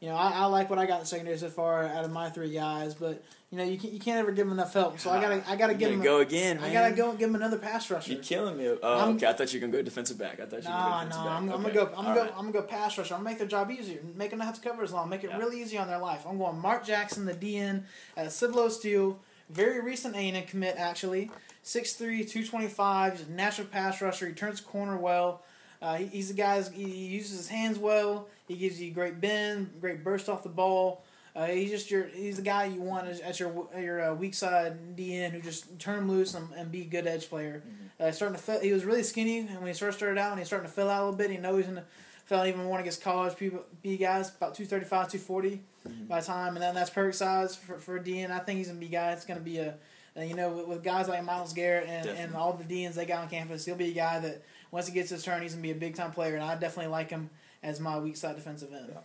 you 0.00 0.08
know, 0.08 0.14
I, 0.14 0.30
I 0.30 0.44
like 0.46 0.70
what 0.70 0.78
I 0.78 0.86
got 0.86 1.00
in 1.00 1.06
secondary 1.06 1.36
so 1.36 1.50
far 1.50 1.84
out 1.84 2.04
of 2.04 2.10
my 2.10 2.30
three 2.30 2.50
guys, 2.50 2.94
but 2.94 3.22
you 3.50 3.58
know, 3.58 3.64
you 3.64 3.78
can't, 3.78 3.92
you 3.92 4.00
can't 4.00 4.18
ever 4.18 4.32
give 4.32 4.46
him 4.46 4.52
enough 4.52 4.72
help. 4.72 4.98
So 4.98 5.10
I 5.10 5.20
gotta 5.20 5.42
I 5.46 5.56
gotta 5.56 5.74
give 5.74 5.90
him 5.90 6.00
go 6.00 6.20
again. 6.20 6.58
Man. 6.58 6.70
I 6.70 6.72
gotta 6.72 6.94
go 6.94 7.12
give 7.12 7.28
him 7.28 7.34
another 7.34 7.58
pass 7.58 7.90
rusher. 7.90 8.12
You're 8.12 8.22
killing 8.22 8.56
me. 8.56 8.68
Oh, 8.82 9.10
okay. 9.12 9.26
I 9.26 9.32
thought 9.34 9.52
you 9.52 9.60
were 9.60 9.66
gonna 9.66 9.76
go 9.76 9.82
defensive 9.82 10.18
back. 10.18 10.40
I 10.40 10.46
thought 10.46 10.62
you 10.62 10.68
nah, 10.68 11.02
were 11.02 11.08
nah, 11.10 11.36
I'm, 11.36 11.44
okay. 11.44 11.54
I'm, 11.54 11.62
gonna 11.62 11.74
go. 11.74 11.86
I'm 11.86 12.04
gonna 12.04 12.14
go. 12.14 12.22
Right. 12.22 12.30
I'm 12.30 12.50
gonna 12.50 12.52
go 12.52 12.62
pass 12.62 12.96
rusher. 12.96 13.14
I'm 13.14 13.20
gonna 13.20 13.30
make 13.30 13.38
their 13.38 13.48
job 13.48 13.70
easier. 13.70 14.00
Make 14.14 14.30
them 14.30 14.38
not 14.38 14.46
have 14.46 14.62
to 14.62 14.66
cover 14.66 14.82
as 14.82 14.92
long. 14.92 15.08
Make 15.10 15.24
it 15.24 15.30
yeah. 15.30 15.38
really 15.38 15.60
easy 15.60 15.76
on 15.76 15.88
their 15.88 15.98
life. 15.98 16.24
I'm 16.26 16.38
going 16.38 16.58
Mark 16.58 16.86
Jackson, 16.86 17.26
the 17.26 17.34
DN 17.34 17.82
at 18.16 18.32
Cibolo 18.32 18.68
Steele. 18.68 19.18
Very 19.50 19.80
recent 19.80 20.14
A&M 20.14 20.44
commit 20.46 20.76
actually. 20.78 21.30
6'3", 21.64 21.98
225, 21.98 23.18
He's 23.18 23.28
a 23.28 23.30
natural 23.32 23.66
pass 23.66 24.00
rusher. 24.00 24.26
He 24.26 24.32
turns 24.32 24.60
corner 24.60 24.96
well. 24.96 25.42
Uh, 25.82 25.96
he, 25.96 26.06
he's 26.06 26.30
a 26.30 26.34
guy. 26.34 26.62
He 26.62 26.84
uses 26.84 27.36
his 27.36 27.48
hands 27.48 27.78
well. 27.78 28.28
He 28.50 28.56
gives 28.56 28.82
you 28.82 28.90
great 28.90 29.20
bend, 29.20 29.74
great 29.80 30.02
burst 30.02 30.28
off 30.28 30.42
the 30.42 30.48
ball. 30.48 31.04
Uh, 31.36 31.46
he's 31.46 31.70
just 31.70 31.88
your. 31.88 32.08
He's 32.08 32.34
the 32.34 32.42
guy 32.42 32.64
you 32.64 32.82
want 32.82 33.06
at 33.06 33.38
your 33.38 33.68
your 33.78 34.10
uh, 34.10 34.12
weak 34.12 34.34
side 34.34 34.96
DN 34.96 35.30
who 35.30 35.40
just 35.40 35.78
turn 35.78 36.00
him 36.00 36.10
loose 36.10 36.34
and, 36.34 36.48
and 36.56 36.72
be 36.72 36.80
a 36.80 36.86
good 36.86 37.06
edge 37.06 37.28
player. 37.28 37.62
Mm-hmm. 37.64 38.08
Uh, 38.08 38.10
starting 38.10 38.36
to 38.36 38.42
fill, 38.42 38.58
he 38.58 38.72
was 38.72 38.84
really 38.84 39.04
skinny 39.04 39.38
and 39.38 39.58
when 39.58 39.68
he 39.68 39.72
first 39.72 39.98
started 39.98 40.18
out, 40.18 40.32
and 40.32 40.40
he's 40.40 40.48
starting 40.48 40.68
to 40.68 40.74
fill 40.74 40.90
out 40.90 41.00
a 41.00 41.04
little 41.04 41.16
bit. 41.16 41.30
He 41.30 41.36
knows 41.36 41.58
he's 41.58 41.66
gonna 41.66 41.84
fill 42.24 42.44
even 42.44 42.64
more 42.64 42.80
against 42.80 43.04
college 43.04 43.36
people, 43.36 43.64
B 43.82 43.96
guys 43.96 44.30
about 44.30 44.56
235, 44.56 45.12
240 45.12 45.62
mm-hmm. 45.88 46.06
by 46.06 46.20
time, 46.20 46.56
and 46.56 46.62
then 46.62 46.74
that's 46.74 46.90
perfect 46.90 47.18
size 47.18 47.54
for 47.54 47.78
for 47.78 48.00
DN. 48.00 48.32
I 48.32 48.40
think 48.40 48.58
he's 48.58 48.66
gonna 48.66 48.80
be 48.80 48.86
a 48.86 48.88
guy. 48.88 49.12
It's 49.12 49.24
gonna 49.24 49.38
be 49.38 49.58
a, 49.58 49.76
a 50.16 50.24
you 50.24 50.34
know 50.34 50.50
with, 50.50 50.66
with, 50.66 50.82
guys 50.82 51.06
like 51.06 51.22
Myles 51.24 51.52
Garrett 51.52 51.88
and, 51.88 52.08
and 52.08 52.34
all 52.34 52.54
the 52.54 52.64
DNs 52.64 52.94
they 52.94 53.06
got 53.06 53.22
on 53.22 53.28
campus, 53.28 53.64
he'll 53.64 53.76
be 53.76 53.90
a 53.90 53.94
guy 53.94 54.18
that 54.18 54.42
once 54.72 54.88
he 54.88 54.92
gets 54.92 55.10
his 55.10 55.22
turn, 55.22 55.40
he's 55.40 55.52
gonna 55.52 55.62
be 55.62 55.70
a 55.70 55.76
big 55.76 55.94
time 55.94 56.10
player, 56.10 56.34
and 56.34 56.42
I 56.42 56.56
definitely 56.56 56.90
like 56.90 57.10
him 57.10 57.30
as 57.62 57.80
my 57.80 57.98
weak 57.98 58.16
side 58.16 58.36
defensive 58.36 58.72
end. 58.72 58.90
Yeah. 58.92 59.00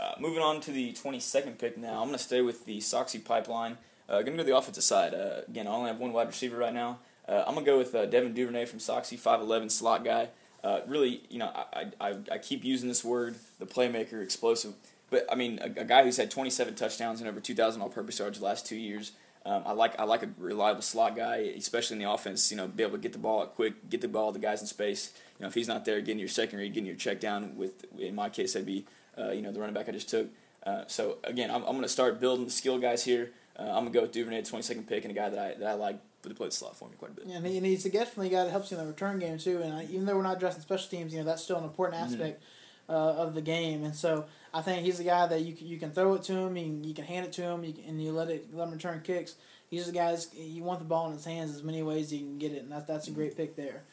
Uh, 0.00 0.14
moving 0.18 0.42
on 0.42 0.60
to 0.62 0.70
the 0.70 0.92
22nd 0.92 1.58
pick 1.58 1.76
now, 1.76 2.00
I'm 2.00 2.06
going 2.06 2.12
to 2.12 2.18
stay 2.18 2.40
with 2.40 2.64
the 2.64 2.80
Sachse 2.80 3.16
pipeline. 3.24 3.76
Uh, 4.08 4.22
going 4.22 4.26
to 4.26 4.30
go 4.32 4.36
to 4.38 4.44
the 4.44 4.56
offensive 4.56 4.84
side. 4.84 5.14
Uh, 5.14 5.42
again, 5.46 5.66
I 5.66 5.70
only 5.70 5.90
have 5.90 6.00
one 6.00 6.12
wide 6.12 6.26
receiver 6.26 6.56
right 6.56 6.72
now. 6.72 6.98
Uh, 7.28 7.44
I'm 7.46 7.54
going 7.54 7.66
to 7.66 7.70
go 7.70 7.78
with 7.78 7.94
uh, 7.94 8.06
Devin 8.06 8.32
Duvernay 8.32 8.64
from 8.64 8.80
Sachse, 8.80 9.12
5'11 9.12 9.70
slot 9.70 10.04
guy. 10.04 10.28
Uh, 10.64 10.80
really, 10.86 11.22
you 11.28 11.38
know, 11.38 11.50
I, 11.54 11.86
I, 12.00 12.16
I 12.32 12.38
keep 12.38 12.64
using 12.64 12.88
this 12.88 13.04
word, 13.04 13.36
the 13.58 13.66
playmaker, 13.66 14.22
explosive. 14.22 14.74
But, 15.10 15.26
I 15.30 15.34
mean, 15.34 15.58
a, 15.62 15.80
a 15.80 15.84
guy 15.84 16.02
who's 16.02 16.16
had 16.16 16.30
27 16.30 16.74
touchdowns 16.74 17.20
and 17.20 17.28
over 17.28 17.40
2,000 17.40 17.80
all 17.80 17.88
purpose 17.88 18.18
yards 18.18 18.38
the 18.38 18.44
last 18.44 18.66
two 18.66 18.76
years. 18.76 19.12
Um, 19.44 19.62
I 19.64 19.72
like 19.72 19.98
I 19.98 20.04
like 20.04 20.22
a 20.22 20.28
reliable 20.36 20.82
slot 20.82 21.16
guy, 21.16 21.36
especially 21.56 21.94
in 21.94 22.02
the 22.02 22.10
offense. 22.10 22.50
You 22.50 22.58
know, 22.58 22.68
be 22.68 22.82
able 22.82 22.96
to 22.96 22.98
get 22.98 23.12
the 23.12 23.18
ball 23.18 23.40
out 23.40 23.54
quick, 23.54 23.88
get 23.88 24.02
the 24.02 24.08
ball 24.08 24.32
to 24.32 24.38
guys 24.38 24.60
in 24.60 24.66
space. 24.66 25.12
You 25.40 25.44
know, 25.44 25.48
if 25.48 25.54
he's 25.54 25.68
not 25.68 25.86
there, 25.86 25.98
getting 26.02 26.18
your 26.18 26.28
second 26.28 26.58
read, 26.58 26.74
getting 26.74 26.86
your 26.86 26.96
check 26.96 27.18
down. 27.18 27.56
With 27.56 27.86
in 27.98 28.14
my 28.14 28.28
case, 28.28 28.52
that'd 28.52 28.66
be 28.66 28.84
uh, 29.16 29.30
you 29.30 29.40
know 29.40 29.50
the 29.50 29.58
running 29.58 29.74
back 29.74 29.88
I 29.88 29.92
just 29.92 30.10
took. 30.10 30.28
Uh, 30.66 30.84
so 30.86 31.16
again, 31.24 31.50
I'm, 31.50 31.62
I'm 31.62 31.72
going 31.72 31.80
to 31.80 31.88
start 31.88 32.20
building 32.20 32.44
the 32.44 32.50
skill 32.50 32.78
guys 32.78 33.04
here. 33.04 33.30
Uh, 33.58 33.62
I'm 33.62 33.84
going 33.84 33.86
to 33.86 33.92
go 33.92 34.02
with 34.02 34.12
Duvernay, 34.12 34.42
22nd 34.42 34.86
pick, 34.86 35.06
and 35.06 35.12
a 35.12 35.14
guy 35.14 35.30
that 35.30 35.38
I 35.38 35.58
that 35.58 35.66
I 35.66 35.72
like 35.72 35.98
to 36.24 36.34
play 36.34 36.48
the 36.48 36.52
slot 36.52 36.76
for 36.76 36.90
me 36.90 36.94
quite 36.98 37.12
a 37.12 37.14
bit. 37.14 37.24
Yeah, 37.26 37.36
and, 37.36 37.46
he, 37.46 37.56
and 37.56 37.64
he's 37.64 37.84
definitely 37.84 38.26
a 38.26 38.30
guy 38.30 38.44
that 38.44 38.50
helps 38.50 38.70
you 38.70 38.76
in 38.76 38.84
the 38.84 38.90
return 38.90 39.18
game 39.18 39.38
too. 39.38 39.62
And 39.62 39.72
I, 39.72 39.84
even 39.84 40.04
though 40.04 40.14
we're 40.14 40.22
not 40.22 40.36
addressing 40.36 40.60
special 40.60 40.90
teams, 40.90 41.14
you 41.14 41.20
know 41.20 41.24
that's 41.24 41.42
still 41.42 41.56
an 41.56 41.64
important 41.64 42.02
mm-hmm. 42.02 42.12
aspect 42.12 42.42
mm-hmm. 42.86 42.94
of 42.94 43.34
the 43.34 43.40
game. 43.40 43.82
And 43.82 43.96
so 43.96 44.26
I 44.52 44.60
think 44.60 44.84
he's 44.84 45.00
a 45.00 45.04
guy 45.04 45.26
that 45.26 45.40
you 45.40 45.54
can, 45.54 45.66
you 45.66 45.78
can 45.78 45.92
throw 45.92 46.16
it 46.16 46.22
to 46.24 46.34
him, 46.34 46.54
you 46.58 46.64
can, 46.64 46.84
you 46.84 46.94
can 46.94 47.04
hand 47.06 47.24
it 47.24 47.32
to 47.32 47.42
him, 47.42 47.64
you 47.64 47.72
can, 47.72 47.84
and 47.84 48.02
you 48.02 48.12
let 48.12 48.28
it 48.28 48.52
let 48.52 48.68
him 48.68 48.74
return 48.74 49.00
kicks 49.00 49.36
he's 49.70 49.86
the 49.86 49.92
guy. 49.92 50.16
You 50.34 50.62
want 50.62 50.80
the 50.80 50.84
ball 50.84 51.06
in 51.06 51.12
his 51.12 51.24
hands 51.24 51.54
as 51.54 51.62
many 51.62 51.82
ways 51.82 52.06
as 52.06 52.14
you 52.14 52.26
can 52.26 52.38
get 52.38 52.52
it, 52.52 52.62
and 52.62 52.72
that's 52.72 52.86
that's 52.86 53.08
a 53.08 53.12
great 53.12 53.36
pick 53.36 53.56
there. 53.56 53.84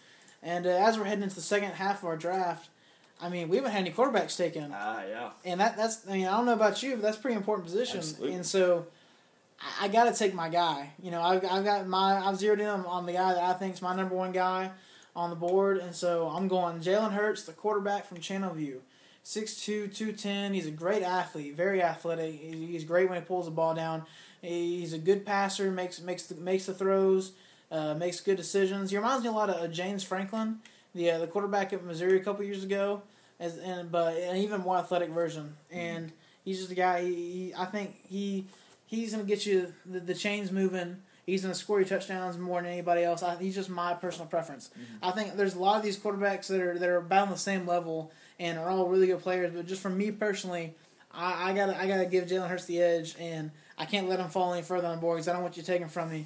And 0.43 0.65
uh, 0.65 0.69
as 0.69 0.97
we're 0.97 1.05
heading 1.05 1.23
into 1.23 1.35
the 1.35 1.41
second 1.41 1.71
half 1.71 1.99
of 1.99 2.05
our 2.05 2.17
draft, 2.17 2.69
I 3.21 3.29
mean, 3.29 3.49
we 3.49 3.57
haven't 3.57 3.71
had 3.71 3.81
any 3.81 3.91
quarterbacks 3.91 4.37
taken. 4.37 4.71
Ah, 4.73 5.03
yeah. 5.07 5.29
And 5.43 5.59
that 5.59 5.75
that's 5.75 6.07
I 6.07 6.13
mean, 6.13 6.27
I 6.27 6.37
don't 6.37 6.45
know 6.45 6.53
about 6.53 6.81
you, 6.83 6.93
but 6.93 7.01
that's 7.01 7.17
a 7.17 7.19
pretty 7.19 7.37
important 7.37 7.65
position. 7.65 7.99
Absolutely. 7.99 8.33
And 8.33 8.45
so 8.45 8.87
I, 9.59 9.85
I 9.85 9.87
got 9.87 10.05
to 10.05 10.13
take 10.13 10.33
my 10.33 10.49
guy. 10.49 10.91
You 11.01 11.11
know, 11.11 11.21
I've, 11.21 11.43
I've 11.45 11.65
got 11.65 11.87
my 11.87 12.17
I've 12.17 12.37
zeroed 12.37 12.59
in 12.59 12.67
on 12.67 13.05
the 13.05 13.13
guy 13.13 13.33
that 13.33 13.43
I 13.43 13.53
think 13.53 13.75
is 13.75 13.81
my 13.81 13.95
number 13.95 14.15
one 14.15 14.31
guy 14.31 14.71
on 15.15 15.31
the 15.31 15.35
board, 15.35 15.77
and 15.77 15.95
so 15.95 16.27
I'm 16.27 16.47
going 16.47 16.79
Jalen 16.79 17.13
Hurts, 17.13 17.43
the 17.43 17.53
quarterback 17.53 18.05
from 18.05 18.19
Channelview. 18.19 18.79
6'2", 19.25 19.93
210. 19.93 20.53
He's 20.53 20.67
a 20.67 20.71
great 20.71 21.03
athlete, 21.03 21.53
very 21.53 21.83
athletic. 21.83 22.33
He's 22.39 22.85
great 22.85 23.09
when 23.09 23.19
he 23.19 23.25
pulls 23.25 23.43
the 23.43 23.51
ball 23.51 23.75
down. 23.75 24.03
He's 24.41 24.93
a 24.93 24.97
good 24.97 25.25
passer, 25.25 25.69
makes 25.69 25.99
makes 25.99 26.27
the, 26.27 26.35
makes 26.35 26.65
the 26.67 26.73
throws, 26.73 27.33
uh, 27.71 27.93
makes 27.93 28.19
good 28.19 28.37
decisions. 28.37 28.91
He 28.91 28.97
reminds 28.97 29.23
me 29.23 29.29
a 29.29 29.33
lot 29.33 29.49
of 29.49 29.61
uh, 29.61 29.67
James 29.67 30.03
Franklin, 30.03 30.59
the 30.95 31.11
uh, 31.11 31.19
the 31.19 31.27
quarterback 31.27 31.73
at 31.73 31.83
Missouri 31.83 32.17
a 32.17 32.23
couple 32.23 32.43
years 32.43 32.63
ago, 32.63 33.01
as 33.39 33.57
and 33.57 33.91
but 33.91 34.15
an 34.17 34.37
even 34.37 34.61
more 34.61 34.77
athletic 34.77 35.09
version. 35.09 35.55
And 35.71 36.11
he's 36.43 36.59
just 36.59 36.71
a 36.71 36.75
guy. 36.75 37.03
He, 37.03 37.13
he, 37.13 37.53
I 37.57 37.65
think 37.65 37.95
he 38.07 38.45
he's 38.85 39.11
gonna 39.11 39.23
get 39.23 39.45
you 39.45 39.73
the, 39.85 39.99
the 39.99 40.13
chains 40.13 40.51
moving. 40.51 40.97
He's 41.25 41.41
gonna 41.41 41.55
score 41.55 41.79
you 41.79 41.85
touchdowns 41.85 42.37
more 42.37 42.61
than 42.61 42.71
anybody 42.71 43.03
else. 43.03 43.21
I, 43.21 43.35
he's 43.35 43.55
just 43.55 43.69
my 43.69 43.93
personal 43.93 44.27
preference. 44.27 44.69
I 45.03 45.11
think 45.11 45.35
there's 45.35 45.55
a 45.55 45.59
lot 45.59 45.75
of 45.75 45.83
these 45.83 45.97
quarterbacks 45.97 46.47
that 46.47 46.61
are 46.61 46.79
that 46.79 46.87
are 46.87 46.97
about 46.97 47.23
on 47.23 47.31
the 47.31 47.37
same 47.37 47.67
level 47.67 48.11
and 48.39 48.57
are 48.57 48.69
all 48.69 48.87
really 48.87 49.07
good 49.07 49.21
players. 49.21 49.53
But 49.53 49.67
just 49.67 49.81
for 49.81 49.89
me 49.89 50.11
personally, 50.11 50.73
I, 51.11 51.51
I 51.51 51.53
gotta 51.53 51.77
I 51.77 51.87
gotta 51.87 52.05
give 52.05 52.27
Jalen 52.27 52.47
Hurts 52.47 52.65
the 52.65 52.81
edge, 52.81 53.15
and 53.19 53.51
I 53.77 53.83
can't 53.85 54.07
let 54.07 54.19
him 54.19 54.29
fall 54.29 54.53
any 54.53 54.63
further 54.63 54.87
on 54.87 54.95
the 54.95 55.01
board 55.01 55.17
because 55.17 55.27
I 55.27 55.33
don't 55.33 55.41
want 55.41 55.57
you 55.57 55.63
taking 55.63 55.89
from 55.89 56.09
me. 56.09 56.25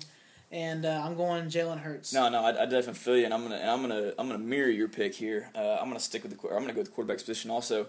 And 0.51 0.85
uh, 0.85 1.01
I'm 1.05 1.15
going 1.15 1.45
Jalen 1.45 1.79
Hurts. 1.79 2.13
No, 2.13 2.27
no, 2.27 2.43
I, 2.43 2.49
I 2.49 2.65
definitely 2.65 2.95
feel 2.95 3.17
you, 3.17 3.25
and 3.25 3.33
I'm 3.33 3.43
gonna, 3.43 3.55
and 3.55 3.69
I'm 3.69 3.81
gonna, 3.81 4.13
I'm 4.19 4.27
gonna 4.27 4.39
mirror 4.39 4.69
your 4.69 4.89
pick 4.89 5.15
here. 5.15 5.49
Uh, 5.55 5.77
I'm 5.79 5.87
gonna 5.87 5.99
stick 5.99 6.23
with 6.23 6.37
the, 6.37 6.47
I'm 6.49 6.61
gonna 6.61 6.73
go 6.73 6.79
with 6.79 6.87
the 6.87 6.93
quarterback 6.93 7.19
position. 7.19 7.49
Also, 7.49 7.87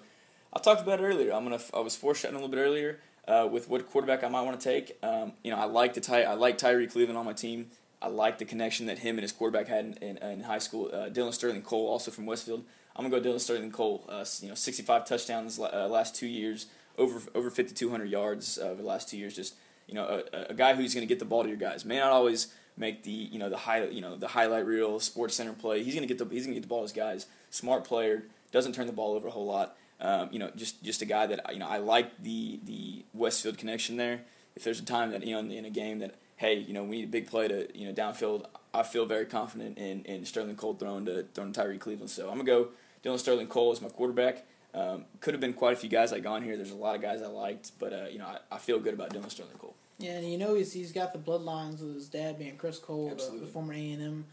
I 0.53 0.61
talked 0.61 0.81
about 0.81 1.01
it 1.01 1.03
earlier. 1.03 1.33
I'm 1.33 1.43
gonna, 1.43 1.59
I 1.75 1.81
was 1.81 1.97
foreshadowing 1.97 2.37
a 2.37 2.39
little 2.39 2.55
bit 2.55 2.63
earlier 2.63 3.01
uh, 3.27 3.49
with 3.51 3.69
what 3.69 3.89
quarterback 3.91 4.23
I 4.23 4.29
might 4.29 4.43
want 4.43 4.61
to 4.61 4.65
take. 4.65 4.97
Um, 5.03 5.33
you 5.43 5.51
know, 5.51 5.59
I 5.59 5.65
like 5.65 5.95
the 5.95 6.01
Ty, 6.01 6.23
I 6.23 6.35
like 6.35 6.57
Tyree 6.57 6.87
Cleveland 6.87 7.19
on 7.19 7.25
my 7.25 7.33
team. 7.33 7.71
I 8.01 8.09
like 8.09 8.39
the 8.39 8.45
connection 8.45 8.87
that 8.87 8.99
him 8.99 9.17
and 9.17 9.23
his 9.23 9.33
quarterback 9.33 9.69
had 9.69 9.85
in, 10.01 10.17
in, 10.17 10.17
in 10.19 10.43
high 10.43 10.59
school. 10.59 10.91
Uh, 10.93 11.09
Dylan 11.09 11.33
Sterling 11.33 11.63
Cole, 11.63 11.89
also 11.89 12.11
from 12.11 12.27
Westfield. 12.27 12.65
I'm 12.95 13.09
gonna 13.09 13.23
go 13.23 13.29
Dylan 13.29 13.41
Sterling 13.41 13.71
Cole. 13.73 14.05
Uh, 14.09 14.25
you 14.41 14.49
know, 14.49 14.55
65 14.55 15.05
touchdowns 15.07 15.59
uh, 15.59 15.89
last 15.91 16.15
two 16.15 16.27
years, 16.27 16.67
over 16.99 17.23
over 17.35 17.49
5,200 17.49 18.05
yards 18.09 18.59
over 18.59 18.83
the 18.83 18.87
last 18.87 19.09
two 19.09 19.17
years. 19.17 19.35
Just 19.35 19.55
you 19.93 19.99
know, 19.99 20.23
a, 20.33 20.47
a 20.53 20.55
guy 20.55 20.75
who's 20.75 20.95
gonna 20.95 21.05
get 21.05 21.19
the 21.19 21.27
ball 21.27 21.43
to 21.43 21.51
your 21.51 21.59
guys. 21.59 21.85
May 21.85 21.99
not 21.99 22.13
always 22.13 22.49
make 22.79 23.03
the 23.03 23.11
you 23.11 23.39
know 23.39 23.51
the 23.51 23.59
high 23.59 23.85
you 23.85 24.01
know 24.01 24.17
the 24.17 24.29
highlight 24.29 24.65
reel 24.65 24.99
sports 25.01 25.35
center 25.35 25.53
play. 25.53 25.83
He's 25.83 25.95
gonna 25.95 26.07
get 26.07 26.17
the 26.17 26.25
he's 26.25 26.47
gonna 26.47 26.55
get 26.55 26.63
the 26.63 26.69
ball 26.69 26.79
to 26.79 26.85
his 26.85 26.93
guys. 26.93 27.27
Smart 27.51 27.85
player, 27.85 28.25
doesn't 28.53 28.75
turn 28.75 28.87
the 28.87 28.95
ball 28.95 29.13
over 29.15 29.29
a 29.29 29.31
whole 29.31 29.45
lot. 29.45 29.77
Um, 30.01 30.31
you 30.33 30.39
know, 30.39 30.51
just 30.57 30.83
just 30.83 31.03
a 31.03 31.05
guy 31.05 31.27
that 31.27 31.53
you 31.53 31.59
know 31.59 31.69
I 31.69 31.77
like 31.77 32.23
the 32.23 32.59
the 32.65 33.05
Westfield 33.13 33.59
connection 33.59 33.99
there. 33.99 34.23
If 34.57 34.65
there's 34.65 34.81
a 34.81 34.85
time 34.85 35.11
that 35.11 35.27
you 35.27 35.35
know 35.35 35.55
in, 35.55 35.67
a 35.67 35.71
game 35.71 35.99
that 35.99 36.15
hey 36.37 36.55
you 36.55 36.73
know 36.73 36.85
we 36.85 36.97
need 36.97 37.05
a 37.05 37.09
big 37.09 37.27
play 37.27 37.49
to 37.49 37.69
you 37.79 37.87
know 37.87 37.93
downfield, 37.93 38.47
I 38.73 38.83
feel 38.83 39.05
very 39.05 39.27
confident 39.27 39.77
in, 39.77 40.05
in 40.05 40.25
Sterling 40.25 40.57
Cole 40.57 40.73
throwing 40.73 41.05
to 41.05 41.27
throwing 41.35 41.53
to 41.53 41.61
Tyree 41.61 41.77
Cleveland. 41.77 42.09
So 42.09 42.31
I'm 42.31 42.39
gonna 42.39 42.45
go 42.45 42.69
Dylan 43.05 43.19
Sterling 43.19 43.49
Cole 43.49 43.73
as 43.73 43.83
my 43.83 43.91
quarterback. 43.91 44.47
Um, 44.75 45.05
could 45.21 45.35
have 45.35 45.41
been 45.43 45.53
quite 45.53 45.75
a 45.75 45.77
few 45.77 45.91
guys 45.91 46.13
like 46.13 46.25
on 46.25 46.43
here. 46.43 46.57
There's 46.57 46.71
a 46.71 46.77
lot 46.77 46.97
of 46.97 47.03
guys 47.03 47.21
I 47.21 47.27
liked, 47.27 47.73
but 47.79 47.93
uh, 47.93 48.07
you 48.11 48.19
know 48.19 48.27
I, 48.27 48.39
I 48.51 48.59
feel 48.59 48.79
good 48.79 48.95
about 48.95 49.11
Dylan 49.11 49.31
Sterling 49.31 49.59
Cole. 49.59 49.75
Yeah, 49.99 50.13
and 50.13 50.31
you 50.31 50.39
know 50.39 50.55
he's 50.55 50.73
he's 50.73 50.93
got 50.93 51.13
the 51.13 51.19
bloodlines 51.19 51.81
with 51.81 51.95
his 51.95 52.09
dad 52.09 52.39
being 52.39 52.57
Chris 52.57 52.79
Cole, 52.79 53.11
the, 53.11 53.39
the 53.41 53.47
former 53.47 53.73
A 53.75 53.93
and 53.93 54.03
M 54.03 54.25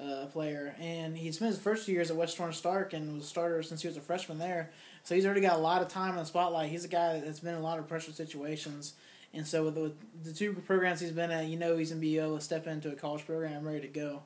uh, 0.00 0.26
player, 0.26 0.74
and 0.78 1.16
he 1.16 1.32
spent 1.32 1.52
his 1.52 1.60
first 1.60 1.86
two 1.86 1.92
years 1.92 2.10
at 2.10 2.16
West 2.16 2.38
Orange 2.38 2.56
Stark 2.56 2.92
and 2.92 3.14
was 3.14 3.24
a 3.24 3.26
starter 3.26 3.62
since 3.62 3.82
he 3.82 3.88
was 3.88 3.96
a 3.96 4.00
freshman 4.00 4.38
there. 4.38 4.70
So 5.02 5.14
he's 5.14 5.24
already 5.24 5.40
got 5.40 5.56
a 5.56 5.60
lot 5.60 5.82
of 5.82 5.88
time 5.88 6.10
in 6.10 6.16
the 6.16 6.24
spotlight. 6.24 6.70
He's 6.70 6.84
a 6.84 6.88
guy 6.88 7.20
that's 7.20 7.40
been 7.40 7.54
in 7.54 7.60
a 7.60 7.64
lot 7.64 7.78
of 7.78 7.88
pressure 7.88 8.12
situations, 8.12 8.94
and 9.34 9.46
so 9.46 9.64
with 9.64 9.74
the, 9.74 9.80
with 9.80 10.24
the 10.24 10.32
two 10.32 10.52
programs 10.52 11.00
he's 11.00 11.10
been 11.10 11.30
at, 11.30 11.46
you 11.46 11.56
know 11.56 11.76
he's 11.76 11.90
gonna 11.90 12.00
be 12.00 12.18
able 12.18 12.36
to 12.36 12.44
step 12.44 12.66
into 12.66 12.90
a 12.92 12.94
college 12.94 13.26
program 13.26 13.66
ready 13.66 13.80
to 13.80 13.88
go. 13.88 14.22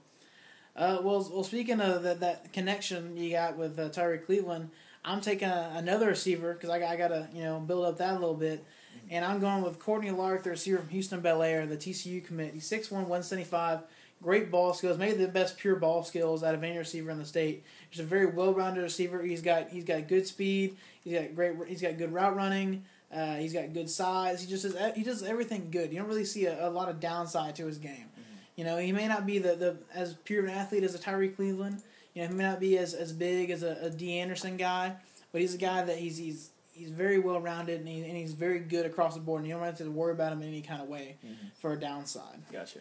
Uh, 0.75 0.99
well, 1.03 1.29
well, 1.31 1.45
speaking 1.45 1.81
of 1.81 2.03
that, 2.03 2.21
that 2.21 2.53
connection 2.53 3.17
you 3.17 3.31
got 3.31 3.57
with 3.57 3.79
uh, 3.79 3.89
Tyree 3.91 4.19
Cleveland, 4.19 4.71
I'm 5.05 5.21
taking 5.21 5.49
a, 5.49 5.73
another 5.75 6.07
receiver 6.09 6.55
because 6.55 6.71
I, 6.71 6.77
I 6.77 6.97
got 6.97 7.09
to 7.09 7.29
you 7.35 7.43
know 7.43 7.61
build 7.61 7.85
up 7.85 7.99
that 7.99 8.13
a 8.13 8.19
little 8.19 8.35
bit, 8.35 8.65
and 9.11 9.25
I'm 9.25 9.41
going 9.41 9.63
with 9.63 9.79
Courtney 9.79 10.11
Lark, 10.11 10.43
the 10.43 10.51
receiver 10.51 10.79
from 10.79 10.89
Houston 10.89 11.21
Bellaire, 11.21 11.69
the 11.69 11.77
TCU 11.77 12.25
commit. 12.25 12.55
He's 12.55 12.69
6'1", 12.69 12.93
175, 12.93 13.81
great 14.23 14.51
ball 14.51 14.73
skills, 14.73 14.97
maybe 14.97 15.17
the 15.17 15.29
best 15.29 15.59
pure 15.59 15.77
ball 15.77 16.03
skills 16.03 16.43
out 16.43 16.55
of 16.55 16.65
any 16.65 16.79
receiver 16.79 17.11
in 17.11 17.19
the 17.19 17.25
state. 17.25 17.65
He's 17.91 18.01
a 18.01 18.05
very 18.05 18.27
well-rounded 18.27 18.81
receiver. 18.81 19.23
He's 19.23 19.43
got 19.43 19.71
he's 19.71 19.85
got 19.85 20.09
good 20.09 20.27
speed. 20.27 20.77
He's 21.05 21.19
got 21.19 21.35
great. 21.35 21.57
He's 21.69 21.83
got 21.83 21.99
good 21.99 22.13
route 22.13 22.37
running. 22.37 22.85
Uh, 23.15 23.37
he's 23.37 23.53
got 23.53 23.75
good 23.75 23.91
size. 23.91 24.41
He 24.41 24.49
just 24.49 24.63
does 24.63 24.95
he 24.95 25.03
does 25.03 25.23
everything 25.23 25.69
good. 25.71 25.93
You 25.93 25.99
don't 25.99 26.09
really 26.09 26.25
see 26.25 26.47
a, 26.47 26.69
a 26.69 26.71
lot 26.71 26.89
of 26.89 27.01
downside 27.01 27.57
to 27.57 27.67
his 27.67 27.79
game. 27.79 28.07
You 28.57 28.65
know, 28.65 28.79
he 28.79 28.93
may 28.93 29.09
not 29.09 29.27
be 29.27 29.39
the, 29.39 29.55
the 29.55 29.77
as 29.95 30.15
pure 30.25 30.45
an 30.45 30.51
athlete 30.51 30.85
as 30.85 30.95
a 30.95 30.99
Tyree 30.99 31.29
Cleveland. 31.29 31.83
You 32.15 32.23
know, 32.23 32.29
he 32.29 32.35
may 32.35 32.45
not 32.45 32.61
be 32.61 32.79
as, 32.79 32.95
as 32.95 33.13
big 33.13 33.51
as 33.51 33.63
a, 33.63 33.79
a 33.83 33.91
Dee 33.91 34.19
Anderson 34.19 34.57
guy, 34.57 34.95
but 35.33 35.41
he's 35.41 35.55
a 35.55 35.59
guy 35.59 35.83
that 35.83 35.99
he's 35.99 36.17
he's 36.17 36.51
he's 36.73 36.91
very 36.91 37.19
well 37.19 37.41
rounded 37.41 37.79
and, 37.81 37.89
he, 37.89 38.03
and 38.03 38.17
he's 38.17 38.33
very 38.33 38.59
good 38.59 38.87
across 38.87 39.15
the 39.15 39.21
board. 39.21 39.41
And 39.41 39.49
you 39.49 39.55
don't 39.55 39.65
have 39.65 39.79
to 39.79 39.91
worry 39.91 40.13
about 40.13 40.33
him 40.33 40.43
in 40.43 40.49
any 40.49 40.63
kind 40.63 40.83
of 40.83 40.89
way 40.89 41.17
for 41.61 41.73
a 41.73 41.81
downside. 41.81 42.41
Gotcha. 42.51 42.81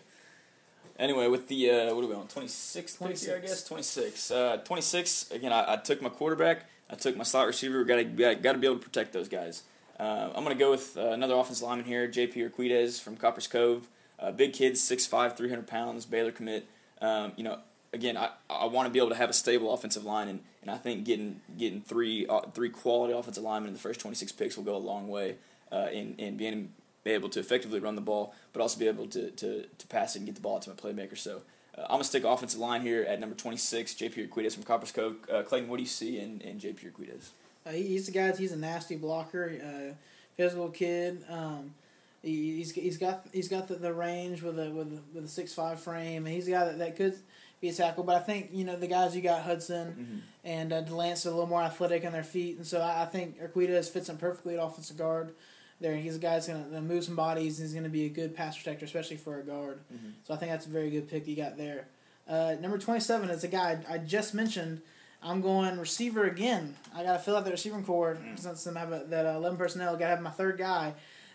Anyway, 0.98 1.28
with 1.28 1.48
the 1.48 1.70
uh, 1.70 1.96
what 1.96 2.04
are 2.04 2.08
we 2.08 2.14
on? 2.14 2.28
Twenty 2.28 2.48
six, 2.48 3.02
I 3.02 3.08
guess. 3.40 3.64
Twenty 3.64 3.84
six. 3.84 4.30
Uh, 4.30 4.58
Twenty 4.64 4.82
six. 4.82 5.32
Again, 5.32 5.52
I, 5.52 5.74
I 5.74 5.76
took 5.78 6.02
my 6.02 6.10
quarterback. 6.10 6.66
I 6.90 6.96
took 6.96 7.16
my 7.16 7.24
slot 7.24 7.48
receiver. 7.48 7.84
Got 7.84 7.96
to 7.96 8.36
got 8.36 8.52
to 8.52 8.58
be 8.58 8.68
able 8.68 8.78
to 8.78 8.84
protect 8.84 9.14
those 9.14 9.28
guys. 9.28 9.64
Uh, 10.00 10.30
I'm 10.36 10.44
gonna 10.44 10.56
go 10.56 10.72
with 10.72 10.98
uh, 10.98 11.10
another 11.10 11.36
offensive 11.36 11.66
lineman 11.68 11.86
here, 11.86 12.08
J.P. 12.08 12.42
Urquidez 12.42 13.00
from 13.02 13.16
Copperas 13.16 13.48
Cove. 13.48 13.88
Uh, 14.20 14.32
big 14.32 14.54
kid, 14.54 14.74
6'5", 14.74 15.36
300 15.36 15.66
pounds, 15.66 16.06
Baylor 16.06 16.32
commit. 16.32 16.68
Um, 17.02 17.32
you 17.36 17.44
know, 17.44 17.58
again, 17.94 18.18
I, 18.18 18.30
I 18.50 18.66
want 18.66 18.88
to 18.88 18.92
be 18.92 19.00
able 19.00 19.10
to 19.10 19.16
have 19.16 19.30
a 19.30 19.34
stable 19.34 19.74
offensive 19.74 20.04
line, 20.04 20.28
and, 20.28 20.40
and 20.62 20.72
I 20.72 20.78
think 20.78 21.06
getting 21.06 21.42
getting 21.58 21.82
three 21.82 22.26
uh, 22.28 22.42
three 22.54 22.70
quality 22.70 23.14
offensive 23.14 23.44
linemen 23.44 23.70
in 23.70 23.74
the 23.74 23.80
first 23.80 24.00
26 24.00 24.32
picks 24.34 24.58
will 24.58 24.64
go 24.64 24.76
a 24.76 24.78
long 24.78 25.08
way 25.08 25.36
uh, 25.72 25.88
in, 25.92 26.16
in 26.18 26.38
being 26.38 26.74
be 27.04 27.12
able 27.12 27.30
to 27.30 27.40
effectively 27.40 27.80
run 27.80 27.96
the 27.96 28.02
ball, 28.02 28.36
but 28.54 28.62
also 28.62 28.80
be 28.80 28.88
able 28.88 29.08
to, 29.08 29.32
to, 29.32 29.66
to 29.78 29.88
pass 29.88 30.16
it 30.16 30.20
and 30.20 30.28
get 30.28 30.36
the 30.36 30.42
ball 30.42 30.60
to 30.60 30.70
my 30.70 30.76
playmaker. 30.76 31.18
So 31.18 31.42
uh, 31.76 31.82
I'm 31.84 31.90
going 31.90 32.02
to 32.02 32.08
stick 32.08 32.24
offensive 32.24 32.60
line 32.60 32.82
here 32.82 33.02
at 33.04 33.20
number 33.20 33.36
26, 33.36 33.96
JP 33.96 34.30
Urquidez 34.30 34.54
from 34.54 34.64
Copperas 34.64 34.92
Cove. 34.92 35.16
Uh, 35.32 35.42
Clayton, 35.42 35.68
what 35.68 35.78
do 35.78 35.84
you 35.84 35.90
see 35.90 36.20
in, 36.20 36.42
in 36.42 36.60
JP 36.60 36.92
Urquidez? 36.92 37.30
Uh, 37.66 37.72
he, 37.72 37.88
he's 37.88 38.06
the 38.06 38.12
guy. 38.12 38.36
He's 38.36 38.52
a 38.52 38.58
nasty 38.58 38.98
blocker, 38.98 39.52
uh, 39.64 39.94
physical 40.38 40.70
kid. 40.70 41.24
Um, 41.28 41.74
he, 42.22 42.58
he's 42.58 42.72
he's 42.72 42.98
got 42.98 43.26
he's 43.32 43.48
got 43.48 43.68
the, 43.68 43.76
the 43.76 43.94
range 43.94 44.44
with 44.44 44.60
a 44.60 44.70
with 44.70 44.88
a, 44.88 45.00
with 45.14 45.26
a 45.26 45.28
six 45.28 45.54
five 45.54 45.80
frame, 45.80 46.26
and 46.26 46.36
he's 46.36 46.48
a 46.48 46.52
guy 46.52 46.66
that, 46.66 46.78
that 46.80 46.96
could 46.96 47.16
be 47.62 47.70
a 47.70 47.74
tackle. 47.74 48.04
But 48.04 48.16
I 48.16 48.20
think 48.20 48.50
you 48.52 48.66
know 48.66 48.76
the 48.76 48.88
guys 48.88 49.16
you 49.16 49.22
got 49.22 49.44
Hudson 49.44 50.24
and 50.44 50.74
uh, 50.74 50.84
Delance 50.84 51.26
are 51.26 51.30
a 51.30 51.32
little 51.32 51.48
more 51.48 51.62
athletic 51.62 52.04
on 52.06 52.12
their 52.12 52.24
feet, 52.24 52.58
and 52.58 52.66
so 52.68 52.82
I, 52.82 53.04
I 53.04 53.06
think 53.06 53.40
Urquidez 53.40 53.90
fits 53.90 54.10
him 54.10 54.18
perfectly 54.18 54.58
at 54.58 54.64
offensive 54.64 54.98
guard. 54.98 55.34
There, 55.80 55.96
he's 55.96 56.16
a 56.18 56.20
guy 56.20 56.34
that's 56.34 56.48
going 56.48 56.70
to 56.72 56.82
move 56.82 57.04
some 57.04 57.16
bodies. 57.16 57.58
and 57.60 57.66
He's 57.68 57.74
going 57.74 57.86
to 57.86 57.90
be 57.90 58.06
a 58.06 58.10
good 58.10 58.36
pass 58.36 58.56
protector, 58.56 58.86
especially 58.86 59.18
for 59.18 59.40
a 59.40 59.44
guard. 59.44 59.80
Mhm. 59.92 60.12
So 60.28 60.34
I 60.34 60.38
think 60.38 60.52
that's 60.52 60.68
a 60.68 60.70
very 60.70 60.92
good 60.92 61.08
pick 61.08 61.28
you 61.28 61.36
got 61.36 61.58
there. 61.58 61.88
Uh, 62.28 62.56
number 62.62 62.78
twenty 62.78 63.00
seven 63.00 63.30
is 63.30 63.44
a 63.44 63.48
guy 63.48 63.80
I 63.90 63.98
just 63.98 64.34
mentioned. 64.34 64.82
I'm 65.24 65.42
going 65.42 65.78
receiver 65.80 66.24
again. 66.26 66.76
I 66.96 67.04
got 67.04 67.14
to 67.14 67.20
fill 67.20 67.36
out 67.36 67.46
the 67.46 67.52
receiving 67.52 67.84
core 67.84 68.18
since 68.36 68.66
I 68.66 68.80
have 68.80 68.92
a, 68.92 69.06
that 69.10 69.26
uh, 69.26 69.30
eleven 69.38 69.58
personnel. 69.58 69.94
Got 69.94 70.00
to 70.06 70.08
have 70.08 70.22
my 70.22 70.30
third 70.32 70.58
guy, 70.58 70.94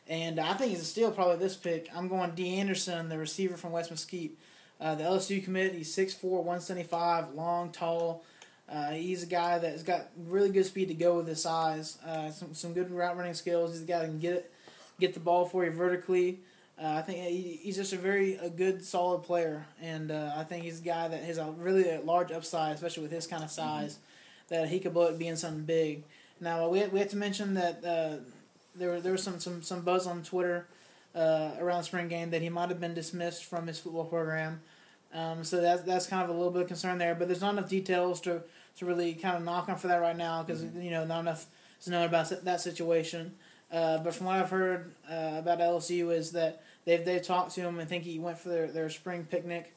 and 0.08 0.38
I 0.40 0.54
think 0.54 0.70
he's 0.70 0.80
a 0.80 0.84
steal 0.84 1.10
probably 1.12 1.36
this 1.36 1.56
pick. 1.56 1.88
I'm 1.94 2.08
going 2.08 2.32
Dee 2.32 2.56
Anderson, 2.58 3.08
the 3.08 3.18
receiver 3.18 3.56
from 3.56 3.72
West 3.72 3.90
Mesquite. 3.90 4.38
Uh, 4.80 4.94
the 4.94 5.04
LSU 5.04 5.42
commit. 5.42 5.74
He's 5.74 5.94
6'4", 5.94 6.22
175, 6.22 7.34
long, 7.34 7.70
tall. 7.72 8.24
Uh, 8.68 8.90
he's 8.90 9.22
a 9.22 9.26
guy 9.26 9.58
that's 9.58 9.82
got 9.82 10.08
really 10.26 10.50
good 10.50 10.66
speed 10.66 10.88
to 10.88 10.94
go 10.94 11.16
with 11.16 11.28
his 11.28 11.40
size. 11.40 11.98
Uh, 12.06 12.30
some 12.30 12.52
some 12.52 12.72
good 12.72 12.90
route 12.90 13.16
running 13.16 13.34
skills. 13.34 13.72
He's 13.72 13.82
a 13.82 13.86
guy 13.86 14.00
that 14.00 14.06
can 14.06 14.18
get 14.18 14.32
it, 14.34 14.52
get 14.98 15.14
the 15.14 15.20
ball 15.20 15.46
for 15.46 15.64
you 15.64 15.70
vertically. 15.70 16.40
Uh, 16.82 16.88
I 16.88 17.02
think 17.02 17.20
he, 17.20 17.60
he's 17.62 17.76
just 17.76 17.92
a 17.92 17.96
very 17.96 18.34
a 18.34 18.50
good 18.50 18.84
solid 18.84 19.22
player, 19.22 19.66
and 19.80 20.10
uh, 20.10 20.32
I 20.36 20.42
think 20.42 20.64
he's 20.64 20.80
a 20.80 20.84
guy 20.84 21.06
that 21.08 21.22
has 21.22 21.38
a 21.38 21.46
really 21.56 21.88
a 21.88 22.00
large 22.00 22.32
upside, 22.32 22.74
especially 22.74 23.04
with 23.04 23.12
his 23.12 23.26
kind 23.26 23.44
of 23.44 23.50
size, 23.50 23.98
that 24.48 24.68
he 24.68 24.80
could 24.80 24.92
blow 24.92 25.06
it 25.06 25.18
being 25.18 25.36
something 25.36 25.64
big. 25.64 26.02
Now 26.40 26.68
we 26.68 26.84
we 26.86 26.98
have 26.98 27.10
to 27.10 27.16
mention 27.16 27.54
that 27.54 27.84
uh, 27.84 28.16
there 28.74 28.90
were 28.90 29.00
there 29.00 29.12
was 29.12 29.22
some 29.22 29.38
some 29.38 29.62
some 29.62 29.82
buzz 29.82 30.08
on 30.08 30.24
Twitter 30.24 30.66
uh, 31.16 31.52
around 31.58 31.78
the 31.78 31.84
spring 31.84 32.08
game 32.08 32.30
that 32.30 32.42
he 32.42 32.48
might 32.50 32.68
have 32.68 32.80
been 32.80 32.94
dismissed 32.94 33.44
from 33.44 33.66
his 33.66 33.78
football 33.78 34.04
program. 34.04 34.60
Um, 35.14 35.44
so 35.44 35.60
that's 35.60 35.82
that's 35.82 36.06
kind 36.06 36.22
of 36.22 36.28
a 36.28 36.32
little 36.32 36.50
bit 36.50 36.62
of 36.62 36.68
concern 36.68 36.98
there, 36.98 37.14
but 37.14 37.26
there's 37.26 37.40
not 37.40 37.54
enough 37.54 37.70
details 37.70 38.20
to 38.22 38.42
to 38.78 38.84
really 38.84 39.14
kind 39.14 39.36
of 39.36 39.42
knock 39.42 39.68
on 39.68 39.76
for 39.76 39.88
that 39.88 40.00
right 40.00 40.16
now 40.16 40.42
because 40.42 40.62
you 40.62 40.90
know 40.90 41.04
not 41.04 41.20
enough 41.20 41.46
is 41.80 41.88
known 41.88 42.04
about 42.04 42.28
that 42.44 42.60
situation. 42.60 43.34
Uh, 43.72 43.98
but 43.98 44.14
from 44.14 44.26
what 44.26 44.36
I've 44.36 44.50
heard 44.50 44.92
uh, 45.10 45.36
about 45.38 45.58
LSU 45.58 46.12
is 46.12 46.32
that 46.32 46.62
they've 46.84 47.04
they've 47.04 47.22
talked 47.22 47.54
to 47.54 47.62
him 47.62 47.78
and 47.78 47.88
think 47.88 48.04
he 48.04 48.18
went 48.18 48.38
for 48.38 48.50
their, 48.50 48.66
their 48.66 48.90
spring 48.90 49.26
picnic 49.28 49.74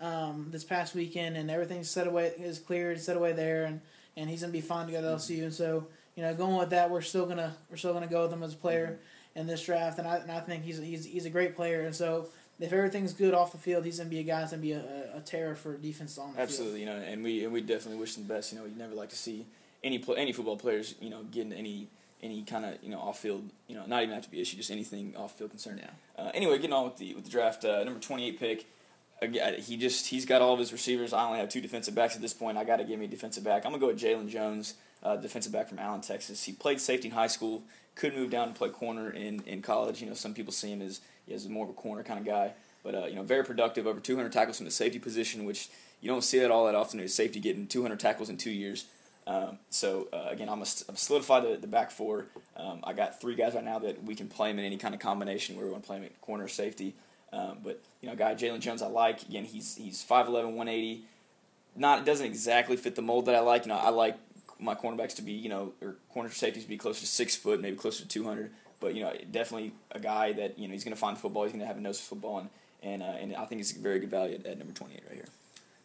um, 0.00 0.48
this 0.50 0.64
past 0.64 0.94
weekend 0.94 1.36
and 1.36 1.50
everything's 1.50 1.90
set 1.90 2.06
away 2.06 2.32
is 2.38 2.58
cleared 2.58 3.00
set 3.00 3.16
away 3.16 3.32
there 3.32 3.64
and, 3.64 3.80
and 4.16 4.30
he's 4.30 4.40
gonna 4.40 4.52
be 4.52 4.60
fine 4.60 4.86
to 4.86 4.92
go 4.92 5.00
to 5.00 5.06
LSU. 5.08 5.42
And 5.42 5.52
so 5.52 5.86
you 6.16 6.22
know, 6.22 6.34
going 6.34 6.56
with 6.56 6.70
that, 6.70 6.90
we're 6.90 7.02
still 7.02 7.26
gonna 7.26 7.54
we're 7.70 7.76
still 7.76 7.92
gonna 7.92 8.06
go 8.06 8.22
with 8.22 8.32
him 8.32 8.42
as 8.42 8.54
a 8.54 8.56
player 8.56 8.98
in 9.38 9.46
this 9.46 9.64
draft, 9.64 9.98
and 9.98 10.06
I 10.08 10.16
and 10.16 10.30
I 10.30 10.40
think 10.40 10.64
he's 10.64 10.78
he's 10.78 11.04
he's 11.04 11.24
a 11.24 11.30
great 11.30 11.54
player. 11.56 11.82
And 11.82 11.94
so 11.94 12.26
if 12.60 12.72
everything's 12.72 13.12
good 13.12 13.34
off 13.34 13.52
the 13.52 13.58
field, 13.58 13.84
he's 13.84 13.98
gonna 13.98 14.10
be 14.10 14.18
a 14.18 14.24
guy 14.24 14.40
that's 14.40 14.50
gonna 14.50 14.62
be 14.62 14.72
a, 14.72 14.82
a 15.14 15.20
terror 15.20 15.54
for 15.54 15.76
defense 15.76 16.18
on 16.18 16.34
the 16.34 16.40
Absolutely, 16.40 16.84
field. 16.84 16.94
you 16.96 17.00
know, 17.00 17.06
and 17.06 17.22
we 17.22 17.44
and 17.44 17.52
we 17.52 17.60
definitely 17.60 18.00
wish 18.00 18.16
him 18.16 18.26
the 18.26 18.34
best. 18.34 18.52
You 18.52 18.58
know, 18.58 18.64
you 18.64 18.74
never 18.76 18.94
like 18.94 19.10
to 19.10 19.16
see 19.16 19.46
any 19.84 19.98
pl- 19.98 20.16
any 20.16 20.32
football 20.32 20.56
players, 20.56 20.94
you 21.00 21.08
know, 21.10 21.22
getting 21.22 21.52
any 21.52 21.88
any 22.20 22.42
kind 22.42 22.64
of 22.64 22.82
you 22.82 22.90
know 22.90 22.98
off 22.98 23.20
field, 23.20 23.48
you 23.68 23.76
know, 23.76 23.86
not 23.86 24.02
even 24.02 24.14
have 24.14 24.24
to 24.24 24.30
be 24.30 24.40
issue, 24.40 24.56
just 24.56 24.70
anything 24.72 25.14
off 25.16 25.38
field 25.38 25.50
concern. 25.50 25.78
Yeah. 25.78 26.22
Uh, 26.22 26.30
anyway, 26.34 26.56
getting 26.56 26.72
on 26.72 26.84
with 26.84 26.96
the 26.96 27.14
with 27.14 27.24
the 27.24 27.30
draft, 27.30 27.64
uh, 27.64 27.84
number 27.84 28.00
twenty 28.00 28.26
eight 28.26 28.38
pick. 28.40 28.66
Again, 29.20 29.54
he 29.60 29.76
just 29.76 30.06
he's 30.06 30.24
got 30.26 30.42
all 30.42 30.52
of 30.52 30.58
his 30.60 30.72
receivers. 30.72 31.12
I 31.12 31.24
only 31.26 31.38
have 31.40 31.48
two 31.48 31.60
defensive 31.60 31.94
backs 31.94 32.14
at 32.14 32.22
this 32.22 32.34
point. 32.34 32.56
I 32.56 32.62
got 32.64 32.76
to 32.76 32.84
give 32.84 32.98
me 33.00 33.06
a 33.06 33.08
defensive 33.08 33.42
back. 33.42 33.64
I'm 33.64 33.72
gonna 33.72 33.80
go 33.80 33.88
with 33.88 34.00
Jalen 34.00 34.28
Jones, 34.28 34.74
uh, 35.02 35.16
defensive 35.16 35.52
back 35.52 35.68
from 35.68 35.78
Allen, 35.78 36.00
Texas. 36.00 36.44
He 36.44 36.52
played 36.52 36.80
safety 36.80 37.08
in 37.08 37.14
high 37.14 37.26
school. 37.26 37.62
Could 37.94 38.14
move 38.14 38.30
down 38.30 38.48
and 38.48 38.56
play 38.56 38.68
corner 38.68 39.10
in, 39.10 39.42
in 39.46 39.62
college. 39.62 40.00
You 40.00 40.08
know, 40.08 40.14
some 40.14 40.34
people 40.34 40.52
see 40.52 40.70
him 40.70 40.82
as 40.82 41.00
as 41.30 41.48
more 41.48 41.64
of 41.64 41.70
a 41.70 41.74
corner 41.74 42.02
kind 42.02 42.18
of 42.18 42.24
guy. 42.24 42.52
But 42.82 42.94
uh, 42.94 43.06
you 43.06 43.16
know, 43.16 43.22
very 43.22 43.44
productive. 43.44 43.86
Over 43.86 44.00
200 44.00 44.32
tackles 44.32 44.58
from 44.58 44.66
the 44.66 44.72
safety 44.72 44.98
position, 44.98 45.44
which 45.44 45.68
you 46.00 46.08
don't 46.08 46.22
see 46.22 46.38
that 46.38 46.50
all 46.50 46.66
that 46.66 46.74
often. 46.74 47.00
Is 47.00 47.14
safety 47.14 47.40
getting 47.40 47.66
200 47.66 47.98
tackles 47.98 48.28
in 48.28 48.36
two 48.36 48.50
years. 48.50 48.86
Um, 49.26 49.58
so 49.68 50.08
uh, 50.12 50.28
again, 50.30 50.48
I'm 50.48 50.56
gonna 50.56 50.66
solidify 50.66 51.40
the, 51.40 51.56
the 51.56 51.66
back 51.66 51.90
four. 51.90 52.26
Um, 52.56 52.80
I 52.82 52.94
got 52.94 53.20
three 53.20 53.34
guys 53.34 53.54
right 53.54 53.64
now 53.64 53.78
that 53.80 54.02
we 54.02 54.14
can 54.14 54.26
play 54.26 54.50
him 54.50 54.58
in 54.58 54.64
any 54.64 54.78
kind 54.78 54.94
of 54.94 55.00
combination 55.00 55.56
where 55.56 55.66
we 55.66 55.70
want 55.70 55.84
to 55.84 55.86
play 55.86 55.98
him 55.98 56.04
at 56.04 56.18
corner, 56.22 56.48
safety. 56.48 56.94
Um, 57.30 57.58
but 57.62 57.82
you 58.00 58.08
know, 58.08 58.16
guy 58.16 58.34
Jalen 58.34 58.60
Jones, 58.60 58.80
I 58.80 58.86
like. 58.86 59.22
Again, 59.22 59.44
he's 59.44 59.76
he's 59.76 60.02
5'11", 60.02 60.54
180. 60.54 61.02
Not 61.76 62.00
it 62.00 62.04
doesn't 62.06 62.24
exactly 62.24 62.76
fit 62.76 62.94
the 62.94 63.02
mold 63.02 63.26
that 63.26 63.34
I 63.34 63.40
like. 63.40 63.66
You 63.66 63.68
know, 63.68 63.76
I 63.76 63.90
like 63.90 64.16
my 64.60 64.74
cornerbacks 64.74 65.14
to 65.16 65.22
be 65.22 65.32
you 65.32 65.48
know 65.48 65.72
or 65.80 65.96
corner 66.12 66.30
safeties 66.30 66.64
to 66.64 66.68
be 66.68 66.76
closer 66.76 67.00
to 67.00 67.06
six 67.06 67.36
foot, 67.36 67.60
maybe 67.60 67.76
closer 67.76 68.02
to 68.02 68.08
200. 68.08 68.50
But 68.80 68.94
you 68.94 69.02
know, 69.02 69.12
definitely 69.30 69.72
a 69.90 70.00
guy 70.00 70.32
that 70.34 70.58
you 70.58 70.68
know 70.68 70.72
he's 70.72 70.84
going 70.84 70.94
to 70.94 71.00
find 71.00 71.18
football. 71.18 71.44
He's 71.44 71.52
going 71.52 71.60
to 71.60 71.66
have 71.66 71.78
a 71.78 71.80
nose 71.80 72.00
for 72.00 72.10
football, 72.10 72.38
and 72.38 72.50
and 72.82 73.02
uh, 73.02 73.16
and 73.20 73.36
I 73.36 73.44
think 73.44 73.60
he's 73.60 73.76
a 73.76 73.80
very 73.80 73.98
good 73.98 74.10
value 74.10 74.34
at, 74.34 74.46
at 74.46 74.58
number 74.58 74.72
28 74.72 75.02
right 75.06 75.14
here. 75.14 75.28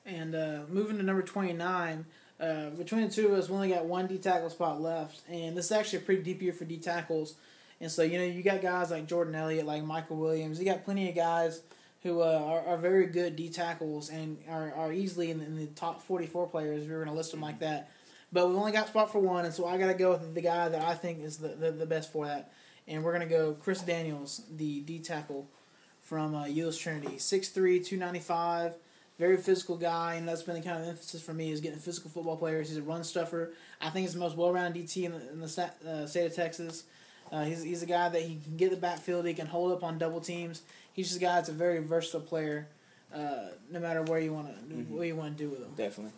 And 0.06 0.36
uh, 0.36 0.60
moving 0.70 0.98
to 0.98 1.04
number 1.04 1.22
29, 1.22 2.06
uh, 2.40 2.70
between 2.72 3.08
the 3.08 3.14
two 3.14 3.28
of 3.28 3.34
us, 3.34 3.50
we 3.50 3.56
only 3.56 3.70
got 3.70 3.86
one 3.86 4.08
D 4.08 4.18
tackle 4.18 4.50
spot 4.50 4.82
left. 4.82 5.22
And 5.30 5.56
this 5.56 5.66
is 5.66 5.72
actually 5.72 6.00
a 6.00 6.02
pretty 6.02 6.24
deep 6.24 6.42
year 6.42 6.54
for 6.54 6.66
D 6.66 6.78
tackles. 6.78 7.36
And 7.80 7.92
so, 7.92 8.04
you 8.04 8.18
know, 8.18 8.24
you 8.24 8.44
got 8.44 8.62
guys 8.62 8.92
like 8.92 9.08
Jordan 9.08 9.36
Elliott, 9.36 9.66
like 9.66 9.84
Michael 9.84 10.18
Williams. 10.18 10.60
You 10.60 10.66
got 10.66 10.84
plenty 10.84 11.10
of 11.10 11.16
guys 11.16 11.62
who 12.04 12.22
uh, 12.22 12.42
are, 12.46 12.68
are 12.68 12.78
very 12.78 13.08
good 13.08 13.36
D 13.36 13.50
tackles 13.50 14.10
and 14.10 14.38
are, 14.50 14.74
are 14.74 14.92
easily 14.92 15.32
in 15.32 15.40
the, 15.40 15.46
in 15.46 15.56
the 15.56 15.68
top 15.68 16.02
44 16.02 16.48
players 16.48 16.84
if 16.84 16.88
we 16.88 16.94
were 16.94 17.04
going 17.04 17.14
to 17.14 17.18
list 17.18 17.32
them 17.32 17.42
like 17.42 17.60
that. 17.60 17.90
But 18.34 18.48
we've 18.48 18.58
only 18.58 18.72
got 18.72 18.88
spot 18.88 19.12
for 19.12 19.20
one, 19.20 19.46
and 19.46 19.54
so 19.54 19.66
I 19.68 19.78
got 19.78 19.88
to 19.88 19.94
go 19.94 20.12
with 20.12 20.34
the 20.34 20.42
guy 20.42 20.68
that 20.68 20.82
I 20.82 20.96
think 20.96 21.24
is 21.24 21.38
the, 21.38 21.50
the, 21.50 21.72
the 21.72 21.86
best 21.86 22.12
for 22.12 22.26
that. 22.26 22.52
And 22.88 23.04
we're 23.04 23.16
going 23.16 23.30
to 23.30 23.34
go 23.34 23.54
Chris 23.54 23.82
Daniels, 23.82 24.42
the 24.52 24.82
D 24.82 25.00
tackle 25.00 25.48
from 26.02 26.36
uh, 26.36 26.46
Euless 26.46 26.80
Trinity. 26.80 27.16
6'3", 27.16 27.54
295 27.86 28.74
very 29.20 29.38
physical 29.38 29.78
guy, 29.78 30.16
and 30.16 30.28
that's 30.28 30.44
been 30.44 30.56
the 30.56 30.62
kind 30.62 30.82
of 30.82 30.88
emphasis 30.88 31.22
for 31.22 31.34
me 31.34 31.52
is 31.52 31.62
getting 31.62 31.80
physical 31.80 32.10
football 32.10 32.38
players. 32.38 32.70
He's 32.70 32.78
a 32.78 32.82
run 32.82 33.04
stuffer. 33.04 33.54
I 33.80 33.90
think 33.90 34.06
he's 34.06 34.14
the 34.14 34.20
most 34.20 34.36
well-rounded 34.36 34.86
DT 34.86 35.04
in 35.04 35.12
the, 35.12 35.30
in 35.32 35.40
the 35.40 35.72
uh, 35.88 36.08
state 36.08 36.26
of 36.26 36.36
Texas. 36.36 36.84
Uh, 37.32 37.44
he's, 37.44 37.64
he's 37.64 37.84
a 37.84 37.86
guy 37.86 38.10
that 38.10 38.22
he 38.22 38.40
can 38.44 38.58
get 38.58 38.72
the 38.72 38.78
backfield. 38.78 39.26
He 39.26 39.34
can 39.34 39.48
hold 39.48 39.72
up 39.72 39.84
on 39.84 39.98
double 39.98 40.20
teams. 40.20 40.64
He's 40.94 41.08
just 41.08 41.20
a 41.20 41.22
guy 41.22 41.36
that's 41.36 41.50
a 41.50 41.54
very 41.54 41.80
versatile 41.80 42.22
player. 42.22 42.68
Uh, 43.14 43.50
no 43.70 43.80
matter 43.80 44.02
where 44.02 44.20
you 44.20 44.34
want 44.34 44.48
to 44.48 44.54
mm-hmm. 44.54 44.92
what 44.92 45.06
you 45.06 45.16
want 45.16 45.38
to 45.38 45.44
do 45.44 45.48
with 45.48 45.60
him. 45.60 45.72
Definitely. 45.78 46.14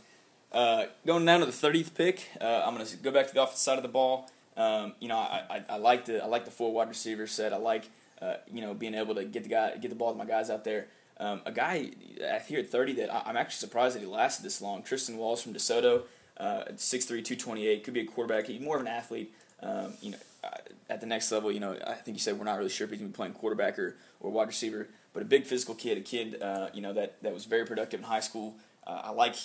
Uh, 0.56 0.86
going 1.06 1.26
down 1.26 1.42
to 1.42 1.46
the 1.46 1.52
thirtieth 1.52 1.94
pick, 1.94 2.30
uh, 2.40 2.64
I'm 2.66 2.74
going 2.74 2.88
to 2.88 2.98
go 2.98 3.12
back 3.12 3.28
to 3.28 3.34
the 3.34 3.44
offensive 3.44 3.60
side 3.60 3.78
of 3.78 3.84
the 3.84 3.90
ball. 3.90 4.32
Um, 4.56 4.94
you 5.02 5.10
know, 5.10 5.18
I, 5.18 5.44
I, 5.50 5.64
I, 5.72 5.76
like 5.76 6.06
the 6.06 6.24
I 6.24 6.28
like 6.28 6.46
the 6.46 6.52
four 6.52 6.72
wide 6.72 6.88
receiver 6.88 7.28
set. 7.28 7.52
I 7.52 7.58
like 7.58 7.90
uh, 8.22 8.36
you 8.52 8.62
know 8.62 8.74
being 8.74 8.96
able 8.96 9.16
to 9.16 9.26
get 9.26 9.44
the 9.44 9.50
guy 9.50 9.76
get 9.76 9.90
the 9.90 9.96
ball 9.96 10.14
to 10.14 10.18
my 10.18 10.24
guys 10.24 10.50
out 10.50 10.64
there. 10.64 10.88
Um, 11.18 11.42
a 11.46 11.52
guy 11.52 11.92
here 12.48 12.60
at 12.60 12.70
30 12.70 12.94
that 12.94 13.14
I, 13.14 13.30
am 13.30 13.38
actually 13.38 13.68
surprised 13.68 13.96
that 13.96 14.00
he 14.00 14.06
lasted 14.06 14.44
this 14.44 14.62
long. 14.62 14.82
Tristan 14.82 15.18
Walls 15.18 15.42
from 15.42 15.54
DeSoto, 15.54 16.04
uh, 16.36 16.64
6'3", 16.76 17.08
228, 17.08 17.84
could 17.86 17.94
be 17.94 18.02
a 18.02 18.06
quarterback. 18.06 18.48
He's 18.48 18.60
more 18.60 18.76
of 18.76 18.82
an 18.82 18.90
athlete. 18.90 19.34
Um, 19.62 19.94
you 20.02 20.12
know, 20.12 20.18
at 20.90 21.00
the 21.00 21.08
next 21.08 21.32
level, 21.32 21.54
you 21.54 21.62
know, 21.62 21.78
I 21.88 21.94
think 21.94 22.16
you 22.16 22.20
said 22.20 22.38
we're 22.38 22.44
not 22.44 22.58
really 22.58 22.70
sure 22.70 22.84
if 22.84 22.92
he's 22.92 23.00
going 23.00 23.12
to 23.12 23.14
be 23.14 23.16
playing 23.16 23.34
quarterback 23.34 23.80
or, 23.80 23.96
or 24.20 24.30
wide 24.30 24.48
receiver, 24.48 24.90
but 25.14 25.22
a 25.22 25.26
big 25.26 25.46
physical 25.46 25.74
kid, 25.74 25.98
a 25.98 26.02
kid, 26.02 26.42
uh, 26.42 26.68
you 26.74 26.82
know, 26.82 26.92
that, 26.92 27.22
that 27.24 27.34
was 27.34 27.46
very 27.46 27.66
productive 27.66 28.02
in 28.02 28.06
high 28.06 28.20
school. 28.20 28.56
Uh, 28.86 29.02
I 29.06 29.12
like 29.12 29.36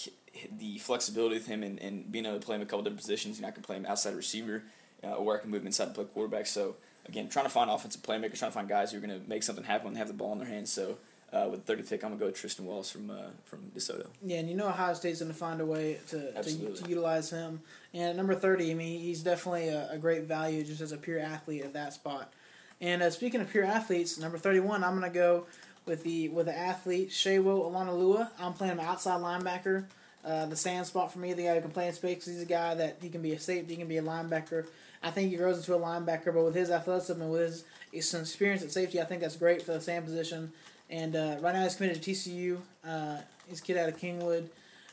the 0.58 0.78
flexibility 0.78 1.34
with 1.34 1.46
him 1.46 1.62
and, 1.62 1.78
and 1.80 2.10
being 2.10 2.26
able 2.26 2.38
to 2.38 2.44
play 2.44 2.56
him 2.56 2.62
a 2.62 2.66
couple 2.66 2.82
different 2.82 3.00
positions. 3.00 3.38
You 3.38 3.42
know, 3.42 3.48
I 3.48 3.50
can 3.52 3.62
play 3.62 3.76
him 3.76 3.86
outside 3.86 4.14
receiver, 4.14 4.62
uh, 5.02 5.14
or 5.14 5.36
I 5.36 5.40
can 5.40 5.50
move 5.50 5.62
him 5.62 5.66
inside 5.66 5.84
and 5.84 5.94
play 5.94 6.04
quarterback. 6.04 6.46
So 6.46 6.76
again, 7.06 7.28
trying 7.28 7.46
to 7.46 7.50
find 7.50 7.70
offensive 7.70 8.02
playmakers, 8.02 8.38
trying 8.38 8.50
to 8.50 8.54
find 8.54 8.68
guys 8.68 8.92
who 8.92 8.98
are 8.98 9.00
going 9.00 9.20
to 9.20 9.28
make 9.28 9.42
something 9.42 9.64
happen 9.64 9.86
when 9.86 9.94
they 9.94 9.98
have 9.98 10.08
the 10.08 10.14
ball 10.14 10.32
in 10.32 10.38
their 10.38 10.48
hands. 10.48 10.70
So 10.72 10.98
uh, 11.32 11.48
with 11.50 11.64
30 11.64 11.84
pick, 11.84 12.02
I'm 12.02 12.10
gonna 12.10 12.18
go 12.18 12.26
with 12.26 12.34
Tristan 12.34 12.66
Wallace 12.66 12.90
from 12.90 13.10
uh, 13.10 13.30
from 13.44 13.60
DeSoto. 13.76 14.06
Yeah, 14.22 14.38
and 14.38 14.48
you 14.48 14.56
know 14.56 14.68
Ohio 14.68 14.94
State's 14.94 15.20
gonna 15.20 15.32
find 15.32 15.60
a 15.60 15.66
way 15.66 15.98
to, 16.08 16.32
to, 16.32 16.42
to, 16.42 16.88
utilize 16.88 17.30
him. 17.30 17.60
And 17.94 18.02
at 18.10 18.16
number 18.16 18.34
30, 18.34 18.70
I 18.70 18.74
mean, 18.74 19.00
he's 19.00 19.22
definitely 19.22 19.68
a, 19.68 19.90
a 19.92 19.98
great 19.98 20.24
value 20.24 20.64
just 20.64 20.80
as 20.80 20.92
a 20.92 20.96
pure 20.96 21.20
athlete 21.20 21.62
at 21.62 21.72
that 21.74 21.92
spot. 21.92 22.32
And 22.80 23.02
uh, 23.02 23.10
speaking 23.10 23.40
of 23.40 23.48
pure 23.50 23.64
athletes, 23.64 24.18
number 24.18 24.38
31, 24.38 24.82
I'm 24.82 24.94
gonna 24.94 25.08
go 25.08 25.46
with 25.86 26.02
the 26.02 26.28
with 26.30 26.46
the 26.46 26.56
athlete 26.56 27.10
Sewo 27.10 27.70
Olonilua. 27.70 28.30
I'm 28.40 28.52
playing 28.52 28.72
him 28.72 28.80
outside 28.80 29.20
linebacker. 29.20 29.84
Uh, 30.24 30.46
the 30.46 30.56
Sam 30.56 30.84
spot 30.84 31.12
for 31.12 31.18
me, 31.18 31.32
the 31.32 31.44
guy 31.44 31.54
who 31.54 31.60
can 31.62 31.70
play 31.70 31.88
in 31.88 31.94
space. 31.94 32.26
He's 32.26 32.42
a 32.42 32.46
guy 32.46 32.74
that 32.74 32.98
he 33.00 33.08
can 33.08 33.22
be 33.22 33.32
a 33.32 33.40
safety, 33.40 33.74
he 33.74 33.78
can 33.78 33.88
be 33.88 33.96
a 33.96 34.02
linebacker. 34.02 34.66
I 35.02 35.10
think 35.10 35.30
he 35.30 35.36
grows 35.36 35.56
into 35.58 35.74
a 35.74 35.78
linebacker, 35.78 36.26
but 36.26 36.44
with 36.44 36.54
his 36.54 36.70
athleticism 36.70 37.22
and 37.22 37.30
with 37.30 37.40
his, 37.40 37.64
his 37.90 38.14
experience 38.14 38.62
at 38.62 38.70
safety, 38.70 39.00
I 39.00 39.04
think 39.04 39.22
that's 39.22 39.36
great 39.36 39.62
for 39.62 39.72
the 39.72 39.80
Sam 39.80 40.02
position. 40.02 40.52
And 40.90 41.16
uh, 41.16 41.36
right 41.40 41.54
now 41.54 41.62
he's 41.62 41.76
committed 41.76 42.02
to 42.02 42.10
TCU. 42.10 42.58
Uh, 42.84 43.18
he's 43.48 43.60
a 43.60 43.62
kid 43.62 43.78
out 43.78 43.88
of 43.88 43.98
Kingwood. 43.98 44.48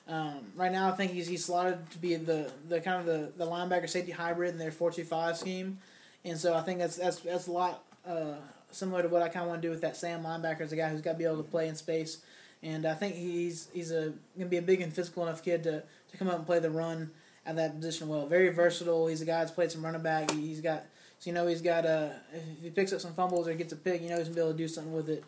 Um, 0.08 0.40
right 0.56 0.72
now 0.72 0.88
I 0.88 0.92
think 0.92 1.12
he's 1.12 1.28
he's 1.28 1.44
slotted 1.44 1.90
to 1.92 1.98
be 1.98 2.16
the, 2.16 2.50
the 2.70 2.80
kind 2.80 3.02
of 3.02 3.06
the, 3.06 3.32
the 3.44 3.50
linebacker 3.50 3.90
safety 3.90 4.14
hybrid 4.14 4.54
in 4.54 4.58
their 4.58 4.72
four 4.72 4.92
two 4.92 5.04
five 5.04 5.38
scheme. 5.38 5.80
And 6.24 6.38
so 6.38 6.54
I 6.54 6.62
think 6.62 6.80
that's 6.80 6.96
that's 6.96 7.20
that's 7.20 7.48
a 7.48 7.52
lot 7.52 7.84
uh, 8.06 8.36
similar 8.72 9.02
to 9.02 9.10
what 9.10 9.22
I 9.22 9.28
kind 9.28 9.44
of 9.44 9.50
want 9.50 9.62
to 9.62 9.68
do 9.68 9.72
with 9.72 9.82
that 9.82 9.98
Sam 9.98 10.24
linebacker 10.24 10.62
as 10.62 10.72
a 10.72 10.76
guy 10.78 10.90
who's 10.90 11.02
got 11.02 11.14
to 11.14 11.18
be 11.18 11.26
able 11.26 11.38
to 11.38 11.50
play 11.50 11.68
in 11.68 11.76
space. 11.76 12.20
And 12.68 12.86
I 12.86 12.96
think 12.96 13.16
he's 13.16 13.70
he's 13.74 13.92
a 13.92 14.14
gonna 14.38 14.50
be 14.50 14.58
a 14.58 14.62
big 14.62 14.82
and 14.82 14.94
physical 14.94 15.24
enough 15.24 15.42
kid 15.42 15.64
to, 15.64 15.84
to 16.12 16.18
come 16.18 16.28
up 16.28 16.36
and 16.36 16.46
play 16.46 16.60
the 16.60 16.70
run 16.70 17.12
at 17.46 17.56
that 17.56 17.76
position 17.76 18.10
well. 18.10 18.26
Very 18.28 18.50
versatile. 18.50 19.08
He's 19.08 19.22
a 19.22 19.26
guy 19.26 19.40
that's 19.40 19.52
played 19.52 19.72
some 19.72 19.86
running 19.86 20.02
back. 20.02 20.32
He's 20.32 20.60
got 20.60 20.84
so 21.18 21.30
you 21.30 21.34
know 21.34 21.48
he's 21.48 21.62
got 21.62 21.86
a 21.86 22.12
if 22.34 22.64
he 22.64 22.70
picks 22.70 22.92
up 22.92 23.00
some 23.00 23.14
fumbles 23.14 23.48
or 23.48 23.54
gets 23.54 23.72
a 23.72 23.78
pick, 23.78 24.02
you 24.02 24.10
know 24.10 24.18
he's 24.18 24.28
gonna 24.28 24.36
be 24.36 24.42
able 24.42 24.52
to 24.52 24.58
do 24.58 24.68
something 24.68 24.94
with 24.94 25.10
it. 25.10 25.24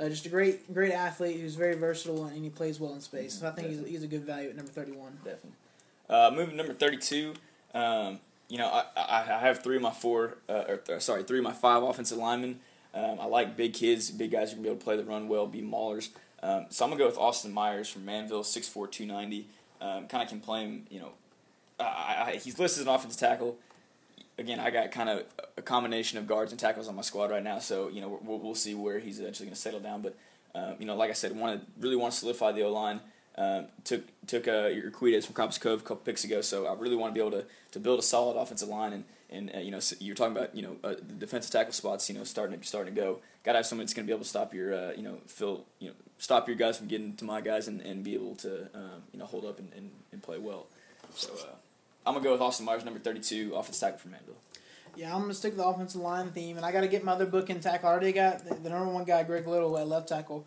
Uh, 0.00 0.08
just 0.08 0.26
a 0.26 0.30
great, 0.30 0.72
great 0.72 0.92
athlete 0.92 1.38
who's 1.38 1.54
very 1.54 1.74
versatile 1.74 2.24
and 2.24 2.42
he 2.42 2.50
plays 2.50 2.80
well 2.80 2.94
in 2.94 3.00
space. 3.02 3.34
So 3.34 3.46
I 3.46 3.50
think 3.50 3.68
he's, 3.68 3.86
he's 3.86 4.02
a 4.02 4.06
good 4.06 4.24
value 4.24 4.48
at 4.48 4.56
number 4.56 4.72
thirty-one. 4.72 5.18
Definitely. 5.24 5.50
Uh, 6.08 6.30
moving 6.34 6.56
number 6.56 6.74
thirty-two. 6.74 7.34
Um, 7.74 8.18
you 8.48 8.58
know, 8.58 8.66
I, 8.66 8.84
I, 8.96 9.36
I 9.36 9.38
have 9.38 9.62
three 9.62 9.76
of 9.76 9.82
my 9.82 9.92
four, 9.92 10.38
uh, 10.48 10.64
or, 10.68 10.80
or, 10.88 11.00
sorry, 11.00 11.22
three 11.22 11.38
of 11.38 11.44
my 11.44 11.52
five 11.52 11.84
offensive 11.84 12.18
linemen. 12.18 12.58
Um, 12.92 13.18
I 13.20 13.26
like 13.26 13.56
big 13.56 13.74
kids, 13.74 14.10
big 14.10 14.32
guys 14.32 14.50
who 14.50 14.56
can 14.56 14.62
be 14.64 14.68
able 14.70 14.78
to 14.78 14.84
play 14.84 14.96
the 14.96 15.04
run 15.04 15.28
well, 15.28 15.46
be 15.46 15.62
maulers. 15.62 16.08
Um, 16.42 16.66
so 16.70 16.84
I'm 16.84 16.90
gonna 16.90 17.00
go 17.00 17.06
with 17.06 17.18
Austin 17.18 17.52
Myers 17.52 17.88
from 17.88 18.06
Manvel, 18.06 18.42
6'4", 18.42 18.90
290. 18.90 19.48
Um, 19.80 20.06
kind 20.08 20.22
of 20.22 20.28
can 20.28 20.40
play 20.40 20.62
him. 20.62 20.86
You 20.90 21.00
know, 21.00 21.12
I, 21.78 22.24
I, 22.26 22.40
he's 22.42 22.58
listed 22.58 22.82
as 22.82 22.86
an 22.86 22.94
offensive 22.94 23.18
tackle 23.18 23.56
again, 24.40 24.58
I 24.58 24.70
got 24.70 24.90
kind 24.90 25.08
of 25.08 25.24
a 25.56 25.62
combination 25.62 26.18
of 26.18 26.26
guards 26.26 26.50
and 26.50 26.58
tackles 26.58 26.88
on 26.88 26.96
my 26.96 27.02
squad 27.02 27.30
right 27.30 27.44
now, 27.44 27.58
so 27.58 27.88
you 27.88 28.00
know 28.00 28.18
we'll, 28.22 28.38
we'll 28.38 28.54
see 28.54 28.74
where 28.74 28.98
he's 28.98 29.20
eventually 29.20 29.46
going 29.46 29.54
to 29.54 29.60
settle 29.60 29.78
down. 29.78 30.02
But 30.02 30.16
um, 30.54 30.74
you 30.80 30.86
know, 30.86 30.96
like 30.96 31.10
I 31.10 31.12
said, 31.12 31.36
want 31.36 31.60
to 31.60 31.66
really 31.80 31.96
want 31.96 32.12
to 32.14 32.18
solidify 32.18 32.52
the 32.52 32.62
O 32.62 32.72
line. 32.72 33.00
Um, 33.36 33.66
took 33.84 34.02
took 34.26 34.48
uh, 34.48 34.70
Urquidez 34.70 35.26
from 35.26 35.34
Copperas 35.34 35.58
Cove 35.58 35.80
a 35.80 35.82
couple 35.82 35.96
picks 35.96 36.24
ago, 36.24 36.40
so 36.40 36.66
I 36.66 36.74
really 36.74 36.96
want 36.96 37.14
to 37.14 37.14
be 37.14 37.24
able 37.24 37.38
to, 37.38 37.46
to 37.72 37.78
build 37.78 38.00
a 38.00 38.02
solid 38.02 38.36
offensive 38.36 38.68
line. 38.68 38.92
And 38.92 39.04
and 39.30 39.50
uh, 39.54 39.58
you 39.58 39.70
know, 39.70 39.80
so 39.80 39.96
you're 40.00 40.14
talking 40.14 40.36
about 40.36 40.54
you 40.54 40.62
know 40.62 40.76
uh, 40.84 40.94
the 40.94 41.14
defensive 41.14 41.52
tackle 41.52 41.72
spots, 41.72 42.08
you 42.08 42.16
know, 42.16 42.24
starting 42.24 42.58
to 42.58 42.66
starting 42.66 42.94
to 42.94 43.00
go. 43.00 43.20
Got 43.44 43.52
to 43.52 43.58
have 43.58 43.66
someone 43.66 43.86
that's 43.86 43.94
going 43.94 44.06
to 44.06 44.10
be 44.10 44.12
able 44.12 44.24
to 44.24 44.28
stop 44.28 44.52
your 44.52 44.74
uh, 44.74 44.92
you 44.96 45.02
know 45.02 45.18
fill 45.26 45.64
you 45.78 45.88
know 45.88 45.94
stop 46.18 46.48
your 46.48 46.56
guys 46.56 46.76
from 46.76 46.88
getting 46.88 47.16
to 47.16 47.24
my 47.24 47.40
guys 47.40 47.68
and, 47.68 47.80
and 47.80 48.04
be 48.04 48.14
able 48.14 48.34
to 48.36 48.68
um, 48.74 49.02
you 49.12 49.18
know 49.18 49.24
hold 49.24 49.44
up 49.44 49.58
and, 49.58 49.72
and, 49.74 49.90
and 50.12 50.22
play 50.22 50.38
well. 50.38 50.66
So. 51.14 51.32
Uh, 51.32 51.54
I'm 52.06 52.14
gonna 52.14 52.24
go 52.24 52.32
with 52.32 52.40
Austin 52.40 52.64
Myers, 52.64 52.84
number 52.84 52.98
32, 52.98 53.54
offensive 53.54 53.80
tackle 53.80 53.98
for 53.98 54.08
Manvel. 54.08 54.34
Yeah, 54.96 55.14
I'm 55.14 55.20
gonna 55.20 55.34
stick 55.34 55.52
with 55.52 55.58
the 55.58 55.66
offensive 55.66 56.00
line 56.00 56.30
theme, 56.30 56.56
and 56.56 56.64
I 56.64 56.72
got 56.72 56.80
to 56.80 56.88
get 56.88 57.04
my 57.04 57.12
other 57.12 57.26
book 57.26 57.50
in 57.50 57.60
tackle. 57.60 57.88
I 57.88 57.92
already 57.92 58.12
got 58.12 58.44
the, 58.44 58.54
the, 58.54 58.70
number 58.70 58.92
one 58.92 59.04
guy, 59.04 59.22
Greg 59.22 59.46
Little, 59.46 59.76
at 59.78 59.86
left 59.86 60.08
tackle, 60.08 60.46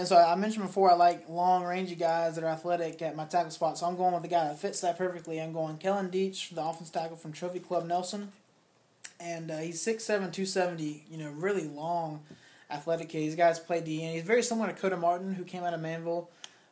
and 0.00 0.08
so 0.08 0.16
I 0.16 0.34
mentioned 0.34 0.64
before 0.64 0.90
I 0.90 0.94
like 0.94 1.28
long, 1.28 1.62
rangy 1.62 1.94
guys 1.94 2.36
that 2.36 2.42
are 2.42 2.48
athletic 2.48 3.02
at 3.02 3.14
my 3.14 3.26
tackle 3.26 3.50
spot. 3.50 3.76
So 3.76 3.84
I'm 3.84 3.96
going 3.96 4.14
with 4.14 4.22
the 4.22 4.28
guy 4.28 4.48
that 4.48 4.58
fits 4.58 4.80
that 4.80 4.96
perfectly. 4.96 5.38
I'm 5.38 5.52
going 5.52 5.76
Kellen 5.76 6.08
Diesch, 6.08 6.54
the 6.54 6.64
offensive 6.64 6.94
tackle 6.94 7.18
from 7.18 7.34
Trophy 7.34 7.58
Club 7.58 7.86
Nelson, 7.86 8.32
and 9.20 9.50
uh, 9.50 9.58
he's 9.58 9.84
6'7", 9.84 10.06
270, 10.06 11.04
You 11.10 11.18
know, 11.18 11.30
really 11.32 11.68
long, 11.68 12.20
athletic 12.70 13.10
kid. 13.10 13.18
These 13.18 13.36
guys 13.36 13.58
play 13.58 13.82
D, 13.82 14.02
and 14.02 14.14
he's 14.14 14.24
very 14.24 14.42
similar 14.42 14.68
to 14.68 14.72
Koda 14.72 14.96
Martin, 14.96 15.34
who 15.34 15.44
came 15.44 15.64
out 15.64 15.74
of 15.74 15.80
Manvel 15.80 16.28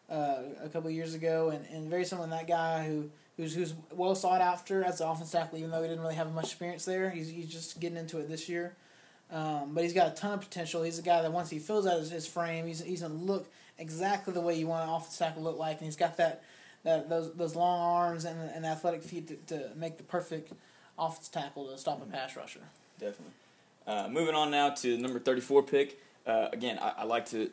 uh, 0.09 0.39
a 0.65 0.71
couple 0.71 0.89
years 0.89 1.13
ago, 1.13 1.51
and, 1.51 1.67
and 1.71 1.91
very 1.91 2.07
similar 2.07 2.29
to 2.29 2.31
that 2.31 2.49
guy 2.49 2.87
who 2.87 3.11
who's 3.37 3.55
who's 3.55 3.75
well 3.93 4.15
sought 4.15 4.41
after 4.41 4.83
as 4.83 5.03
an 5.03 5.09
offensive 5.09 5.39
tackle, 5.39 5.59
even 5.59 5.71
though 5.71 5.83
he 5.83 5.89
didn't 5.89 6.03
really 6.03 6.15
have 6.15 6.33
much 6.33 6.47
experience 6.47 6.87
there. 6.87 7.11
He's 7.11 7.29
he's 7.29 7.53
just 7.53 7.79
getting 7.79 7.99
into 7.99 8.19
it 8.21 8.31
this 8.31 8.49
year. 8.49 8.75
Um, 9.31 9.75
but 9.75 9.83
he's 9.83 9.93
got 9.93 10.13
a 10.13 10.15
ton 10.15 10.33
of 10.33 10.41
potential. 10.41 10.83
He's 10.83 10.99
a 10.99 11.03
guy 11.03 11.23
that 11.23 11.33
once 11.33 11.51
he 11.51 11.59
fills 11.59 11.87
out 11.87 11.99
his, 11.99 12.11
his 12.11 12.27
frame, 12.27 12.67
he's 12.67 12.83
he's 12.83 13.03
gonna 13.03 13.15
look 13.15 13.49
exactly 13.79 14.33
the 14.33 14.41
way 14.41 14.59
you 14.59 14.67
want 14.67 14.89
an 14.89 14.95
offensive 14.95 15.19
tackle 15.19 15.43
to 15.43 15.49
look 15.49 15.59
like, 15.59 15.79
and 15.79 15.85
he's 15.87 15.97
got 15.97 16.17
that, 16.17 16.43
that 16.85 17.09
those 17.09 17.33
those 17.35 17.55
long 17.55 17.81
arms 17.81 18.25
and, 18.25 18.39
and 18.51 18.65
athletic 18.65 19.03
feet 19.03 19.29
to, 19.29 19.37
to 19.55 19.71
make 19.77 19.99
the 19.99 20.03
perfect 20.03 20.53
offensive 20.99 21.33
tackle 21.33 21.69
to 21.69 21.77
stop 21.79 22.03
a 22.03 22.07
pass 22.07 22.37
rusher. 22.37 22.61
Definitely. 22.99 23.35
Uh, 23.87 24.09
moving 24.09 24.35
on 24.35 24.51
now 24.51 24.71
to 24.71 24.99
number 24.99 25.19
34 25.19 25.63
pick. 25.63 25.99
Uh, 26.27 26.49
again, 26.53 26.79
I, 26.79 26.93
I, 26.99 27.05
like 27.05 27.25
to, 27.31 27.51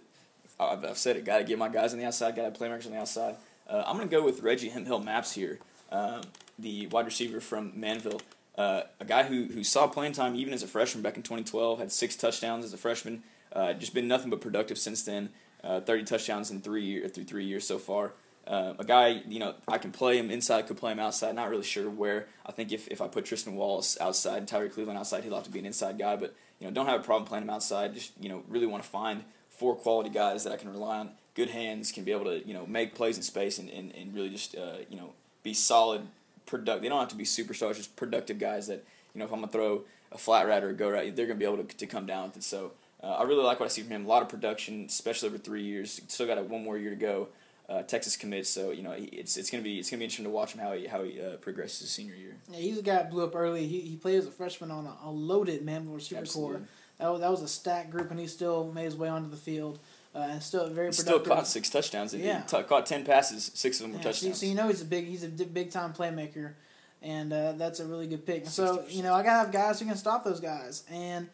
I've, 0.59 0.83
I've 0.83 0.97
said 0.97 1.15
it, 1.15 1.23
got 1.23 1.37
to 1.37 1.45
get 1.45 1.57
my 1.57 1.69
guys 1.69 1.93
on 1.93 1.99
the 1.99 2.05
outside, 2.05 2.35
got 2.35 2.53
to 2.53 2.59
playmakers 2.59 2.85
on 2.85 2.91
the 2.91 2.99
outside. 2.99 3.35
Uh, 3.69 3.83
I'm 3.87 3.95
going 3.95 4.09
to 4.09 4.13
go 4.13 4.21
with 4.21 4.41
Reggie 4.41 4.67
Hemphill-Mapps 4.67 5.33
here, 5.33 5.59
um, 5.93 6.21
the 6.59 6.87
wide 6.87 7.05
receiver 7.05 7.39
from 7.39 7.71
Manvel. 7.71 8.19
Uh, 8.57 8.83
a 8.99 9.05
guy 9.05 9.23
who, 9.23 9.45
who 9.45 9.63
saw 9.63 9.87
playing 9.87 10.13
time 10.13 10.35
even 10.35 10.53
as 10.53 10.63
a 10.63 10.67
freshman 10.67 11.01
back 11.01 11.17
in 11.17 11.23
2012, 11.23 11.79
had 11.79 11.91
six 11.91 12.15
touchdowns 12.15 12.63
as 12.63 12.73
a 12.73 12.77
freshman, 12.77 13.23
uh, 13.53 13.73
just 13.73 13.93
been 13.93 14.07
nothing 14.07 14.29
but 14.29 14.41
productive 14.41 14.77
since 14.77 15.03
then. 15.03 15.29
Uh, 15.63 15.81
30 15.81 16.03
touchdowns 16.03 16.51
in 16.51 16.61
three 16.61 16.83
year, 16.83 17.07
through 17.07 17.23
three 17.23 17.45
years 17.45 17.65
so 17.65 17.79
far. 17.79 18.13
Uh, 18.47 18.73
a 18.77 18.83
guy, 18.83 19.21
you 19.27 19.39
know, 19.39 19.55
I 19.67 19.79
can 19.79 19.91
play 19.91 20.17
him 20.17 20.29
inside, 20.29 20.67
could 20.67 20.77
play 20.77 20.91
him 20.91 20.99
outside. 20.99 21.33
Not 21.33 21.49
really 21.49 21.63
sure 21.63 21.89
where. 21.89 22.27
I 22.45 22.51
think 22.51 22.71
if, 22.71 22.87
if 22.89 23.01
I 23.01 23.07
put 23.07 23.25
Tristan 23.25 23.55
Wallace 23.55 23.97
outside 23.99 24.47
Tyree 24.47 24.69
Cleveland 24.69 24.99
outside, 24.99 25.23
he'll 25.23 25.33
have 25.33 25.45
to 25.45 25.49
be 25.49 25.59
an 25.59 25.65
inside 25.65 25.97
guy. 25.97 26.15
But 26.15 26.35
you 26.59 26.67
know, 26.67 26.73
don't 26.73 26.85
have 26.85 26.99
a 26.99 27.03
problem 27.03 27.27
playing 27.27 27.43
him 27.43 27.49
outside. 27.49 27.95
Just 27.95 28.11
you 28.19 28.29
know, 28.29 28.43
really 28.47 28.67
want 28.67 28.83
to 28.83 28.89
find 28.89 29.23
four 29.49 29.75
quality 29.75 30.09
guys 30.09 30.43
that 30.43 30.53
I 30.53 30.57
can 30.57 30.69
rely 30.69 30.99
on. 30.99 31.11
Good 31.33 31.49
hands, 31.49 31.91
can 31.91 32.03
be 32.03 32.11
able 32.11 32.25
to 32.25 32.47
you 32.47 32.53
know 32.53 32.67
make 32.67 32.93
plays 32.93 33.17
in 33.17 33.23
space 33.23 33.57
and, 33.57 33.69
and, 33.69 33.93
and 33.95 34.13
really 34.13 34.29
just 34.29 34.55
uh, 34.55 34.77
you 34.89 34.97
know 34.97 35.13
be 35.41 35.53
solid, 35.55 36.07
productive. 36.45 36.83
They 36.83 36.89
don't 36.89 36.99
have 36.99 37.09
to 37.09 37.15
be 37.15 37.23
superstars, 37.23 37.75
just 37.75 37.95
productive 37.95 38.39
guys 38.39 38.67
that 38.67 38.83
you 39.13 39.19
know 39.19 39.25
if 39.25 39.31
I'm 39.31 39.39
gonna 39.39 39.51
throw 39.51 39.83
a 40.11 40.17
flat 40.17 40.47
route 40.47 40.63
or 40.63 40.69
a 40.69 40.73
go 40.73 40.89
route, 40.89 41.15
they're 41.15 41.27
gonna 41.27 41.39
be 41.39 41.45
able 41.45 41.63
to, 41.63 41.63
to 41.63 41.85
come 41.85 42.05
down 42.05 42.27
with 42.27 42.37
it. 42.37 42.43
So 42.43 42.71
uh, 43.03 43.07
I 43.07 43.23
really 43.23 43.43
like 43.43 43.59
what 43.59 43.65
I 43.65 43.69
see 43.69 43.81
from 43.81 43.91
him. 43.91 44.05
A 44.05 44.07
lot 44.07 44.21
of 44.21 44.29
production, 44.29 44.85
especially 44.87 45.29
over 45.29 45.37
three 45.37 45.63
years. 45.63 46.01
Still 46.07 46.27
got 46.27 46.37
a, 46.37 46.43
one 46.43 46.63
more 46.63 46.77
year 46.77 46.91
to 46.91 46.95
go 46.95 47.27
uh, 47.67 47.81
Texas 47.83 48.15
commits, 48.15 48.49
So 48.49 48.71
you 48.71 48.83
know 48.83 48.93
it's 48.97 49.37
it's 49.37 49.49
gonna 49.49 49.63
be 49.63 49.79
it's 49.79 49.89
gonna 49.89 49.99
be 49.99 50.05
interesting 50.05 50.25
to 50.25 50.31
watch 50.31 50.53
him 50.53 50.61
how 50.61 50.73
he 50.73 50.85
how 50.85 51.03
he 51.03 51.19
uh, 51.19 51.37
progresses 51.37 51.79
his 51.79 51.89
senior 51.91 52.15
year. 52.15 52.35
Yeah, 52.49 52.59
he's 52.59 52.77
a 52.77 52.83
guy 52.83 52.95
that 52.95 53.09
blew 53.09 53.23
up 53.23 53.35
early. 53.35 53.65
He 53.67 53.81
he 53.81 53.95
played 53.95 54.19
as 54.19 54.27
a 54.27 54.31
freshman 54.31 54.71
on 54.71 54.85
a, 54.85 54.95
a 55.03 55.09
loaded 55.09 55.65
Manvel 55.65 55.95
receiver 55.95 56.21
Absolutely. 56.21 56.57
core. 56.57 56.67
That 56.99 57.11
was, 57.11 57.21
that 57.21 57.31
was 57.31 57.41
a 57.41 57.47
stacked 57.47 57.89
group, 57.89 58.09
and 58.11 58.19
he 58.19 58.27
still 58.27 58.71
made 58.71 58.85
his 58.85 58.95
way 58.95 59.09
onto 59.09 59.29
the 59.29 59.35
field. 59.35 59.79
Uh, 60.15 60.19
and 60.31 60.41
still 60.41 60.69
very 60.69 60.91
productive. 60.91 60.95
Still 61.05 61.19
caught 61.19 61.45
six 61.45 61.69
touchdowns. 61.69 62.13
Yeah, 62.13 62.41
he 62.41 62.47
t- 62.47 62.63
caught 62.63 62.85
ten 62.85 63.03
passes. 63.03 63.51
Six 63.53 63.79
of 63.79 63.83
them 63.83 63.91
were 63.91 63.97
yeah, 63.97 64.03
touchdowns. 64.03 64.35
So, 64.35 64.45
so, 64.45 64.49
you 64.49 64.55
know 64.55 64.69
he's 64.69 64.81
a 64.81 64.85
big 64.85 65.07
he's 65.07 65.23
a 65.23 65.27
big 65.27 65.71
time 65.71 65.93
playmaker, 65.93 66.53
and 67.01 67.33
uh, 67.33 67.51
that's 67.53 67.81
a 67.81 67.85
really 67.85 68.07
good 68.07 68.25
pick. 68.25 68.47
So 68.47 68.85
you 68.87 69.03
know 69.03 69.13
I 69.13 69.23
gotta 69.23 69.39
have 69.39 69.51
guys 69.51 69.79
who 69.79 69.85
can 69.85 69.97
stop 69.97 70.23
those 70.23 70.39
guys, 70.39 70.83
and 70.89 71.27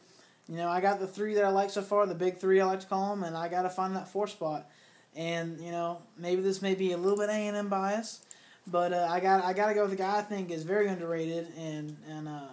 you 0.50 0.58
know 0.58 0.68
I 0.68 0.82
got 0.82 1.00
the 1.00 1.06
three 1.06 1.36
that 1.36 1.46
I 1.46 1.50
like 1.50 1.70
so 1.70 1.84
far, 1.84 2.08
the 2.08 2.16
big 2.16 2.38
three 2.38 2.60
I 2.60 2.66
like 2.66 2.80
to 2.80 2.88
call 2.88 3.16
them, 3.16 3.24
and 3.24 3.38
I 3.38 3.50
gotta 3.50 3.70
find 3.70 3.96
that 3.96 4.08
four 4.08 4.26
spot. 4.26 4.68
And 5.16 5.62
you 5.62 5.70
know, 5.70 6.02
maybe 6.18 6.42
this 6.42 6.64
may 6.64 6.74
be 6.74 6.94
a 6.94 6.98
little 6.98 7.20
bit 7.20 7.30
A 7.30 7.34
and 7.34 7.56
M 7.56 7.70
bias, 7.70 8.22
but 8.66 8.94
uh, 8.94 9.08
I 9.10 9.20
got 9.20 9.44
I 9.44 9.54
got 9.54 9.68
to 9.68 9.76
go 9.76 9.84
with 9.84 9.94
a 9.94 9.98
guy 9.98 10.18
I 10.18 10.22
think 10.24 10.50
is 10.50 10.64
very 10.64 10.88
underrated 10.88 11.50
and 11.56 11.98
and 12.10 12.28
uh, 12.28 12.48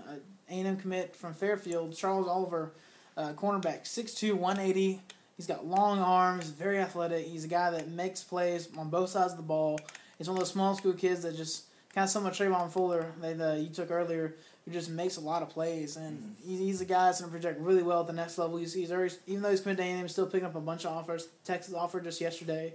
A 0.51 0.53
and 0.53 0.67
M 0.67 0.77
commit 0.77 1.17
from 1.17 1.33
Fairfield, 1.33 1.97
Charles 1.97 2.29
Oliver, 2.29 2.73
uh, 3.17 3.33
cornerback, 3.33 3.85
6'2", 3.85 4.35
180. 4.35 5.01
He's 5.39 5.47
got 5.47 5.65
long 5.65 6.01
arms, 6.01 6.51
very 6.51 6.79
athletic. 6.79 7.25
He's 7.27 7.45
a 7.45 7.49
guy 7.49 7.71
that 7.71 7.89
makes 7.89 8.23
plays 8.25 8.69
on 8.77 8.91
both 8.91 9.11
sides 9.11 9.33
of 9.33 9.39
the 9.39 9.45
ball. 9.45 9.81
He's 10.19 10.29
one 10.29 10.37
of 10.37 10.41
those 10.41 10.51
small 10.51 10.75
school 10.75 10.93
kids 10.93 11.23
that 11.23 11.37
just 11.37 11.63
kind 11.95 12.05
of 12.05 12.11
similar 12.11 12.33
to 12.33 12.43
Trayvon 12.43 12.71
Fuller 12.71 13.13
that 13.21 13.41
uh, 13.41 13.55
you 13.55 13.69
took 13.69 13.91
earlier 13.91 14.35
who 14.65 14.73
just 14.73 14.91
makes 14.91 15.17
a 15.17 15.21
lot 15.21 15.43
of 15.43 15.49
plays, 15.49 15.97
and 15.97 16.19
mm-hmm. 16.19 16.59
he's 16.59 16.81
a 16.81 16.85
guy 16.85 17.07
that's 17.07 17.21
going 17.21 17.31
to 17.31 17.39
project 17.39 17.61
really 17.61 17.85
well 17.85 18.01
at 18.01 18.09
the 18.09 18.13
next 18.13 18.37
level. 18.37 18.59
He's, 18.59 18.75
he's 18.75 18.93
already, 18.93 19.15
even 19.27 19.43
though 19.43 19.51
he's 19.51 19.61
committed 19.61 19.79
to 19.79 19.85
A&M, 19.85 20.03
he's 20.03 20.13
still 20.13 20.27
picking 20.27 20.45
up 20.45 20.57
a 20.57 20.61
bunch 20.61 20.85
of 20.85 20.93
offers. 20.93 21.29
Texas 21.45 21.73
offered 21.73 22.05
just 22.05 22.21
yesterday, 22.21 22.75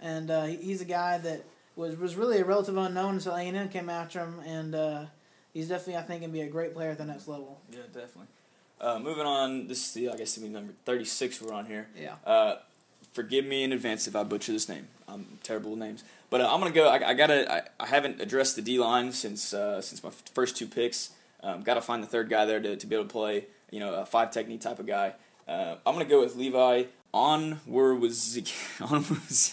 and 0.00 0.30
uh, 0.30 0.44
he's 0.44 0.80
a 0.80 0.86
guy 0.86 1.18
that 1.18 1.44
was 1.76 1.96
was 1.96 2.16
really 2.16 2.38
a 2.38 2.44
relative 2.44 2.76
unknown 2.76 3.14
until 3.14 3.34
A&M 3.34 3.68
came 3.68 3.90
after 3.90 4.20
him, 4.20 4.40
and 4.46 4.74
uh, 4.74 5.04
he's 5.52 5.68
definitely 5.68 5.96
I 5.96 6.02
think 6.02 6.20
going 6.20 6.32
to 6.32 6.38
be 6.38 6.42
a 6.42 6.48
great 6.48 6.74
player 6.74 6.90
at 6.90 6.98
the 6.98 7.04
next 7.04 7.28
level. 7.28 7.60
Yeah, 7.70 7.80
definitely. 7.92 8.28
Uh, 8.80 8.98
moving 8.98 9.26
on, 9.26 9.66
this 9.66 9.86
is 9.86 9.92
the 9.92 10.10
I 10.10 10.16
guess 10.16 10.36
be 10.36 10.48
number 10.48 10.72
thirty 10.84 11.04
six. 11.04 11.40
We're 11.40 11.52
on 11.52 11.66
here. 11.66 11.88
Yeah. 11.96 12.14
Uh, 12.24 12.56
forgive 13.12 13.44
me 13.44 13.64
in 13.64 13.72
advance 13.72 14.06
if 14.06 14.14
I 14.14 14.22
butcher 14.22 14.52
this 14.52 14.68
name. 14.68 14.88
I'm 15.08 15.26
terrible 15.42 15.70
with 15.70 15.80
names, 15.80 16.04
but 16.30 16.40
uh, 16.40 16.52
I'm 16.52 16.60
gonna 16.60 16.72
go. 16.72 16.88
I, 16.88 17.10
I 17.10 17.14
gotta. 17.14 17.52
I, 17.52 17.62
I, 17.80 17.86
haven't 17.86 18.20
addressed 18.20 18.56
the 18.56 18.62
D 18.62 18.78
line 18.78 19.12
since 19.12 19.52
uh, 19.52 19.80
since 19.80 20.02
my 20.04 20.10
first 20.34 20.56
two 20.56 20.66
picks. 20.66 21.10
Um, 21.42 21.62
Got 21.62 21.74
to 21.74 21.80
find 21.80 22.02
the 22.02 22.06
third 22.06 22.28
guy 22.28 22.44
there 22.46 22.60
to, 22.60 22.76
to 22.76 22.86
be 22.86 22.96
able 22.96 23.04
to 23.04 23.12
play, 23.12 23.46
you 23.70 23.78
know, 23.78 23.94
a 23.94 24.04
five 24.04 24.32
technique 24.32 24.60
type 24.60 24.80
of 24.80 24.86
guy. 24.86 25.14
Uh, 25.46 25.76
I'm 25.86 25.94
going 25.94 26.04
to 26.04 26.10
go 26.10 26.20
with 26.20 26.34
Levi 26.34 26.84
on 27.14 27.60
where 27.64 27.94
was 27.94 28.36
on 28.80 29.04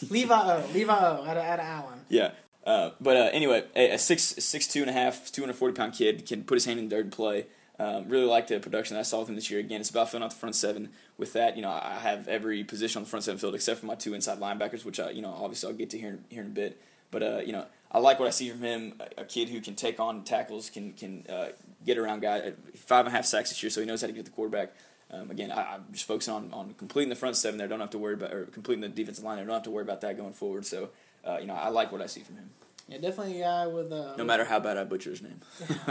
Levi 0.10 0.34
O 0.34 0.66
Levi 0.74 0.94
O 0.94 1.26
out 1.26 1.38
of, 1.38 1.44
out 1.44 1.60
of 1.60 1.66
Allen. 1.66 2.00
Yeah, 2.10 2.32
uh, 2.66 2.92
but 3.00 3.18
uh, 3.18 3.30
anyway, 3.32 3.64
a, 3.76 3.92
a 3.92 3.98
six 3.98 4.24
six 4.24 4.68
two 4.68 4.82
and 4.82 4.90
a 4.90 4.94
half, 4.94 5.32
two 5.32 5.42
hundred 5.42 5.56
forty 5.56 5.74
pound 5.74 5.94
kid 5.94 6.26
can 6.26 6.44
put 6.44 6.56
his 6.56 6.66
hand 6.66 6.80
in 6.80 6.90
the 6.90 6.96
dirt 6.96 7.06
and 7.06 7.12
play. 7.12 7.46
Um, 7.78 8.08
really 8.08 8.26
like 8.26 8.48
the 8.48 8.60
production 8.60 8.96
I 8.96 9.02
saw 9.02 9.20
with 9.20 9.30
him 9.30 9.36
this 9.36 9.52
year. 9.52 9.60
Again, 9.60 9.82
it's 9.82 9.90
about 9.90 10.10
filling 10.10 10.24
out 10.24 10.30
the 10.30 10.38
front 10.38 10.56
seven. 10.56 10.90
With 11.18 11.34
that, 11.34 11.58
you 11.58 11.62
know, 11.62 11.72
I 11.72 12.00
have 12.02 12.28
every 12.28 12.64
position 12.64 13.00
on 13.00 13.04
the 13.04 13.10
front 13.10 13.24
seven 13.24 13.38
field 13.38 13.54
except 13.56 13.82
for 13.82 13.86
my 13.86 13.96
two 13.96 14.14
inside 14.14 14.40
linebackers, 14.40 14.86
which 14.86 15.00
I, 15.00 15.10
you 15.10 15.22
know, 15.22 15.36
obviously 15.38 15.70
I'll 15.70 15.78
get 15.78 15.90
to 15.90 15.98
here 15.98 16.20
here 16.30 16.42
in 16.42 16.48
a 16.48 16.52
bit. 16.52 16.82
But 17.12 17.24
uh, 17.24 17.42
you 17.46 17.52
know, 17.52 17.66
I 17.92 18.00
like 18.00 18.20
what 18.20 18.28
I 18.28 18.32
see 18.32 18.50
from 18.50 18.62
him. 18.62 19.02
A, 19.18 19.26
kid 19.26 19.50
who 19.50 19.62
can 19.62 19.76
take 19.76 20.00
on 20.00 20.24
tackles, 20.24 20.70
can 20.70 20.94
can 20.94 21.26
uh, 21.30 21.48
get 21.86 21.98
around 21.98 22.22
guy. 22.22 22.40
Uh, 22.40 22.52
five 22.78 23.06
and 23.06 23.14
a 23.14 23.18
half 23.18 23.26
sacks 23.26 23.50
this 23.50 23.62
year, 23.62 23.70
so 23.70 23.82
he 23.82 23.88
knows 23.88 24.02
how 24.02 24.08
to 24.08 24.14
get 24.14 24.26
the 24.26 24.32
quarterback. 24.32 24.74
Um, 25.12 25.30
again, 25.30 25.52
I, 25.52 25.76
am 25.76 25.86
just 25.92 26.06
focusing 26.06 26.34
on, 26.34 26.50
on 26.52 26.74
completing 26.78 27.10
the 27.10 27.16
front 27.16 27.36
seven 27.36 27.58
there. 27.58 27.68
Don't 27.68 27.80
have 27.80 27.92
to 27.92 27.98
worry 27.98 28.16
about 28.16 28.34
or 28.34 28.46
completing 28.46 28.82
the 28.82 28.90
defensive 28.90 29.24
line. 29.24 29.38
there. 29.38 29.46
don't 29.46 29.54
have 29.54 29.64
to 29.64 29.72
worry 29.72 29.84
about 29.84 30.02
that 30.02 30.18
going 30.18 30.34
forward. 30.34 30.66
So, 30.66 30.90
uh, 31.26 31.38
you 31.40 31.48
know, 31.48 31.54
I 31.54 31.70
like 31.70 31.92
what 31.92 32.02
I 32.02 32.08
see 32.08 32.22
from 32.22 32.38
him. 32.38 32.50
Yeah, 32.88 33.00
definitely 33.00 33.42
a 33.42 33.46
guy 33.46 33.68
with 33.68 33.92
a. 33.92 34.14
Uh, 34.14 34.16
no 34.18 34.24
matter 34.24 34.46
how 34.46 34.60
bad 34.60 34.78
I 34.78 34.84
butcher 34.84 35.10
his 35.10 35.22
name. 35.22 35.42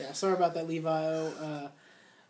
yeah, 0.00 0.12
sorry 0.12 0.34
about 0.34 0.54
that, 0.54 0.66
Levi. 0.66 0.90
Uh, 0.90 1.68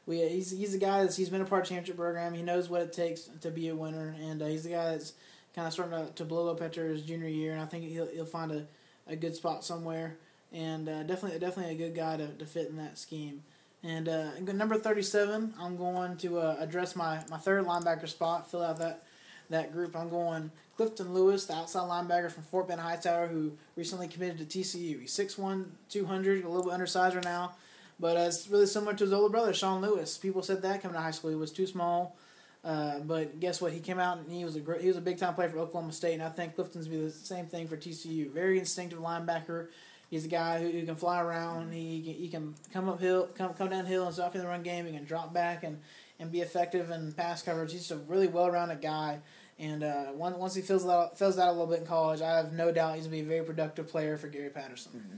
we 0.07 0.19
he's 0.29 0.51
he's 0.51 0.75
a 0.75 0.79
guy 0.79 1.03
that's 1.03 1.17
he's 1.17 1.31
been 1.31 1.41
a 1.41 1.45
part 1.45 1.63
of 1.63 1.69
the 1.69 1.75
championship 1.75 1.97
program. 1.97 2.35
He 2.35 2.43
knows 2.43 2.69
what 2.69 2.83
it 2.83 2.93
takes 2.93 3.29
to 3.41 3.51
be 3.51 3.69
a 3.69 3.75
winner, 3.75 4.15
and 4.21 4.43
uh, 4.43 4.47
he's 4.47 4.65
the 4.65 4.71
guy 4.71 4.91
that's 4.91 5.15
kind 5.55 5.67
of 5.67 5.73
starting 5.73 6.07
to, 6.07 6.13
to 6.13 6.25
blow 6.25 6.51
up 6.51 6.61
after 6.61 6.89
his 6.89 7.03
junior 7.03 7.29
year. 7.29 7.53
And 7.53 7.63
I 7.63 7.67
think 7.67 7.85
he'll 7.85 8.09
he'll 8.09 8.27
find 8.27 8.53
a, 8.53 8.67
a 9.07 9.17
good 9.17 9.35
spot 9.35 9.65
somewhere, 9.65 10.19
and 10.53 10.89
uh, 10.89 11.05
definitely 11.05 11.39
definitely 11.39 11.75
a 11.75 11.79
good 11.79 11.95
guy 11.95 12.19
to, 12.19 12.29
to 12.29 12.45
fit 12.45 12.69
in 12.69 12.77
that 12.77 12.99
scheme. 12.99 13.43
And 13.85 14.09
uh, 14.09 14.39
number 14.41 14.79
37, 14.79 15.55
I'm 15.59 15.77
going 15.77 16.17
to 16.19 16.39
uh, 16.39 16.57
address 16.61 16.95
my, 16.95 17.21
my 17.29 17.39
third 17.39 17.67
linebacker 17.67 18.09
spot, 18.09 18.49
fill 18.49 18.63
out 18.63 18.79
that 18.79 19.03
that 19.51 19.73
group. 19.73 19.97
I'm 19.97 20.09
going 20.09 20.51
Clifton 20.77 21.15
Lewis, 21.15 21.47
the 21.47 21.55
outside 21.55 21.89
linebacker 21.89 22.31
from 22.31 22.45
Fort 22.45 22.69
Bend 22.69 22.81
Hightower, 22.81 23.29
who 23.29 23.53
recently 23.77 24.09
committed 24.09 24.39
to 24.39 24.59
TCU. 24.59 25.01
He's 25.01 25.13
6'1", 25.13 25.67
200, 25.89 26.45
a 26.45 26.49
little 26.49 26.65
bit 26.65 26.73
undersized 26.73 27.15
right 27.15 27.25
now, 27.25 27.53
but 28.01 28.17
uh, 28.17 28.21
it's 28.21 28.49
really 28.49 28.67
similar 28.67 28.95
to 28.95 29.05
his 29.05 29.13
older 29.13 29.31
brother, 29.31 29.53
Sean 29.53 29.83
Lewis. 29.83 30.19
People 30.19 30.43
said 30.43 30.63
that 30.63 30.83
coming 30.83 30.97
to 30.97 31.03
high 31.03 31.11
school. 31.11 31.31
He 31.31 31.37
was 31.37 31.53
too 31.53 31.67
small, 31.67 32.17
uh, 32.65 33.01
but 33.01 33.39
guess 33.39 33.61
what? 33.61 33.73
He 33.73 33.81
came 33.81 33.99
out 33.99 34.19
and 34.19 34.33
he 34.33 34.45
was 34.45 34.57
a 34.57 34.61
great, 34.61 34.81
he 34.81 34.89
was 34.89 34.97
a 34.97 35.03
big 35.03 35.19
time 35.19 35.35
player 35.35 35.51
for 35.51 35.59
Oklahoma 35.59 35.93
State, 35.93 36.15
and 36.15 36.23
I 36.23 36.31
think 36.31 36.55
Clifton's 36.55 36.89
be 36.89 36.97
the 36.97 37.11
same 37.11 37.47
thing 37.47 37.69
for 37.69 37.77
TCU. 37.77 38.31
Very 38.31 38.59
instinctive 38.59 38.99
linebacker 38.99 39.69
He's 40.13 40.27
a 40.27 40.29
guy 40.29 40.61
who, 40.61 40.69
who 40.69 40.85
can 40.85 40.95
fly 40.95 41.23
around. 41.23 41.73
He 41.73 42.03
can, 42.03 42.13
he 42.13 42.29
can 42.29 42.55
come 42.71 42.87
uphill, 42.87 43.31
come 43.35 43.55
come 43.55 43.71
downhill 43.71 44.05
and 44.05 44.13
stop 44.15 44.35
in 44.35 44.43
the 44.43 44.47
run 44.47 44.63
game. 44.63 44.85
He 44.85 44.93
can 44.93 45.05
drop 45.05 45.33
back 45.33 45.65
and, 45.65 45.81
and 46.23 46.33
be 46.33 46.41
effective 46.41 46.91
in 46.91 47.13
pass 47.13 47.43
coverage. 47.43 47.73
He's 47.73 47.89
just 47.89 47.91
a 47.91 47.97
really 47.97 48.29
well 48.29 48.51
rounded 48.51 48.81
guy. 48.81 49.19
And 49.59 49.85
uh, 49.85 50.07
once 50.15 50.37
once 50.37 50.55
he 50.55 50.63
fills 50.63 50.87
out 50.87 51.19
fills 51.19 51.39
out 51.39 51.49
a 51.49 51.53
little 51.53 51.67
bit 51.67 51.81
in 51.81 51.87
college, 51.87 52.23
I 52.23 52.37
have 52.37 52.53
no 52.53 52.73
doubt 52.73 52.95
he's 52.95 53.05
gonna 53.05 53.17
be 53.17 53.21
a 53.21 53.25
very 53.25 53.45
productive 53.45 53.89
player 53.89 54.17
for 54.17 54.29
Gary 54.29 54.49
Patterson. 54.49 54.93
Mm-hmm. 54.97 55.17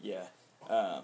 Yeah. 0.00 0.24
Uh, 0.68 1.02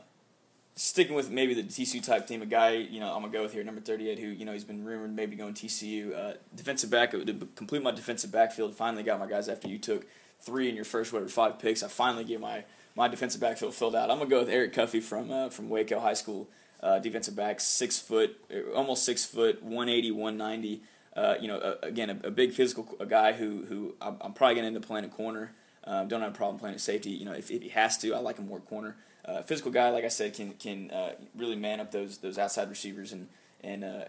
sticking 0.77 1.15
with 1.15 1.31
maybe 1.31 1.55
the 1.55 1.63
TCU 1.63 2.03
type 2.03 2.27
team, 2.27 2.43
a 2.43 2.47
guy 2.47 2.73
you 2.73 3.01
know 3.01 3.13
I'm 3.13 3.23
gonna 3.23 3.33
go 3.33 3.43
with 3.43 3.53
here, 3.53 3.65
number 3.65 3.81
38, 3.81 4.19
who 4.19 4.29
you 4.29 4.45
know 4.45 4.53
he's 4.53 4.65
been 4.65 4.85
rumored 4.85 5.15
maybe 5.15 5.37
going 5.37 5.55
TCU. 5.55 6.17
Uh, 6.17 6.35
defensive 6.55 6.91
back 6.91 7.11
to 7.11 7.25
complete 7.57 7.83
my 7.83 7.91
defensive 7.91 8.31
backfield. 8.31 8.75
Finally 8.75 9.03
got 9.03 9.19
my 9.19 9.27
guys 9.27 9.49
after 9.49 9.69
you 9.69 9.79
took 9.79 10.07
three 10.41 10.69
in 10.69 10.75
your 10.75 10.85
first 10.85 11.13
whatever 11.13 11.31
five 11.31 11.59
picks. 11.59 11.83
I 11.83 11.89
finally 11.89 12.25
get 12.25 12.41
my 12.41 12.65
my 12.95 13.09
defensive 13.09 13.41
backfield 13.41 13.75
filled 13.75 13.97
out. 13.97 14.11
I'm 14.11 14.19
gonna 14.19 14.31
go 14.31 14.41
with 14.41 14.49
Eric 14.49 14.73
Cuffey 14.75 15.03
from 15.03 15.31
uh, 15.31 15.49
from 15.49 15.69
Waco 15.69 15.99
High 15.99 16.15
School. 16.15 16.49
Uh, 16.85 16.99
defensive 16.99 17.35
back, 17.35 17.61
six 17.61 17.99
foot, 17.99 18.37
almost 18.75 19.07
six 19.07 19.25
foot, 19.25 19.63
180, 19.63 20.11
190. 20.11 20.83
Uh, 21.17 21.35
you 21.41 21.49
know, 21.49 21.57
uh, 21.57 21.77
again, 21.83 22.11
a, 22.11 22.29
a, 22.29 22.31
big 22.31 22.53
physical 22.53 22.87
a 23.01 23.07
guy 23.07 23.33
who 23.33 23.65
who 23.65 23.95
I'm, 24.03 24.19
I'm 24.21 24.35
probably 24.35 24.57
gonna 24.57 24.67
end 24.67 24.77
up 24.77 24.85
playing 24.85 25.07
a 25.07 25.09
corner. 25.09 25.53
Um, 25.85 26.09
don't 26.09 26.21
have 26.21 26.33
a 26.33 26.37
problem 26.37 26.59
playing 26.59 26.75
a 26.75 26.79
safety. 26.79 27.09
You 27.09 27.25
know, 27.25 27.33
if, 27.33 27.51
if 27.51 27.63
he 27.63 27.71
has 27.71 27.97
to, 27.99 28.15
I 28.15 28.19
like 28.19 28.37
him 28.37 28.49
more 28.49 28.61
corner. 28.61 28.97
Uh, 29.25 29.41
physical 29.41 29.73
guy, 29.73 29.89
like 29.89 30.05
I 30.05 30.09
said, 30.09 30.35
can 30.35 30.53
can 30.55 30.91
uh, 30.91 31.13
really 31.35 31.57
man 31.57 31.81
up 31.81 31.91
those 31.91 32.19
those 32.19 32.37
outside 32.37 32.69
receivers 32.69 33.13
and 33.13 33.29
and 33.63 34.07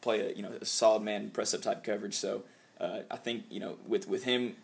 play 0.00 0.20
a 0.20 0.32
you 0.34 0.40
know 0.40 0.52
a 0.58 0.64
solid 0.64 1.02
man 1.02 1.28
press 1.28 1.52
up 1.52 1.60
type 1.60 1.84
coverage. 1.84 2.14
So 2.14 2.44
I 2.80 3.16
think 3.16 3.44
you 3.50 3.60
know 3.60 3.76
with 3.86 4.08
with 4.08 4.24
him 4.24 4.56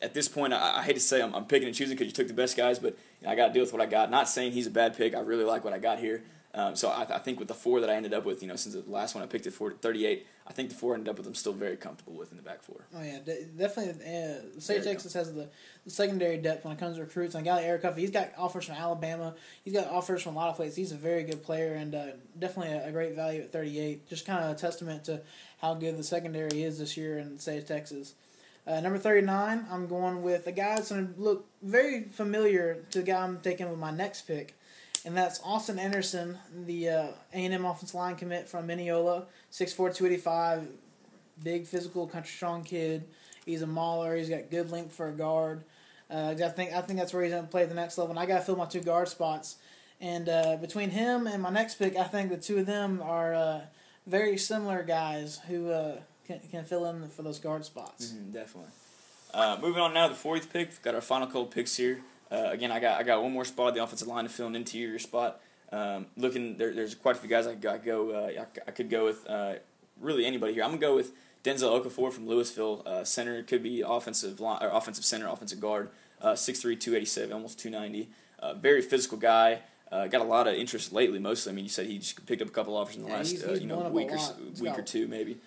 at 0.00 0.14
this 0.14 0.28
point, 0.28 0.52
I, 0.52 0.78
I 0.78 0.82
hate 0.82 0.94
to 0.94 1.00
say 1.00 1.20
I'm, 1.20 1.34
I'm 1.34 1.46
picking 1.46 1.66
and 1.66 1.76
choosing 1.76 1.96
because 1.96 2.06
you 2.06 2.12
took 2.12 2.28
the 2.28 2.34
best 2.34 2.56
guys, 2.56 2.78
but 2.78 2.96
you 3.20 3.26
know, 3.26 3.32
I 3.32 3.34
got 3.34 3.48
to 3.48 3.52
deal 3.52 3.62
with 3.62 3.72
what 3.72 3.82
I 3.82 3.86
got. 3.86 4.08
Not 4.08 4.28
saying 4.28 4.52
he's 4.52 4.68
a 4.68 4.70
bad 4.70 4.96
pick. 4.96 5.16
I 5.16 5.20
really 5.20 5.44
like 5.44 5.64
what 5.64 5.72
I 5.72 5.78
got 5.78 5.98
here. 5.98 6.22
Um, 6.54 6.76
so 6.76 6.88
I, 6.88 7.02
I, 7.02 7.18
think 7.18 7.40
with 7.40 7.48
the 7.48 7.54
four 7.54 7.80
that 7.80 7.90
I 7.90 7.94
ended 7.94 8.14
up 8.14 8.24
with, 8.24 8.40
you 8.40 8.46
know, 8.46 8.54
since 8.54 8.76
the 8.76 8.88
last 8.88 9.16
one 9.16 9.24
I 9.24 9.26
picked 9.26 9.44
at 9.48 9.52
40, 9.52 9.78
38, 9.80 10.24
I 10.46 10.52
think 10.52 10.68
the 10.68 10.76
four 10.76 10.92
I 10.92 10.98
ended 10.98 11.10
up 11.10 11.18
with 11.18 11.26
I'm 11.26 11.34
still 11.34 11.52
very 11.52 11.76
comfortable 11.76 12.12
with 12.12 12.30
in 12.30 12.36
the 12.36 12.44
back 12.44 12.62
four. 12.62 12.86
Oh 12.94 13.02
yeah, 13.02 13.18
de- 13.18 13.46
definitely. 13.46 14.04
Uh, 14.04 14.60
State 14.60 14.78
of 14.78 14.84
Texas 14.84 15.12
has 15.14 15.34
the, 15.34 15.48
the, 15.84 15.90
secondary 15.90 16.36
depth 16.36 16.64
when 16.64 16.72
it 16.72 16.78
comes 16.78 16.96
to 16.96 17.02
recruits. 17.02 17.34
And 17.34 17.44
a 17.44 17.50
guy 17.50 17.56
like 17.56 17.64
Eric 17.64 17.82
Huffey, 17.82 18.02
he's 18.02 18.12
got 18.12 18.30
offers 18.38 18.66
from 18.66 18.76
Alabama. 18.76 19.34
He's 19.64 19.74
got 19.74 19.88
offers 19.88 20.22
from 20.22 20.36
a 20.36 20.38
lot 20.38 20.50
of 20.50 20.54
places. 20.54 20.76
He's 20.76 20.92
a 20.92 20.96
very 20.96 21.24
good 21.24 21.42
player 21.42 21.74
and 21.74 21.92
uh, 21.92 22.06
definitely 22.38 22.72
a, 22.72 22.86
a, 22.86 22.92
great 22.92 23.16
value 23.16 23.40
at 23.40 23.50
38. 23.50 24.08
Just 24.08 24.24
kind 24.24 24.44
of 24.44 24.52
a 24.52 24.54
testament 24.54 25.04
to 25.04 25.22
how 25.60 25.74
good 25.74 25.96
the 25.96 26.04
secondary 26.04 26.62
is 26.62 26.78
this 26.78 26.96
year 26.96 27.18
in 27.18 27.36
state 27.40 27.58
of 27.58 27.66
Texas. 27.66 28.14
Uh, 28.66 28.80
number 28.80 28.98
39, 28.98 29.66
I'm 29.70 29.86
going 29.88 30.22
with 30.22 30.46
a 30.46 30.52
guy 30.52 30.76
that's 30.76 30.90
going 30.90 31.14
to 31.14 31.20
look 31.20 31.46
very 31.62 32.04
familiar 32.04 32.84
to 32.92 33.00
the 33.00 33.04
guy 33.04 33.22
I'm 33.22 33.40
taking 33.40 33.68
with 33.68 33.78
my 33.78 33.90
next 33.90 34.22
pick, 34.22 34.54
and 35.04 35.16
that's 35.16 35.40
Austin 35.44 35.78
Anderson, 35.78 36.38
the 36.66 36.88
uh, 36.88 37.06
A&M 37.32 37.64
offensive 37.64 37.94
line 37.94 38.16
commit 38.16 38.48
from 38.48 38.66
Mineola, 38.66 39.26
6'4", 39.52 39.76
285, 39.94 40.66
big 41.42 41.66
physical, 41.66 42.06
country 42.06 42.30
strong 42.30 42.64
kid. 42.64 43.04
He's 43.44 43.62
a 43.62 43.66
mauler. 43.66 44.16
He's 44.16 44.28
got 44.28 44.50
good 44.50 44.70
length 44.70 44.94
for 44.94 45.08
a 45.08 45.12
guard. 45.12 45.64
Uh, 46.10 46.34
I 46.42 46.48
think 46.48 46.72
I 46.72 46.80
think 46.80 46.98
that's 46.98 47.12
where 47.12 47.22
he's 47.22 47.32
going 47.32 47.44
to 47.44 47.50
play 47.50 47.62
at 47.62 47.68
the 47.68 47.74
next 47.74 47.98
level. 47.98 48.10
And 48.10 48.18
I 48.18 48.26
got 48.26 48.38
to 48.38 48.44
fill 48.44 48.56
my 48.56 48.66
two 48.66 48.80
guard 48.80 49.08
spots. 49.08 49.56
And 50.00 50.28
uh, 50.28 50.56
between 50.60 50.90
him 50.90 51.26
and 51.26 51.42
my 51.42 51.50
next 51.50 51.76
pick, 51.76 51.96
I 51.96 52.04
think 52.04 52.30
the 52.30 52.36
two 52.36 52.58
of 52.58 52.66
them 52.66 53.00
are 53.02 53.34
uh, 53.34 53.60
very 54.06 54.36
similar 54.36 54.82
guys 54.82 55.40
who 55.48 55.70
uh, 55.70 55.96
can, 56.26 56.40
can 56.50 56.64
fill 56.64 56.86
in 56.86 57.08
for 57.08 57.22
those 57.22 57.38
guard 57.38 57.64
spots. 57.64 58.08
Mm-hmm, 58.08 58.32
definitely. 58.32 58.70
Uh, 59.32 59.58
moving 59.60 59.82
on 59.82 59.94
now, 59.94 60.08
the 60.08 60.14
fourth 60.14 60.52
pick. 60.52 60.68
We've 60.68 60.82
got 60.82 60.94
our 60.94 61.00
final 61.00 61.26
couple 61.26 61.46
picks 61.46 61.76
here. 61.76 62.00
Uh, 62.30 62.48
again, 62.50 62.72
I 62.72 62.80
got 62.80 63.00
I 63.00 63.02
got 63.02 63.22
one 63.22 63.32
more 63.32 63.44
spot 63.44 63.74
the 63.74 63.82
offensive 63.82 64.08
line 64.08 64.24
to 64.24 64.30
fill 64.30 64.46
an 64.46 64.56
interior 64.56 64.98
spot. 64.98 65.40
Um, 65.72 66.06
looking, 66.16 66.56
there, 66.56 66.72
there's 66.72 66.94
quite 66.94 67.16
a 67.16 67.18
few 67.18 67.28
guys 67.28 67.46
I 67.46 67.54
could 67.54 67.84
go. 67.84 68.10
Uh, 68.10 68.42
I, 68.42 68.46
I, 68.68 68.70
could 68.70 68.90
go 68.90 69.06
with 69.06 69.28
uh, 69.28 69.54
really 70.00 70.24
anybody 70.24 70.54
here. 70.54 70.62
I'm 70.62 70.70
gonna 70.70 70.80
go 70.80 70.94
with 70.94 71.12
Denzel 71.42 71.82
Okafor 71.82 72.12
from 72.12 72.26
Lewisville. 72.26 72.86
Uh, 72.86 73.04
center 73.04 73.42
could 73.42 73.62
be 73.62 73.82
offensive 73.84 74.40
line, 74.40 74.62
or 74.62 74.68
offensive 74.68 75.04
center, 75.04 75.26
offensive 75.28 75.60
guard. 75.60 75.90
Uh, 76.20 76.32
6'3", 76.32 76.80
287, 76.80 77.32
almost 77.32 77.58
290. 77.58 78.08
Uh, 78.38 78.54
very 78.54 78.80
physical 78.80 79.18
guy. 79.18 79.60
Uh, 79.92 80.06
got 80.06 80.22
a 80.22 80.24
lot 80.24 80.46
of 80.46 80.54
interest 80.54 80.92
lately. 80.92 81.18
Mostly, 81.18 81.52
I 81.52 81.54
mean, 81.54 81.64
you 81.64 81.68
said 81.70 81.86
he 81.86 81.98
just 81.98 82.24
picked 82.24 82.40
up 82.40 82.48
a 82.48 82.52
couple 82.52 82.76
offers 82.76 82.96
in 82.96 83.02
the 83.02 83.08
yeah, 83.08 83.16
last 83.16 83.32
he's, 83.32 83.44
he's 83.44 83.60
you 83.60 83.66
know 83.66 83.88
week 83.90 84.10
or 84.10 84.18
week 84.60 84.78
or 84.78 84.82
two 84.82 85.06
maybe. 85.06 85.38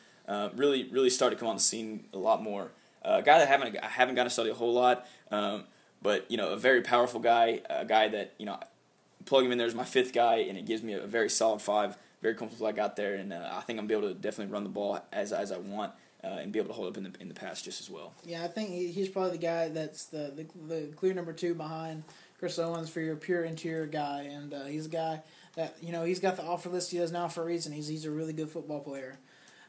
really, 0.56 0.84
really 0.90 1.10
started 1.10 1.36
to 1.36 1.40
come 1.40 1.50
on 1.50 1.56
the 1.56 1.62
scene 1.62 2.06
a 2.14 2.18
lot 2.18 2.44
more. 2.44 2.72
a 3.02 3.22
guy 3.22 3.40
that 3.40 3.48
I 3.48 3.52
haven't 3.52 3.78
I 3.82 3.88
haven't 3.88 4.16
got 4.16 4.26
to 4.26 4.30
study 4.30 4.50
a 4.50 4.54
whole 4.54 4.74
lot. 4.74 5.08
Um, 5.32 5.64
but 6.02 6.30
you 6.30 6.38
know, 6.38 6.50
a 6.50 6.58
very 6.58 6.82
powerful 6.82 7.20
guy, 7.20 7.62
a 7.70 7.86
guy 7.86 8.08
that 8.10 8.34
you 8.38 8.46
know, 8.46 8.60
plug 9.26 9.46
him 9.46 9.52
in 9.52 9.58
there 9.58 9.68
as 9.68 9.76
my 9.76 9.86
fifth 9.86 10.14
guy, 10.14 10.38
and 10.38 10.58
it 10.58 10.66
gives 10.66 10.82
me 10.84 10.94
a 10.94 11.06
very 11.06 11.30
solid 11.30 11.62
five. 11.62 11.98
Very 12.22 12.34
comfortable 12.34 12.66
I 12.66 12.72
got 12.72 12.96
there, 12.96 13.16
and 13.16 13.32
uh, 13.32 13.50
I 13.54 13.62
think 13.62 13.78
I'm 13.80 13.86
be 13.86 13.94
able 13.94 14.10
to 14.10 14.14
definitely 14.16 14.52
run 14.52 14.64
the 14.64 14.70
ball 14.70 15.00
as 15.12 15.32
as 15.32 15.52
I 15.52 15.58
want. 15.58 15.94
Uh, 16.24 16.40
and 16.42 16.52
be 16.52 16.58
able 16.58 16.68
to 16.68 16.74
hold 16.74 16.88
up 16.88 16.98
in 16.98 17.04
the 17.04 17.12
in 17.20 17.28
the 17.28 17.34
pass 17.34 17.62
just 17.62 17.80
as 17.80 17.92
well. 17.92 18.12
Yeah, 18.26 18.44
I 18.44 18.48
think 18.48 18.72
he's 18.72 19.08
probably 19.08 19.34
the 19.34 19.38
guy 19.38 19.70
that's 19.70 20.06
the, 20.06 20.34
the, 20.36 20.74
the 20.74 20.88
clear 20.96 21.14
number 21.14 21.32
two 21.32 21.54
behind 21.54 22.04
Chris 22.40 22.58
Owens 22.58 22.90
for 22.90 23.02
your 23.02 23.16
pure 23.16 23.44
interior 23.44 23.86
guy, 23.86 24.22
and 24.24 24.52
uh, 24.52 24.66
he's 24.66 24.88
a 24.88 24.90
guy 24.90 25.22
that 25.56 25.76
you 25.80 25.92
know 25.92 26.04
he's 26.04 26.20
got 26.20 26.36
the 26.36 26.44
offer 26.44 26.70
list 26.70 26.92
he 26.92 26.98
does 26.98 27.12
now 27.12 27.28
for 27.28 27.44
a 27.44 27.46
reason. 27.46 27.72
He's 27.72 27.88
he's 27.88 28.06
a 28.06 28.12
really 28.12 28.34
good 28.34 28.50
football 28.50 28.80
player. 28.80 29.20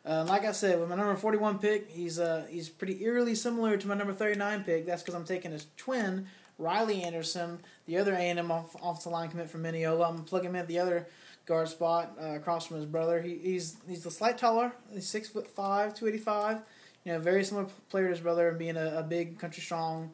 Um, 0.05 0.27
like 0.27 0.45
I 0.45 0.53
said, 0.53 0.81
with 0.81 0.89
my 0.89 0.95
number 0.95 1.15
41 1.15 1.59
pick, 1.59 1.91
he's 1.91 2.19
uh, 2.19 2.47
he's 2.49 2.69
pretty 2.69 3.03
eerily 3.03 3.35
similar 3.35 3.77
to 3.77 3.89
my 3.89 3.95
number 3.95 4.13
39 4.13 4.65
pick. 4.65 4.87
That's 4.87 5.03
because 5.03 5.15
I'm 5.15 5.25
taking 5.25 5.53
his 5.53 5.67
twin, 5.77 6.27
Riley 6.59 7.03
Anderson, 7.03 7.61
the 7.87 7.99
other 7.99 8.15
A&M 8.15 8.51
off, 8.51 8.75
offensive 8.83 9.13
line 9.13 9.29
commit 9.29 9.51
from 9.51 9.63
Mineola. 9.63 10.09
I'm 10.09 10.25
plugging 10.25 10.51
him 10.51 10.57
in 10.57 10.63
at 10.63 10.69
the 10.69 10.79
other 10.79 11.07
guard 11.47 11.69
spot 11.69 12.17
uh, 12.21 12.37
across 12.37 12.67
from 12.67 12.77
his 12.77 12.87
brother. 12.87 13.21
He, 13.21 13.39
he's 13.39 13.77
he's 13.89 14.07
a 14.07 14.11
slight 14.11 14.39
taller. 14.39 14.73
He's 14.93 15.07
six 15.07 15.29
foot 15.29 15.49
five, 15.49 15.95
285. 15.95 16.61
You 17.05 17.13
know, 17.13 17.19
very 17.21 17.45
similar 17.45 17.67
player 17.89 18.05
to 18.05 18.11
his 18.11 18.21
brother 18.21 18.49
and 18.49 18.59
being 18.59 18.77
a, 18.77 18.99
a 18.99 19.03
big 19.03 19.39
country 19.39 19.63
strong, 19.63 20.11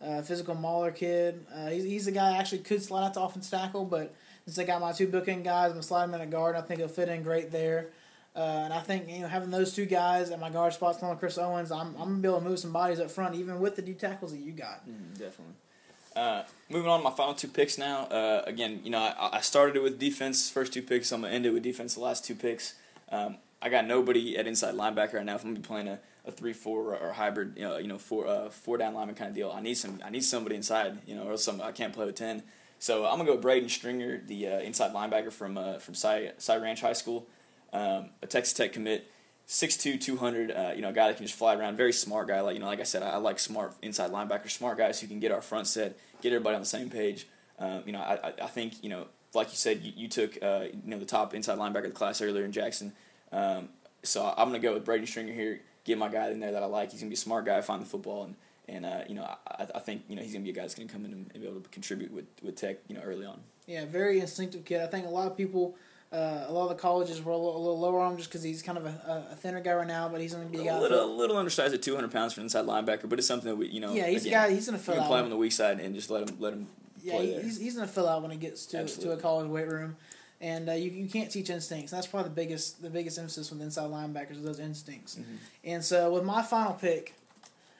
uh, 0.00 0.22
physical 0.22 0.54
mauler 0.54 0.92
kid. 0.92 1.44
Uh, 1.52 1.68
he's, 1.68 1.84
he's 1.84 2.04
the 2.04 2.12
guy 2.12 2.34
I 2.34 2.38
actually 2.38 2.60
could 2.60 2.82
slide 2.82 3.06
out 3.06 3.14
to 3.14 3.22
offense 3.22 3.50
tackle, 3.50 3.84
but 3.84 4.14
since 4.44 4.58
I 4.58 4.64
got 4.64 4.80
my 4.80 4.92
two 4.92 5.08
bookend 5.08 5.44
guys, 5.44 5.72
I'm 5.72 5.82
slide 5.82 6.04
him 6.04 6.14
in 6.14 6.20
a 6.20 6.26
guard. 6.26 6.54
I 6.54 6.60
think 6.60 6.78
he'll 6.78 6.88
fit 6.88 7.08
in 7.08 7.22
great 7.22 7.50
there. 7.50 7.88
Uh, 8.36 8.64
and 8.64 8.74
I 8.74 8.80
think 8.80 9.08
you 9.08 9.20
know 9.20 9.28
having 9.28 9.50
those 9.50 9.72
two 9.72 9.86
guys 9.86 10.30
at 10.30 10.38
my 10.38 10.50
guard 10.50 10.74
spots, 10.74 10.98
along 10.98 11.12
with 11.12 11.20
Chris 11.20 11.38
Owens, 11.38 11.72
I'm, 11.72 11.94
I'm 11.96 12.08
gonna 12.08 12.18
be 12.18 12.28
able 12.28 12.40
to 12.40 12.44
move 12.44 12.58
some 12.58 12.72
bodies 12.72 13.00
up 13.00 13.10
front, 13.10 13.34
even 13.34 13.60
with 13.60 13.76
the 13.76 13.82
D 13.82 13.94
tackles 13.94 14.32
that 14.32 14.40
you 14.40 14.52
got. 14.52 14.86
Mm, 14.86 15.18
definitely. 15.18 15.54
Uh, 16.14 16.42
moving 16.68 16.90
on 16.90 17.00
to 17.00 17.04
my 17.04 17.10
final 17.10 17.32
two 17.32 17.48
picks 17.48 17.78
now. 17.78 18.04
Uh, 18.04 18.42
again, 18.46 18.80
you 18.84 18.90
know, 18.90 18.98
I, 18.98 19.36
I, 19.36 19.40
started 19.40 19.76
it 19.76 19.82
with 19.82 19.98
defense 19.98 20.50
first 20.50 20.72
two 20.72 20.82
picks. 20.82 21.12
I'm 21.12 21.22
gonna 21.22 21.32
end 21.32 21.46
it 21.46 21.50
with 21.50 21.62
defense 21.62 21.94
the 21.94 22.00
last 22.00 22.26
two 22.26 22.34
picks. 22.34 22.74
Um, 23.10 23.36
I 23.62 23.70
got 23.70 23.86
nobody 23.86 24.36
at 24.36 24.46
inside 24.46 24.74
linebacker 24.74 25.14
right 25.14 25.24
now. 25.24 25.36
If 25.36 25.42
I'm 25.42 25.50
gonna 25.50 25.60
be 25.60 25.66
playing 25.66 25.88
a, 25.88 25.98
a 26.26 26.30
three 26.30 26.52
four 26.52 26.94
or, 26.94 26.98
or 26.98 27.12
hybrid, 27.12 27.54
you 27.56 27.62
know, 27.62 27.78
you 27.78 27.88
know, 27.88 27.98
four 27.98 28.26
uh, 28.26 28.50
four 28.50 28.76
down 28.76 28.92
lineman 28.92 29.14
kind 29.14 29.30
of 29.30 29.34
deal, 29.34 29.50
I 29.50 29.62
need 29.62 29.76
some. 29.76 29.98
I 30.04 30.10
need 30.10 30.24
somebody 30.24 30.56
inside, 30.56 30.98
you 31.06 31.14
know, 31.14 31.22
or 31.22 31.38
some 31.38 31.62
I 31.62 31.72
can't 31.72 31.94
play 31.94 32.04
with 32.04 32.16
ten. 32.16 32.42
So 32.78 33.06
I'm 33.06 33.18
gonna 33.18 33.24
go 33.24 33.38
Braden 33.38 33.70
Stringer, 33.70 34.20
the 34.26 34.48
uh, 34.48 34.60
inside 34.60 34.92
linebacker 34.92 35.32
from 35.32 35.56
uh, 35.56 35.78
from 35.78 35.94
Cy, 35.94 36.32
Cy 36.36 36.56
Ranch 36.56 36.82
High 36.82 36.92
School 36.92 37.26
um, 37.72 38.10
a 38.22 38.26
Texas 38.26 38.52
Tech 38.52 38.72
commit, 38.72 39.10
6'2", 39.48 40.00
200, 40.00 40.50
uh, 40.50 40.72
you 40.74 40.82
know, 40.82 40.88
a 40.88 40.92
guy 40.92 41.08
that 41.08 41.16
can 41.16 41.26
just 41.26 41.38
fly 41.38 41.54
around, 41.54 41.76
very 41.76 41.92
smart 41.92 42.28
guy. 42.28 42.40
Like 42.40 42.54
you 42.54 42.60
know, 42.60 42.66
like 42.66 42.80
I 42.80 42.84
said, 42.84 43.02
I, 43.02 43.10
I 43.10 43.16
like 43.16 43.38
smart 43.38 43.74
inside 43.82 44.10
linebackers, 44.10 44.50
smart 44.50 44.78
guys 44.78 45.00
who 45.00 45.06
can 45.06 45.20
get 45.20 45.32
our 45.32 45.42
front 45.42 45.66
set, 45.66 45.98
get 46.20 46.32
everybody 46.32 46.54
on 46.54 46.62
the 46.62 46.66
same 46.66 46.90
page. 46.90 47.26
Um, 47.58 47.82
you 47.86 47.92
know, 47.92 48.00
I, 48.00 48.32
I 48.42 48.46
think 48.46 48.82
you 48.82 48.90
know, 48.90 49.06
like 49.34 49.50
you 49.50 49.56
said, 49.56 49.82
you, 49.82 49.92
you 49.96 50.08
took 50.08 50.36
uh, 50.42 50.64
you 50.72 50.90
know 50.90 50.98
the 50.98 51.06
top 51.06 51.34
inside 51.34 51.58
linebacker 51.58 51.84
of 51.84 51.90
the 51.90 51.90
class 51.90 52.20
earlier 52.20 52.44
in 52.44 52.52
Jackson. 52.52 52.92
Um, 53.32 53.68
so 54.02 54.32
I'm 54.36 54.48
gonna 54.48 54.58
go 54.58 54.74
with 54.74 54.84
Braden 54.84 55.06
Stringer 55.06 55.32
here. 55.32 55.60
Get 55.84 55.98
my 55.98 56.08
guy 56.08 56.30
in 56.30 56.40
there 56.40 56.52
that 56.52 56.62
I 56.62 56.66
like. 56.66 56.90
He's 56.90 57.00
gonna 57.00 57.10
be 57.10 57.14
a 57.14 57.18
smart 57.18 57.44
guy, 57.44 57.60
find 57.60 57.82
the 57.82 57.86
football, 57.86 58.24
and 58.24 58.34
and 58.68 58.84
uh, 58.84 59.04
you 59.08 59.14
know 59.14 59.24
I, 59.24 59.66
I 59.74 59.78
think 59.78 60.02
you 60.08 60.16
know 60.16 60.22
he's 60.22 60.32
gonna 60.32 60.44
be 60.44 60.50
a 60.50 60.54
guy 60.54 60.62
that's 60.62 60.74
gonna 60.74 60.88
come 60.88 61.04
in 61.04 61.12
and 61.12 61.32
be 61.32 61.46
able 61.46 61.60
to 61.60 61.68
contribute 61.68 62.12
with, 62.12 62.26
with 62.42 62.56
Tech 62.56 62.78
you 62.88 62.96
know 62.96 63.02
early 63.02 63.26
on. 63.26 63.40
Yeah, 63.66 63.84
very 63.84 64.20
instinctive 64.20 64.64
kid. 64.64 64.80
I 64.80 64.86
think 64.86 65.06
a 65.06 65.10
lot 65.10 65.26
of 65.26 65.36
people 65.36 65.76
uh, 66.12 66.44
a 66.46 66.52
lot 66.52 66.64
of 66.64 66.68
the 66.68 66.80
colleges 66.80 67.22
were 67.22 67.32
a 67.32 67.36
little, 67.36 67.56
a 67.56 67.58
little 67.58 67.80
lower 67.80 68.00
on 68.00 68.12
him 68.12 68.16
just 68.16 68.30
because 68.30 68.42
he's 68.42 68.62
kind 68.62 68.78
of 68.78 68.86
a, 68.86 69.26
a, 69.32 69.34
thinner 69.34 69.60
guy 69.60 69.72
right 69.72 69.86
now, 69.86 70.08
but 70.08 70.20
he's 70.20 70.34
going 70.34 70.46
to 70.46 70.52
be 70.52 70.62
a 70.62 70.64
guy. 70.64 70.76
A 70.76 70.80
little, 70.80 71.04
a 71.04 71.16
little 71.16 71.36
undersized 71.36 71.74
at 71.74 71.82
200 71.82 72.12
pounds 72.12 72.32
for 72.32 72.40
an 72.40 72.46
inside 72.46 72.64
linebacker, 72.64 73.08
but 73.08 73.18
it's 73.18 73.26
something 73.26 73.50
that 73.50 73.56
we, 73.56 73.68
you 73.68 73.80
know. 73.80 73.92
Yeah, 73.92 74.06
he's 74.06 74.24
again, 74.24 74.44
a 74.44 74.48
guy. 74.48 74.54
He's 74.54 74.66
going 74.66 74.78
to 74.78 74.84
fill 74.84 74.94
you 74.94 75.00
can 75.00 75.04
out. 75.04 75.10
play 75.10 75.18
him 75.18 75.24
on 75.24 75.30
the 75.30 75.36
weak 75.36 75.52
side 75.52 75.80
and 75.80 75.94
just 75.94 76.10
let 76.10 76.28
him 76.28 76.36
let 76.38 76.52
him. 76.52 76.68
Yeah, 77.02 77.20
he's, 77.20 77.58
he's 77.58 77.74
going 77.74 77.86
to 77.86 77.92
fill 77.92 78.08
out 78.08 78.22
when 78.22 78.30
he 78.30 78.36
gets 78.36 78.66
to 78.66 78.86
to 78.86 79.12
a 79.12 79.16
college 79.16 79.48
weight 79.48 79.68
room, 79.68 79.96
and 80.40 80.68
uh, 80.68 80.72
you 80.72 80.90
you 80.90 81.08
can't 81.08 81.30
teach 81.30 81.50
instincts. 81.50 81.90
That's 81.90 82.06
probably 82.06 82.28
the 82.28 82.34
biggest 82.34 82.82
the 82.82 82.90
biggest 82.90 83.18
emphasis 83.18 83.50
with 83.50 83.60
inside 83.60 83.90
linebackers 83.90 84.32
is 84.32 84.42
those 84.42 84.60
instincts. 84.60 85.16
Mm-hmm. 85.16 85.36
And 85.64 85.84
so 85.84 86.12
with 86.12 86.24
my 86.24 86.42
final 86.42 86.74
pick, 86.74 87.14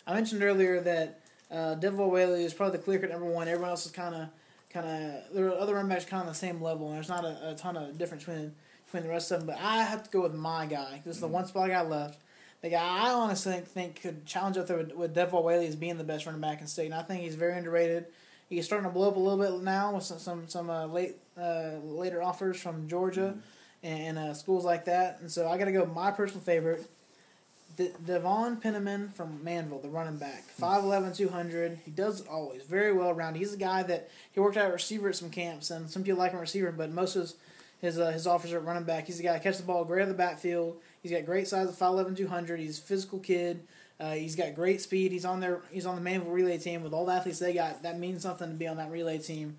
I 0.07 0.15
mentioned 0.15 0.43
earlier 0.43 0.81
that 0.81 1.21
uh, 1.51 1.77
Devwah 1.77 2.11
Whaley 2.11 2.45
is 2.45 2.55
probably 2.55 2.79
the 2.79 2.85
clear 2.85 2.99
cut 2.99 3.11
number 3.11 3.27
one. 3.27 3.47
Everyone 3.49 3.71
else 3.71 3.87
is 3.87 3.93
kind 3.93 4.15
of 4.15 4.29
kind 4.77 4.87
of 4.87 5.35
there 5.35 5.47
are 5.47 5.59
other 5.59 5.75
running 5.75 5.89
backs 5.89 6.05
kind 6.05 6.23
of 6.23 6.29
the 6.29 6.35
same 6.35 6.61
level, 6.61 6.89
and 6.89 6.97
there's 6.97 7.09
not 7.09 7.25
a, 7.25 7.51
a 7.51 7.55
ton 7.55 7.77
of 7.77 7.97
difference 7.99 8.25
between 8.25 8.55
between 8.85 9.03
the 9.03 9.09
rest 9.09 9.31
of 9.31 9.41
them. 9.41 9.47
But 9.47 9.59
I 9.61 9.83
have 9.83 10.05
to 10.05 10.11
go 10.11 10.23
with 10.23 10.35
my 10.35 10.67
guy. 10.67 11.03
This 11.05 11.17
is 11.17 11.21
the 11.21 11.27
mm-hmm. 11.27 11.35
one 11.35 11.47
spot 11.47 11.65
I 11.65 11.69
got 11.69 11.89
left. 11.89 12.21
The 12.63 12.71
guy 12.71 12.83
I 12.83 13.11
honestly 13.11 13.53
think 13.53 13.67
think 13.67 14.03
could 14.03 14.27
challenge 14.27 14.57
up 14.59 14.67
there 14.67 14.79
with, 14.79 14.93
with 14.95 15.15
Devwah 15.15 15.43
Whaley 15.43 15.67
as 15.67 15.77
being 15.77 15.99
the 15.99 16.05
best 16.05 16.27
running 16.27 16.41
back 16.41 16.61
in 16.61 16.67
state. 16.67 16.87
And 16.87 16.95
I 16.95 17.03
think 17.03 17.23
he's 17.23 17.35
very 17.35 17.57
underrated. 17.57 18.07
He's 18.49 18.65
starting 18.65 18.89
to 18.89 18.93
blow 18.93 19.09
up 19.09 19.17
a 19.17 19.19
little 19.19 19.39
bit 19.39 19.65
now 19.65 19.95
with 19.95 20.05
some 20.05 20.19
some, 20.19 20.49
some 20.49 20.71
uh, 20.71 20.87
late 20.87 21.17
uh, 21.41 21.79
later 21.83 22.23
offers 22.23 22.61
from 22.61 22.89
Georgia 22.89 23.35
mm-hmm. 23.37 23.87
and, 23.87 24.19
uh, 24.19 24.35
schools 24.35 24.65
like 24.65 24.85
that. 24.85 25.21
And 25.21 25.31
so 25.31 25.49
I 25.49 25.59
got 25.59 25.67
to 25.67 25.73
go 25.73 25.87
my 25.87 26.11
personal 26.11 26.43
favorite. 26.43 26.89
De- 27.77 27.93
Devon 28.05 28.57
Penniman 28.57 29.11
from 29.11 29.41
Manvel, 29.45 29.83
the 29.83 29.89
running 29.89 30.17
back, 30.17 30.45
5'11", 30.61 31.17
200. 31.17 31.81
He 31.85 31.91
does 31.91 32.21
it 32.21 32.29
always 32.29 32.63
very 32.63 32.93
well 32.93 33.11
around. 33.11 33.35
He's 33.37 33.53
a 33.53 33.59
guy 33.59 33.83
that 33.85 34.09
he 34.33 34.41
worked 34.41 34.57
out 34.57 34.67
at 34.67 34.73
receiver 34.73 35.09
at 35.11 35.17
some 35.17 35.31
camps, 35.31 35.71
and 35.71 35.91
some 35.91 36.03
people 36.03 36.19
like 36.19 36.33
him 36.33 36.41
receiver, 36.41 36.73
but 36.73 36.91
most 36.91 37.17
of 37.17 37.23
his 37.23 37.35
his 37.81 37.99
uh, 37.99 38.11
his 38.11 38.27
officer 38.27 38.57
at 38.57 38.65
running 38.65 38.85
back. 38.85 39.07
He's 39.07 39.21
a 39.21 39.23
guy 39.23 39.33
that 39.33 39.43
catches 39.43 39.61
the 39.61 39.67
ball 39.67 39.85
great 39.85 40.01
out 40.01 40.09
of 40.09 40.09
the 40.09 40.15
backfield. 40.15 40.79
He's 41.03 41.13
got 41.13 41.27
great 41.27 41.47
size 41.47 41.69
of 41.69 41.77
5'11", 41.77 42.17
200. 42.17 42.59
He's 42.59 42.79
a 42.79 42.83
physical 42.83 43.19
kid. 43.19 43.63
Uh, 43.99 44.13
he's 44.13 44.37
got 44.37 44.55
great 44.55 44.81
speed. 44.81 45.13
He's 45.13 45.25
on 45.25 45.41
their 45.41 45.61
he's 45.71 45.87
on 45.87 46.03
the 46.03 46.11
Manvel 46.11 46.33
relay 46.33 46.59
team 46.59 46.83
with 46.83 46.93
all 46.93 47.07
the 47.07 47.13
athletes 47.13 47.39
they 47.39 47.55
got. 47.55 47.83
That 47.83 47.99
means 47.99 48.23
something 48.23 48.49
to 48.49 48.55
be 48.55 48.67
on 48.67 48.77
that 48.77 48.91
relay 48.91 49.19
team. 49.19 49.57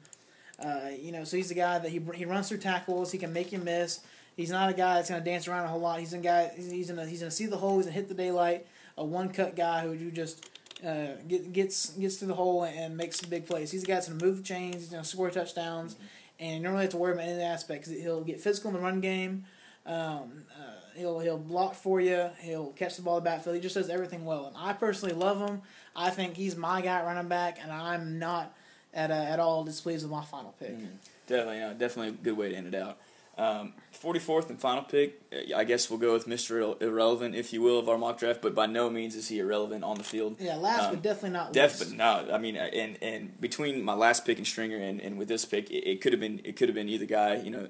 Uh, 0.59 0.89
you 0.99 1.11
know, 1.11 1.23
so 1.23 1.37
he's 1.37 1.51
a 1.51 1.55
guy 1.55 1.79
that 1.79 1.89
he 1.91 2.01
he 2.15 2.25
runs 2.25 2.49
through 2.49 2.57
tackles. 2.59 3.11
He 3.11 3.17
can 3.17 3.33
make 3.33 3.51
you 3.51 3.59
miss. 3.59 4.01
He's 4.37 4.51
not 4.51 4.69
a 4.69 4.73
guy 4.73 4.95
that's 4.95 5.09
going 5.09 5.21
to 5.21 5.29
dance 5.29 5.47
around 5.47 5.65
a 5.65 5.67
whole 5.67 5.81
lot. 5.81 5.99
He's 5.99 6.13
a 6.13 6.19
guy. 6.19 6.51
He's 6.55 6.89
gonna 6.89 7.07
he's 7.07 7.19
gonna 7.19 7.31
see 7.31 7.47
the 7.47 7.57
hole. 7.57 7.77
He's 7.77 7.87
gonna 7.87 7.95
hit 7.95 8.07
the 8.07 8.13
daylight. 8.13 8.67
A 8.95 9.03
one 9.03 9.29
cut 9.29 9.55
guy 9.55 9.81
who 9.81 9.93
you 9.93 10.11
just 10.11 10.47
uh, 10.85 11.15
get, 11.27 11.51
gets 11.51 11.89
gets 11.89 12.17
through 12.17 12.27
the 12.29 12.35
hole 12.35 12.63
and 12.63 12.95
makes 12.95 13.19
some 13.19 13.31
big 13.31 13.47
plays. 13.47 13.71
He's 13.71 13.83
a 13.83 13.87
guy 13.87 13.95
that's 13.95 14.07
gonna 14.07 14.23
move 14.23 14.37
the 14.37 14.43
chains. 14.43 14.75
He's 14.75 14.89
gonna 14.89 15.03
score 15.03 15.31
touchdowns. 15.31 15.95
And 16.39 16.57
you 16.57 16.63
don't 16.63 16.73
really 16.73 16.83
have 16.83 16.91
to 16.91 16.97
worry 16.97 17.13
about 17.13 17.27
any 17.27 17.41
aspect 17.41 17.85
because 17.85 17.99
he'll 17.99 18.21
get 18.21 18.39
physical 18.39 18.69
in 18.69 18.75
the 18.75 18.81
run 18.81 19.01
game. 19.01 19.45
Um, 19.87 20.45
uh, 20.55 20.77
he'll 20.95 21.19
he'll 21.19 21.39
block 21.39 21.73
for 21.73 21.99
you. 21.99 22.29
He'll 22.41 22.73
catch 22.73 22.95
the 22.95 23.01
ball 23.01 23.17
in 23.17 23.23
the 23.23 23.29
backfield. 23.29 23.55
He 23.55 23.61
just 23.61 23.73
does 23.73 23.89
everything 23.89 24.23
well, 24.23 24.45
and 24.45 24.55
I 24.55 24.73
personally 24.73 25.15
love 25.15 25.39
him. 25.39 25.63
I 25.95 26.11
think 26.11 26.35
he's 26.35 26.55
my 26.55 26.81
guy 26.81 27.01
running 27.03 27.27
back, 27.27 27.57
and 27.59 27.71
I'm 27.71 28.19
not 28.19 28.53
at 28.93 29.09
uh, 29.09 29.15
at 29.15 29.39
all 29.39 29.63
displeased 29.63 30.03
with 30.03 30.11
my 30.11 30.23
final 30.25 30.53
pick. 30.59 30.77
Mm, 30.77 30.89
definitely, 31.25 31.57
yeah, 31.57 31.73
definitely 31.73 32.09
a 32.09 32.23
good 32.23 32.37
way 32.37 32.49
to 32.49 32.55
end 32.55 32.67
it 32.67 32.75
out. 32.75 32.99
Um, 33.37 33.73
44th 33.93 34.49
and 34.49 34.59
final 34.59 34.81
pick, 34.83 35.21
I 35.55 35.63
guess 35.63 35.89
we'll 35.89 35.99
go 35.99 36.13
with 36.13 36.27
Mr. 36.27 36.79
Irrelevant, 36.81 37.35
if 37.35 37.53
you 37.53 37.61
will, 37.61 37.77
of 37.77 37.87
our 37.87 37.97
mock 37.97 38.17
draft, 38.17 38.41
but 38.41 38.55
by 38.55 38.65
no 38.65 38.89
means 38.89 39.15
is 39.15 39.27
he 39.27 39.37
irrelevant 39.39 39.83
on 39.83 39.97
the 39.97 40.03
field. 40.03 40.37
Yeah, 40.39 40.55
last 40.55 40.85
Um, 40.85 40.95
but 40.95 41.03
definitely 41.03 41.31
not 41.31 41.53
Def, 41.53 41.79
least. 41.79 41.93
no, 41.93 42.27
I 42.31 42.37
mean, 42.39 42.57
uh, 42.57 42.61
and 42.73 42.97
and 43.01 43.39
between 43.39 43.83
my 43.83 43.93
last 43.93 44.25
pick 44.25 44.37
and 44.39 44.47
Stringer, 44.47 44.77
and, 44.77 44.99
and 45.01 45.17
with 45.19 45.27
this 45.27 45.45
pick, 45.45 45.69
it, 45.69 45.87
it 45.87 46.01
could 46.01 46.13
have 46.13 46.19
been 46.19 46.41
it 46.43 46.55
could 46.55 46.67
have 46.67 46.75
been 46.75 46.89
either 46.89 47.05
guy, 47.05 47.35
you 47.35 47.51
know, 47.51 47.67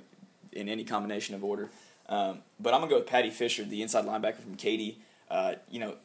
in 0.54 0.70
any 0.70 0.84
combination 0.86 1.36
of 1.36 1.44
order. 1.44 1.70
Um, 2.08 2.40
but 2.60 2.74
I'm 2.74 2.80
gonna 2.80 2.90
go 2.90 2.98
with 3.00 3.08
Paddy 3.08 3.30
Fisher, 3.30 3.66
the 3.66 3.82
inside 3.82 4.06
linebacker 4.06 4.40
from 4.40 4.56
Katy. 4.56 5.00
Uh, 5.30 5.56
you 5.70 5.80
know, 5.82 5.96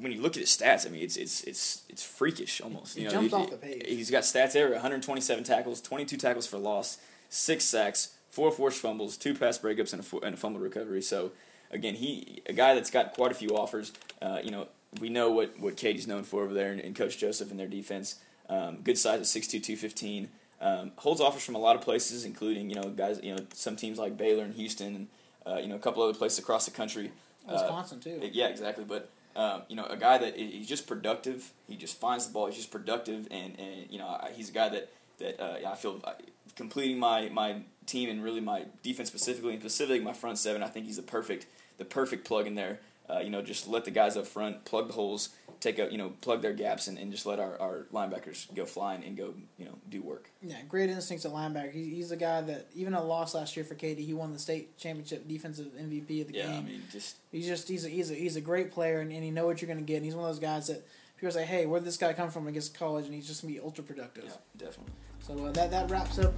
when 0.00 0.12
you 0.12 0.20
look 0.22 0.32
at 0.36 0.40
his 0.40 0.48
stats, 0.50 0.86
I 0.86 0.90
mean, 0.90 1.02
it's 1.02 1.16
it's 1.16 1.42
it's 1.44 1.82
it's 1.90 2.02
freakish 2.02 2.60
almost. 2.62 2.96
It 2.96 3.00
you 3.02 3.06
know, 3.06 3.12
jumps 3.12 3.34
he- 3.34 3.34
off 3.42 3.50
the 3.50 3.56
page. 3.58 3.82
He's 3.86 4.10
got 4.10 4.22
stats 4.22 4.52
there: 4.52 4.70
127 4.72 5.44
tackles, 5.44 5.80
22 5.82 6.16
tackles 6.16 6.46
for 6.46 6.56
loss, 6.58 6.98
six 7.28 7.64
sacks, 7.64 8.15
four 8.36 8.52
forced 8.52 8.82
fumbles, 8.82 9.16
two 9.16 9.34
pass 9.34 9.58
breakups, 9.58 9.94
and 9.94 10.04
a, 10.04 10.26
and 10.26 10.34
a 10.34 10.36
fumble 10.36 10.60
recovery. 10.60 11.00
So, 11.00 11.32
again, 11.70 11.94
he 11.94 12.42
a 12.46 12.52
guy 12.52 12.74
that's 12.74 12.90
got 12.90 13.14
quite 13.14 13.32
a 13.32 13.34
few 13.34 13.56
offers. 13.56 13.92
Uh, 14.20 14.40
you 14.44 14.50
know, 14.50 14.68
we 15.00 15.08
know 15.08 15.30
what 15.30 15.58
what 15.58 15.76
Katy's 15.78 16.06
known 16.06 16.22
for 16.22 16.44
over 16.44 16.52
there, 16.52 16.70
and, 16.70 16.80
and 16.80 16.94
Coach 16.94 17.16
Joseph 17.16 17.50
and 17.50 17.58
their 17.58 17.66
defense. 17.66 18.16
Um, 18.48 18.82
good 18.84 18.98
size 18.98 19.18
at 19.18 19.42
6'2", 19.42 19.50
215. 19.50 20.28
Um, 20.60 20.92
holds 20.96 21.20
offers 21.20 21.44
from 21.44 21.54
a 21.54 21.58
lot 21.58 21.76
of 21.76 21.82
places, 21.82 22.26
including 22.26 22.68
you 22.68 22.76
know 22.76 22.90
guys, 22.90 23.18
you 23.22 23.34
know 23.34 23.42
some 23.54 23.74
teams 23.74 23.98
like 23.98 24.18
Baylor 24.18 24.44
and 24.44 24.54
Houston, 24.54 24.94
and 24.94 25.08
uh, 25.46 25.58
you 25.58 25.68
know 25.68 25.76
a 25.76 25.80
couple 25.80 26.02
other 26.02 26.16
places 26.16 26.38
across 26.38 26.66
the 26.66 26.70
country. 26.70 27.12
Uh, 27.48 27.52
Wisconsin 27.52 28.00
too. 28.00 28.20
yeah, 28.32 28.48
exactly. 28.48 28.84
But 28.84 29.08
um, 29.34 29.62
you 29.68 29.76
know, 29.76 29.86
a 29.86 29.96
guy 29.96 30.18
that 30.18 30.36
he's 30.36 30.68
just 30.68 30.86
productive. 30.86 31.52
He 31.66 31.76
just 31.76 31.98
finds 31.98 32.26
the 32.26 32.34
ball. 32.34 32.46
He's 32.46 32.56
just 32.56 32.70
productive, 32.70 33.28
and, 33.30 33.58
and 33.58 33.86
you 33.90 33.98
know, 33.98 34.18
he's 34.34 34.50
a 34.50 34.52
guy 34.52 34.68
that 34.68 34.90
that 35.18 35.40
uh, 35.40 35.70
I 35.70 35.74
feel 35.74 36.00
uh, 36.04 36.12
completing 36.54 36.98
my 36.98 37.28
my 37.28 37.56
team 37.86 38.10
and 38.10 38.22
really 38.22 38.40
my 38.40 38.64
defense 38.82 39.08
specifically, 39.08 39.52
and 39.54 39.62
specifically 39.62 40.00
my 40.00 40.12
front 40.12 40.38
seven. 40.38 40.62
I 40.62 40.68
think 40.68 40.86
he's 40.86 40.96
the 40.96 41.02
perfect 41.02 41.46
the 41.78 41.84
perfect 41.84 42.24
plug 42.26 42.46
in 42.46 42.54
there. 42.54 42.80
Uh, 43.08 43.20
you 43.20 43.30
know, 43.30 43.40
just 43.40 43.68
let 43.68 43.84
the 43.84 43.90
guys 43.92 44.16
up 44.16 44.26
front 44.26 44.64
plug 44.64 44.88
the 44.88 44.94
holes, 44.94 45.28
take 45.60 45.78
out 45.78 45.92
you 45.92 45.98
know 45.98 46.10
plug 46.22 46.42
their 46.42 46.52
gaps, 46.52 46.88
and, 46.88 46.98
and 46.98 47.12
just 47.12 47.24
let 47.24 47.38
our, 47.38 47.56
our 47.60 47.86
linebackers 47.92 48.52
go 48.52 48.64
flying 48.66 49.04
and 49.04 49.16
go 49.16 49.32
you 49.56 49.64
know 49.64 49.78
do 49.88 50.02
work. 50.02 50.28
Yeah, 50.42 50.56
great 50.68 50.90
instincts 50.90 51.24
at 51.24 51.30
linebacker. 51.30 51.72
He, 51.72 51.94
he's 51.94 52.08
the 52.08 52.16
guy 52.16 52.40
that 52.40 52.66
even 52.74 52.94
a 52.94 53.04
loss 53.04 53.32
last 53.32 53.56
year 53.56 53.64
for 53.64 53.76
Katy, 53.76 54.04
he 54.04 54.12
won 54.12 54.32
the 54.32 54.40
state 54.40 54.76
championship 54.76 55.28
defensive 55.28 55.66
MVP 55.80 56.22
of 56.22 56.28
the 56.28 56.34
Yeah, 56.34 56.46
game. 56.48 56.58
I 56.58 56.62
mean, 56.62 56.82
just 56.90 57.18
He's 57.30 57.46
just 57.46 57.68
he's 57.68 57.84
a, 57.84 57.88
he's 57.88 58.10
a, 58.10 58.14
he's 58.14 58.34
a 58.34 58.40
great 58.40 58.72
player, 58.72 58.98
and, 58.98 59.12
and 59.12 59.24
you 59.24 59.30
know 59.30 59.46
what 59.46 59.62
you're 59.62 59.68
going 59.68 59.78
to 59.78 59.84
get. 59.84 59.96
And 59.98 60.04
he's 60.04 60.16
one 60.16 60.24
of 60.28 60.30
those 60.30 60.40
guys 60.40 60.66
that 60.66 60.84
people 61.16 61.30
say, 61.30 61.44
"Hey, 61.46 61.64
where 61.66 61.78
did 61.78 61.86
this 61.86 61.96
guy 61.98 62.12
come 62.12 62.30
from?" 62.30 62.48
against 62.48 62.76
college, 62.76 63.04
and 63.04 63.14
he's 63.14 63.28
just 63.28 63.42
going 63.42 63.54
to 63.54 63.60
be 63.60 63.64
ultra 63.64 63.84
productive. 63.84 64.24
yeah, 64.24 64.32
definitely. 64.56 64.92
So 65.26 65.44
uh, 65.44 65.52
that 65.52 65.70
that 65.70 65.90
wraps 65.90 66.18
up 66.18 66.34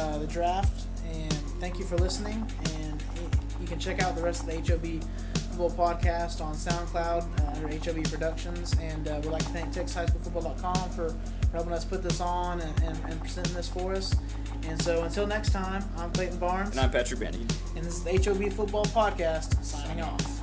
uh, 0.00 0.18
the 0.18 0.26
draft, 0.26 0.86
and 1.04 1.32
thank 1.60 1.78
you 1.78 1.84
for 1.84 1.98
listening. 1.98 2.46
And 2.76 3.02
you 3.60 3.66
can 3.66 3.78
check 3.78 4.02
out 4.02 4.16
the 4.16 4.22
rest 4.22 4.42
of 4.42 4.46
the 4.46 4.72
HOB 4.72 5.04
Football 5.52 5.70
Podcast 5.94 6.40
on 6.40 6.54
SoundCloud 6.54 7.40
uh, 7.40 7.56
under 7.56 7.68
HOB 7.68 8.02
Productions. 8.10 8.74
And 8.80 9.06
uh, 9.06 9.20
we'd 9.22 9.30
like 9.30 9.42
to 9.44 9.50
thank 9.50 9.72
TexasHighSchoolFootball.com 9.74 10.90
for, 10.90 11.10
for 11.10 11.52
helping 11.52 11.72
us 11.74 11.84
put 11.84 12.02
this 12.02 12.20
on 12.20 12.60
and, 12.60 12.82
and, 12.82 12.98
and 13.04 13.20
presenting 13.20 13.52
this 13.54 13.68
for 13.68 13.92
us. 13.92 14.14
And 14.66 14.80
so 14.80 15.02
until 15.04 15.26
next 15.26 15.52
time, 15.52 15.84
I'm 15.98 16.10
Clayton 16.12 16.38
Barnes, 16.38 16.70
And 16.70 16.80
I'm 16.80 16.90
Patrick 16.90 17.20
Bannigan. 17.20 17.46
and 17.76 17.84
this 17.84 17.96
is 17.98 18.02
the 18.02 18.12
HOB 18.12 18.50
Football 18.52 18.86
Podcast 18.86 19.62
signing 19.62 20.02
off. 20.02 20.41